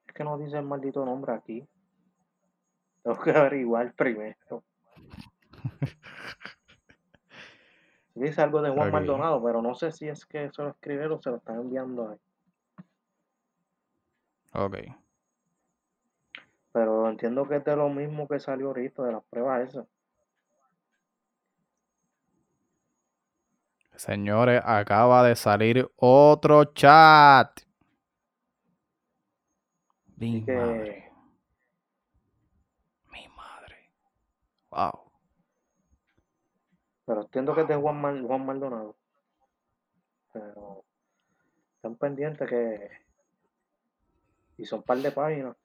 Es 0.08 0.14
que 0.14 0.24
no 0.24 0.38
dice 0.38 0.58
el 0.58 0.66
maldito 0.66 1.06
nombre 1.06 1.34
aquí. 1.34 1.68
Tengo 3.02 3.20
que 3.20 3.32
averiguar 3.32 3.94
primero. 3.94 4.64
Dice 8.16 8.42
algo 8.42 8.62
de 8.62 8.70
Juan. 8.70 8.92
Maldonado, 8.92 9.44
pero 9.44 9.62
no 9.62 9.74
sé 9.74 9.92
si 9.92 10.08
es 10.08 10.26
que 10.26 10.52
se 10.52 10.62
lo 10.62 10.70
escribieron 10.70 11.14
o 11.14 11.22
se 11.22 11.32
lo 11.32 11.38
están 11.38 11.56
enviando 11.56 12.10
ahí. 12.10 12.18
Ok. 14.54 14.78
Entiendo 17.14 17.48
que 17.48 17.58
es 17.58 17.64
de 17.64 17.76
lo 17.76 17.90
mismo 17.90 18.28
que 18.28 18.40
salió 18.40 18.70
ahorita, 18.70 19.04
de 19.04 19.12
las 19.12 19.24
pruebas 19.26 19.70
esas. 19.70 19.86
Señores, 23.96 24.60
acaba 24.66 25.24
de 25.24 25.36
salir 25.36 25.88
otro 25.98 26.66
chat. 26.74 27.62
Mi 30.16 30.44
que 30.44 30.54
madre. 30.54 31.12
Mi 33.12 33.28
madre. 33.28 33.92
Wow. 34.72 35.12
Pero 37.06 37.22
entiendo 37.22 37.54
que 37.54 37.62
es 37.62 37.68
de 37.68 37.76
Juan, 37.76 38.02
Mal- 38.02 38.26
Juan 38.26 38.44
Maldonado. 38.44 38.96
Pero 40.32 40.84
están 41.76 41.96
pendientes 41.96 42.50
que. 42.50 42.90
Y 44.58 44.66
son 44.66 44.80
un 44.80 44.84
par 44.86 44.98
de 44.98 45.12
páginas 45.12 45.56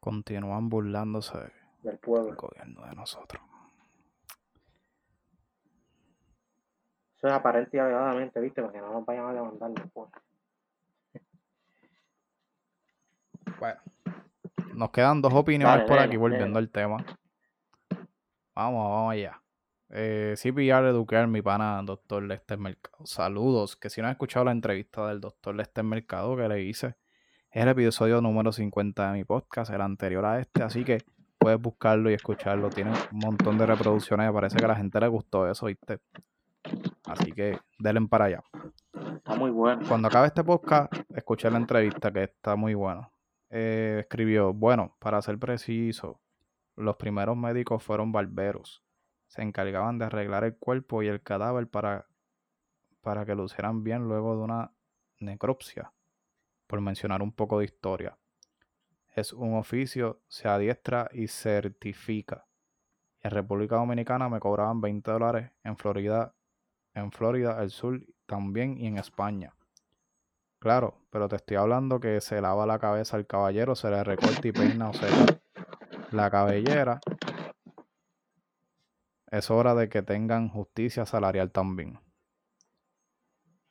Continúan 0.00 0.68
burlándose 0.68 1.38
del 1.38 1.52
del 1.82 1.98
pueblo. 1.98 2.34
gobierno 2.36 2.86
de 2.86 2.94
nosotros. 2.94 3.42
Eso 7.16 7.26
es 7.26 7.32
aparente 7.32 7.76
y 7.76 7.80
alegadamente, 7.80 8.40
¿viste? 8.40 8.60
Para 8.62 8.72
que 8.72 8.80
no 8.80 8.92
nos 8.92 9.04
vayan 9.04 9.26
a 9.26 9.32
demandar 9.32 9.70
después. 9.72 10.08
Bueno. 13.58 13.80
Nos 14.74 14.90
quedan 14.90 15.20
dos 15.20 15.34
opiniones 15.34 15.74
Dale, 15.74 15.88
por 15.88 15.96
dale, 15.96 16.08
aquí 16.08 16.16
volviendo 16.16 16.54
dale. 16.54 16.58
al 16.58 16.70
tema. 16.70 16.96
Vamos, 18.54 18.90
vamos 18.90 19.12
allá. 19.12 19.42
Eh, 19.90 20.34
CPR 20.36 20.86
Educar, 20.88 21.26
mi 21.26 21.42
pana, 21.42 21.82
doctor 21.82 22.22
Lester 22.22 22.58
Mercado. 22.58 23.04
Saludos. 23.04 23.76
Que 23.76 23.90
si 23.90 24.00
no 24.00 24.06
has 24.06 24.12
escuchado 24.12 24.44
la 24.44 24.52
entrevista 24.52 25.08
del 25.08 25.20
doctor 25.20 25.56
Lester 25.56 25.82
Mercado 25.82 26.36
que 26.36 26.48
le 26.48 26.62
hice, 26.62 26.94
es 27.58 27.64
el 27.64 27.70
episodio 27.70 28.20
número 28.20 28.52
50 28.52 29.10
de 29.10 29.18
mi 29.18 29.24
podcast, 29.24 29.72
el 29.72 29.80
anterior 29.80 30.24
a 30.24 30.38
este. 30.38 30.62
Así 30.62 30.84
que 30.84 30.98
puedes 31.38 31.60
buscarlo 31.60 32.08
y 32.08 32.14
escucharlo. 32.14 32.70
Tiene 32.70 32.92
un 33.10 33.18
montón 33.18 33.58
de 33.58 33.66
reproducciones. 33.66 34.28
Me 34.28 34.32
parece 34.32 34.58
que 34.58 34.64
a 34.64 34.68
la 34.68 34.76
gente 34.76 35.00
le 35.00 35.08
gustó 35.08 35.50
eso, 35.50 35.66
¿viste? 35.66 35.98
Así 37.06 37.32
que 37.32 37.58
denle 37.80 38.06
para 38.06 38.26
allá. 38.26 38.44
Está 39.16 39.34
muy 39.34 39.50
bueno. 39.50 39.82
Cuando 39.88 40.06
acabe 40.06 40.28
este 40.28 40.44
podcast, 40.44 40.94
escuché 41.12 41.50
la 41.50 41.56
entrevista 41.56 42.12
que 42.12 42.22
está 42.22 42.54
muy 42.54 42.74
buena. 42.74 43.10
Eh, 43.50 43.96
escribió, 44.02 44.54
bueno, 44.54 44.96
para 45.00 45.20
ser 45.20 45.36
preciso, 45.40 46.20
los 46.76 46.94
primeros 46.94 47.36
médicos 47.36 47.82
fueron 47.82 48.12
barberos. 48.12 48.84
Se 49.26 49.42
encargaban 49.42 49.98
de 49.98 50.04
arreglar 50.04 50.44
el 50.44 50.56
cuerpo 50.56 51.02
y 51.02 51.08
el 51.08 51.22
cadáver 51.22 51.66
para, 51.66 52.06
para 53.00 53.26
que 53.26 53.34
lucieran 53.34 53.82
bien 53.82 54.06
luego 54.06 54.36
de 54.36 54.42
una 54.42 54.70
necropsia, 55.18 55.92
por 56.68 56.80
mencionar 56.80 57.22
un 57.22 57.32
poco 57.32 57.58
de 57.58 57.64
historia. 57.64 58.16
Es 59.16 59.32
un 59.32 59.56
oficio, 59.56 60.20
se 60.28 60.46
adiestra 60.46 61.08
y 61.12 61.26
certifica. 61.26 62.46
En 63.20 63.32
República 63.32 63.76
Dominicana 63.76 64.28
me 64.28 64.38
cobraban 64.38 64.80
20 64.80 65.10
dólares, 65.10 65.50
en 65.64 65.76
Florida, 65.76 66.34
en 66.94 67.10
Florida, 67.10 67.60
el 67.60 67.70
sur 67.70 68.00
también 68.26 68.78
y 68.78 68.86
en 68.86 68.98
España. 68.98 69.54
Claro, 70.60 71.00
pero 71.10 71.28
te 71.28 71.36
estoy 71.36 71.56
hablando 71.56 71.98
que 71.98 72.20
se 72.20 72.40
lava 72.40 72.66
la 72.66 72.78
cabeza 72.78 73.16
al 73.16 73.26
caballero, 73.26 73.74
se 73.74 73.90
le 73.90 74.04
recorta 74.04 74.46
y 74.46 74.52
peina 74.52 74.90
o 74.90 74.92
seca 74.92 75.40
la 76.10 76.30
cabellera. 76.30 77.00
Es 79.30 79.50
hora 79.50 79.74
de 79.74 79.88
que 79.88 80.02
tengan 80.02 80.48
justicia 80.48 81.06
salarial 81.06 81.50
también. 81.50 81.98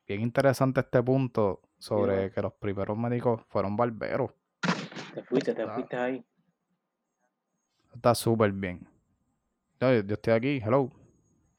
Bien 0.07 0.21
interesante 0.21 0.81
este 0.81 1.03
punto 1.03 1.66
sobre 1.77 2.31
que 2.31 2.41
los 2.41 2.53
primeros 2.53 2.97
médicos 2.97 3.41
fueron 3.49 3.75
barberos. 3.75 4.31
Te 5.13 5.23
fuiste, 5.23 5.53
te 5.53 5.61
Está- 5.61 5.73
fuiste 5.73 5.95
ahí. 5.97 6.25
Está 7.93 8.13
súper 8.15 8.51
bien. 8.51 8.87
Yo, 9.79 9.91
yo 10.01 10.13
estoy 10.13 10.33
aquí, 10.33 10.61
hello. 10.63 10.89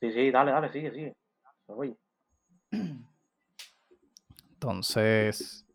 Sí, 0.01 0.13
sí, 0.13 0.31
dale, 0.31 0.53
dale, 0.53 0.73
sigue, 0.73 0.91
sigue. 0.93 1.17
Oye, 1.67 1.97
Entonces, 4.53 5.67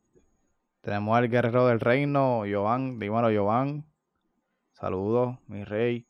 tenemos 0.81 1.17
al 1.17 1.29
guerrero 1.29 1.67
del 1.67 1.79
reino, 1.79 2.43
Jovan. 2.49 2.99
Dímelo, 2.99 3.29
Jovan. 3.33 3.85
Saludos, 4.73 5.37
mi 5.47 5.63
rey. 5.63 6.07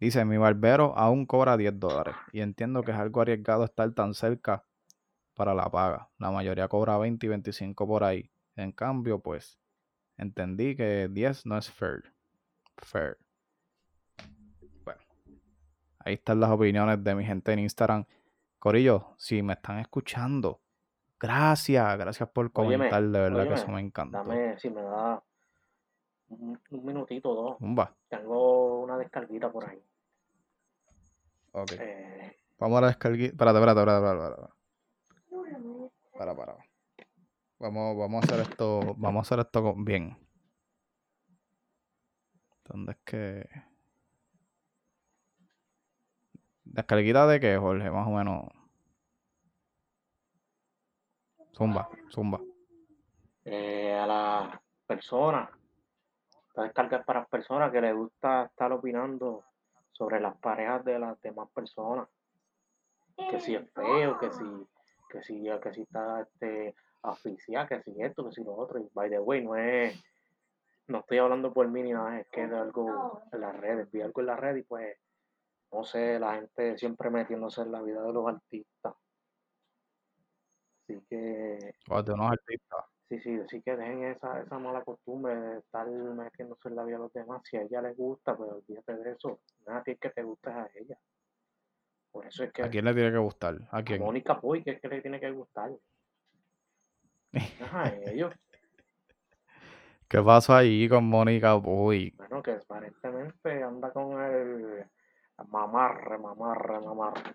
Dice, 0.00 0.24
mi 0.24 0.36
barbero 0.36 0.96
aún 0.96 1.26
cobra 1.26 1.56
10 1.56 1.78
dólares. 1.78 2.14
Y 2.32 2.40
entiendo 2.40 2.82
que 2.82 2.92
es 2.92 2.96
algo 2.98 3.20
arriesgado 3.22 3.64
estar 3.64 3.90
tan 3.92 4.14
cerca 4.14 4.64
para 5.36 5.54
la 5.54 5.70
paga. 5.70 6.08
La 6.18 6.30
mayoría 6.30 6.66
cobra 6.66 6.98
20 6.98 7.24
y 7.26 7.28
25 7.28 7.86
por 7.86 8.02
ahí. 8.02 8.30
En 8.56 8.72
cambio, 8.72 9.20
pues, 9.20 9.58
entendí 10.16 10.74
que 10.74 11.08
10 11.10 11.46
no 11.46 11.58
es 11.58 11.70
fair. 11.70 12.12
Fair. 12.78 13.18
Bueno, 14.84 15.00
ahí 16.00 16.14
están 16.14 16.40
las 16.40 16.50
opiniones 16.50 17.04
de 17.04 17.14
mi 17.14 17.24
gente 17.24 17.52
en 17.52 17.60
Instagram. 17.60 18.04
Corillo, 18.58 19.14
si 19.18 19.42
me 19.42 19.52
están 19.52 19.78
escuchando, 19.78 20.60
gracias, 21.20 21.98
gracias 21.98 22.28
por 22.30 22.50
Óyeme, 22.54 22.88
comentar, 22.88 23.02
de 23.02 23.20
verdad 23.20 23.46
que 23.48 23.54
eso 23.54 23.68
me 23.68 23.80
encantó. 23.80 24.16
dame, 24.18 24.58
si 24.58 24.70
me 24.70 24.82
da 24.82 25.22
un, 26.28 26.58
un 26.70 26.84
minutito 26.84 27.30
o 27.30 27.34
dos. 27.50 27.58
Zumba. 27.58 27.94
Tengo 28.08 28.80
una 28.80 28.96
descarguita 28.98 29.52
por 29.52 29.68
ahí. 29.68 29.80
Ok. 31.52 31.72
Eh, 31.78 32.36
Vamos 32.58 32.78
a 32.78 32.80
la 32.80 32.86
descarguita. 32.88 33.32
Espérate, 33.32 33.58
espérate, 33.58 33.80
espérate, 33.80 34.06
espérate, 34.06 34.34
espérate. 34.34 34.55
Para, 36.18 36.34
para. 36.34 36.56
Vamos, 37.58 37.96
vamos 37.96 38.22
a 38.22 38.26
hacer 38.26 38.40
esto. 38.50 38.94
Vamos 38.96 39.20
a 39.20 39.22
hacer 39.34 39.40
esto 39.46 39.62
con- 39.62 39.84
bien. 39.84 40.16
¿Dónde 42.64 42.92
es 42.92 42.98
que. 43.04 43.48
¿Descarguita 46.64 47.26
de 47.26 47.40
qué, 47.40 47.56
Jorge? 47.56 47.90
Más 47.90 48.06
o 48.06 48.10
menos. 48.10 48.44
Zumba, 51.56 51.88
zumba. 52.10 52.40
eh, 53.44 53.94
a 53.94 54.06
las 54.06 54.60
personas. 54.86 55.48
Esta 56.48 56.62
descarga 56.64 56.98
es 56.98 57.04
para 57.06 57.20
las 57.20 57.28
personas 57.28 57.72
que 57.72 57.80
les 57.80 57.94
gusta 57.94 58.44
estar 58.44 58.72
opinando 58.72 59.44
sobre 59.92 60.20
las 60.20 60.36
parejas 60.38 60.84
de 60.84 60.98
las 60.98 61.18
demás 61.22 61.48
personas. 61.54 62.08
Que 63.30 63.40
si 63.40 63.54
es 63.54 63.70
feo, 63.72 64.18
que 64.18 64.30
si, 64.32 64.44
que 65.08 65.22
si, 65.22 65.44
que 65.62 65.72
si 65.72 65.82
está 65.82 66.22
este, 66.22 66.74
asfixiada, 67.02 67.66
que 67.66 67.82
si 67.82 67.94
esto, 68.02 68.24
que 68.24 68.32
si 68.32 68.44
lo 68.44 68.54
otro. 68.54 68.78
Y 68.78 68.88
by 68.92 69.10
the 69.10 69.18
way, 69.18 69.44
no 69.44 69.56
es, 69.56 70.02
no 70.88 71.00
estoy 71.00 71.18
hablando 71.18 71.52
por 71.52 71.68
mí 71.68 71.82
ni 71.82 71.92
nada, 71.92 72.20
es 72.20 72.28
que 72.28 72.46
de 72.46 72.56
algo 72.56 73.22
en 73.32 73.40
las 73.40 73.56
redes. 73.56 73.90
Vi 73.90 74.00
algo 74.00 74.20
en 74.20 74.26
las 74.26 74.40
redes 74.40 74.60
y 74.60 74.66
pues, 74.66 74.96
no 75.72 75.84
sé, 75.84 76.18
la 76.18 76.34
gente 76.36 76.78
siempre 76.78 77.10
metiéndose 77.10 77.62
en 77.62 77.72
la 77.72 77.82
vida 77.82 78.02
de 78.02 78.12
los 78.12 78.26
artistas. 78.28 78.94
Así 80.82 81.00
que 81.08 81.74
O 81.90 82.02
de 82.02 82.12
unos 82.12 82.30
artistas. 82.30 82.84
Sí, 83.08 83.20
sí, 83.20 83.38
así 83.38 83.62
que 83.62 83.76
dejen 83.76 84.02
esa, 84.04 84.40
esa 84.40 84.58
mala 84.58 84.82
costumbre 84.82 85.36
de 85.36 85.58
estar 85.58 85.86
metiéndose 85.88 86.68
en 86.68 86.76
la 86.76 86.84
vida 86.84 86.96
de 86.96 87.02
los 87.04 87.12
demás. 87.12 87.42
Si 87.44 87.56
a 87.56 87.62
ella 87.62 87.80
le 87.82 87.94
gusta, 87.94 88.36
pues 88.36 88.50
olvídate 88.50 88.96
de 88.96 89.12
eso. 89.12 89.40
No 89.64 89.74
es 89.74 89.80
a 89.80 89.82
ti 89.84 89.96
que 89.96 90.10
te 90.10 90.24
gusta 90.24 90.50
es 90.50 90.56
a 90.56 90.78
ella. 90.78 90.98
Por 92.16 92.26
eso 92.26 92.44
es 92.44 92.52
que 92.54 92.62
¿A 92.62 92.70
quién 92.70 92.86
le 92.86 92.94
tiene 92.94 93.12
que 93.12 93.18
gustar? 93.18 93.58
¿A 93.70 93.76
a 93.76 93.82
quién? 93.84 94.00
Mónica 94.00 94.40
Poy, 94.40 94.62
que 94.62 94.70
es 94.70 94.80
que 94.80 94.88
le 94.88 95.02
tiene 95.02 95.20
que 95.20 95.30
gustar. 95.32 95.70
Ajá, 97.60 97.92
ellos. 98.06 98.32
¿Qué 100.08 100.22
pasó 100.22 100.54
ahí 100.54 100.88
con 100.88 101.04
Mónica 101.04 101.52
Boy? 101.52 102.14
Bueno, 102.16 102.42
que 102.42 102.52
aparentemente 102.52 103.62
anda 103.62 103.92
con 103.92 104.18
el 104.22 104.86
mamarre, 105.48 106.16
mamarre, 106.16 106.80
mamarre. 106.80 107.34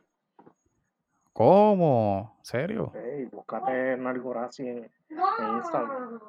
¿Cómo? 1.31 2.39
¿Serio? 2.41 2.91
Ey, 2.95 3.25
búscate 3.25 3.91
en 3.93 4.07
algo 4.07 4.33
así 4.39 4.67
en, 4.67 4.77
en 5.09 5.57
Instagram. 5.57 6.19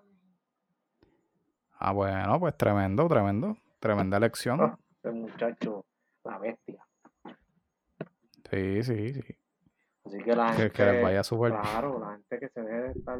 Ah, 1.79 1.93
bueno, 1.93 2.39
pues 2.39 2.55
tremendo, 2.59 3.09
tremendo. 3.09 3.57
Tremenda 3.81 4.19
elección. 4.19 4.77
Ese 5.03 5.11
muchacho, 5.11 5.87
la 6.25 6.39
bestia. 6.39 6.87
Sí, 8.53 8.83
sí, 8.83 9.15
sí. 9.15 9.23
Así 10.05 10.19
que 10.23 10.37
la 10.37 10.51
Que, 10.51 10.57
gente. 10.59 10.73
que 10.73 10.85
les 10.85 11.03
vaya 11.03 11.23
súper. 11.25 11.53
Claro, 11.53 11.99
la 11.99 12.13
gente 12.13 12.39
que 12.39 12.49
se 12.51 12.61
debe 12.61 12.91
estar 12.91 13.19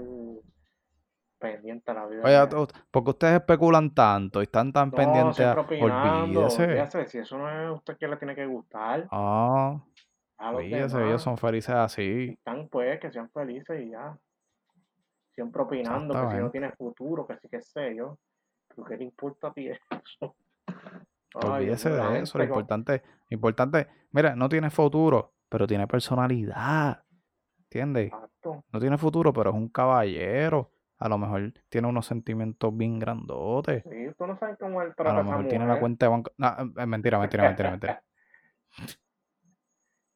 pendientes 1.39 1.89
a 1.89 1.95
la 1.95 2.07
vida. 2.07 2.23
Oye, 2.25 2.47
de- 2.47 3.01
ustedes 3.11 3.35
especulan 3.41 3.95
tanto 3.95 4.41
y 4.41 4.45
están 4.45 4.73
tan 4.73 4.91
No, 4.91 4.97
pendientes 4.97 5.41
a... 5.41 5.59
Olvídese. 5.59 6.65
olvídese, 6.65 7.07
Si 7.07 7.19
eso 7.19 7.39
no 7.39 7.49
es 7.51 7.77
usted 7.79 7.97
que 7.97 8.07
le 8.09 8.17
tiene 8.19 8.35
que 8.35 8.45
gustar, 8.47 9.09
Ah, 9.11 9.81
olvídese, 10.39 11.03
ellos 11.03 11.23
son 11.23 11.39
felices 11.39 11.75
así. 11.75 12.35
Están 12.39 12.69
pues, 12.69 13.01
que 13.01 13.11
sean 13.11 13.31
felices 13.31 13.81
y 13.81 13.91
ya. 13.91 14.19
Siempre 15.35 15.63
opinando 15.63 16.13
que 16.15 16.35
si 16.37 16.41
no 16.43 16.51
tiene 16.51 16.73
futuro, 16.73 17.27
que 17.27 17.39
sí 17.39 17.49
que 17.49 17.63
sé 17.63 17.97
yo. 17.97 18.19
¿Pero 18.69 18.85
qué 18.85 18.97
le 18.99 19.05
importa 19.05 19.49
a 19.49 19.53
ti 19.53 19.69
eso? 19.69 20.37
Olvídese 21.35 21.91
la 21.91 22.11
de 22.11 22.21
eso, 22.21 22.39
lo 22.39 22.45
importante, 22.45 23.03
lo 23.29 23.35
importante, 23.35 23.89
mira, 24.11 24.37
no 24.37 24.49
tiene 24.49 24.71
futuro, 24.71 25.35
pero 25.49 25.67
tiene 25.67 25.87
personalidad, 25.87 27.05
¿entiendes? 27.65 28.13
Exacto. 28.13 28.65
No 28.73 28.81
tiene 28.81 28.99
futuro, 28.99 29.33
pero 29.33 29.51
es 29.51 29.57
un 29.57 29.69
caballero. 29.69 30.71
A 30.99 31.09
lo 31.09 31.19
mejor 31.19 31.53
tiene 31.69 31.89
unos 31.89 32.07
sentimientos 32.07 32.77
bien 32.77 32.99
grandotes. 32.99 33.83
Sí, 33.83 34.07
tú 34.17 34.27
no 34.27 34.39
sabes 34.39 34.57
cómo 34.59 34.83
él 34.83 34.95
trata 34.95 35.13
lo 35.15 35.19
a 35.19 35.23
esa 35.23 35.31
mejor 35.31 35.49
tiene 35.49 35.65
la 35.65 35.73
mujer. 35.73 35.81
cuenta 35.81 36.07
de 36.07 36.11
banco. 36.11 36.31
No, 36.37 36.57
es 36.77 36.87
mentira, 36.87 37.19
mentira, 37.19 37.45
mentira, 37.45 37.71
mentira. 37.71 38.03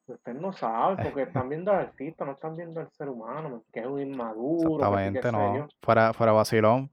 Usted 0.07 0.33
no 0.35 0.53
sabe, 0.53 1.03
porque 1.03 1.23
están 1.23 1.49
viendo 1.49 1.71
al 1.71 1.79
artista, 1.79 2.23
no 2.23 2.31
están 2.33 2.55
viendo 2.55 2.79
al 2.79 2.89
ser 2.91 3.09
humano, 3.09 3.65
que 3.73 3.81
es 3.81 3.85
un 3.85 3.99
inmaduro, 3.99 4.75
Exactamente, 4.75 5.31
no. 5.33 5.67
Fuera, 5.81 6.13
fuera 6.13 6.31
vacilón. 6.31 6.89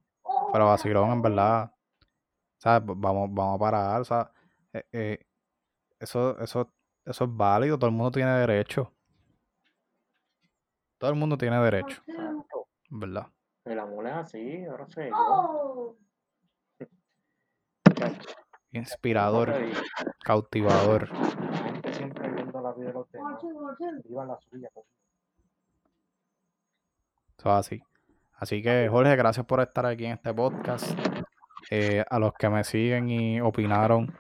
Fuera 0.51 0.64
vacilón, 0.64 1.12
en 1.12 1.22
verdad. 1.22 1.70
¿Sabes? 2.65 2.83
Vamos, 2.97 3.29
vamos 3.31 3.57
a 3.57 3.59
parar. 3.59 4.01
O 4.01 4.05
sea, 4.05 4.31
eh, 4.73 4.85
eh, 4.91 5.27
eso, 6.01 6.41
eso, 6.41 6.73
eso 7.05 7.25
es 7.25 7.37
válido. 7.37 7.79
Todo 7.79 7.91
el 7.91 7.97
mundo 7.97 8.11
tiene 8.11 8.31
derecho. 8.31 8.91
Todo 10.97 11.11
el 11.11 11.17
mundo 11.17 11.37
tiene 11.37 11.61
derecho, 11.61 12.01
Exacto. 12.07 12.69
verdad. 12.89 13.27
El 13.67 13.79
amor 13.79 14.07
es 14.07 14.15
así, 14.15 14.65
ahora 14.65 14.87
sé. 14.87 15.11
Muchacho, 17.87 18.29
Inspirador, 18.73 19.53
cautivador. 20.25 21.12
La 21.12 21.59
gente 21.59 21.93
siempre 21.93 22.31
viendo 22.31 22.62
la 22.62 22.73
vida 22.73 22.87
de 22.87 22.93
los 22.95 23.12
demás. 23.12 23.43
Viva 24.09 24.25
la 24.25 24.39
suya. 24.41 24.71
Eso 24.75 24.87
es 27.37 27.47
así. 27.47 27.83
Así 28.33 28.62
que, 28.62 28.89
Jorge, 28.91 29.15
gracias 29.17 29.45
por 29.45 29.61
estar 29.61 29.85
aquí 29.85 30.07
en 30.07 30.12
este 30.12 30.33
podcast. 30.33 30.99
Eh, 31.71 32.05
a 32.09 32.19
los 32.19 32.33
que 32.35 32.49
me 32.49 32.65
siguen 32.65 33.09
y 33.09 33.41
opinaron 33.41 34.15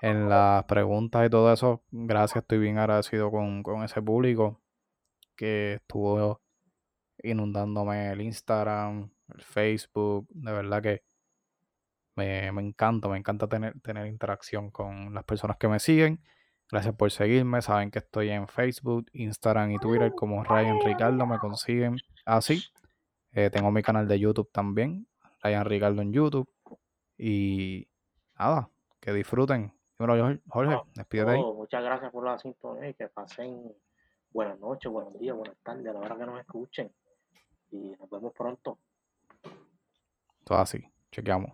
en 0.00 0.28
las 0.28 0.64
preguntas 0.64 1.26
y 1.26 1.30
todo 1.30 1.52
eso, 1.52 1.82
gracias. 1.90 2.42
Estoy 2.42 2.58
bien 2.58 2.78
agradecido 2.78 3.30
con, 3.30 3.62
con 3.62 3.84
ese 3.84 4.02
público 4.02 4.60
que 5.36 5.74
estuvo 5.74 6.40
inundándome 7.22 8.10
el 8.12 8.20
Instagram, 8.20 9.10
el 9.34 9.42
Facebook. 9.42 10.26
De 10.30 10.52
verdad 10.52 10.82
que 10.82 11.02
me, 12.16 12.50
me 12.52 12.62
encanta, 12.62 13.08
me 13.08 13.18
encanta 13.18 13.48
tener, 13.48 13.80
tener 13.80 14.06
interacción 14.06 14.70
con 14.70 15.14
las 15.14 15.24
personas 15.24 15.56
que 15.56 15.68
me 15.68 15.78
siguen. 15.78 16.20
Gracias 16.70 16.94
por 16.94 17.10
seguirme. 17.10 17.62
Saben 17.62 17.90
que 17.90 17.98
estoy 17.98 18.30
en 18.30 18.48
Facebook, 18.48 19.06
Instagram 19.12 19.72
y 19.72 19.78
Twitter 19.78 20.12
como 20.14 20.42
Ryan 20.42 20.78
Ricardo. 20.84 21.26
Me 21.26 21.38
consiguen 21.38 21.96
así. 22.24 22.62
Eh, 23.32 23.50
tengo 23.50 23.70
mi 23.70 23.82
canal 23.82 24.08
de 24.08 24.18
YouTube 24.18 24.50
también, 24.52 25.06
Ryan 25.42 25.64
Ricardo 25.64 26.02
en 26.02 26.12
YouTube. 26.12 26.48
Y 27.18 27.88
nada, 28.38 28.68
que 29.00 29.12
disfruten. 29.12 29.72
Jor- 29.98 30.40
Jorge, 30.48 30.72
No, 30.72 30.86
despídete 30.94 31.30
ahí. 31.30 31.42
muchas 31.42 31.84
gracias 31.84 32.10
por 32.10 32.24
la 32.24 32.38
sintonía 32.38 32.88
y 32.88 32.94
que 32.94 33.08
pasen 33.08 33.72
buenas 34.30 34.58
noches, 34.58 34.90
buenos 34.90 35.18
días, 35.18 35.36
buenas 35.36 35.56
tardes, 35.62 35.86
a 35.86 35.92
la 35.92 36.00
hora 36.00 36.16
que 36.16 36.26
nos 36.26 36.40
escuchen. 36.40 36.92
Y 37.70 37.76
nos 37.98 38.10
vemos 38.10 38.32
pronto. 38.34 38.78
Todo 40.44 40.58
así. 40.58 40.84
Chequeamos. 41.12 41.52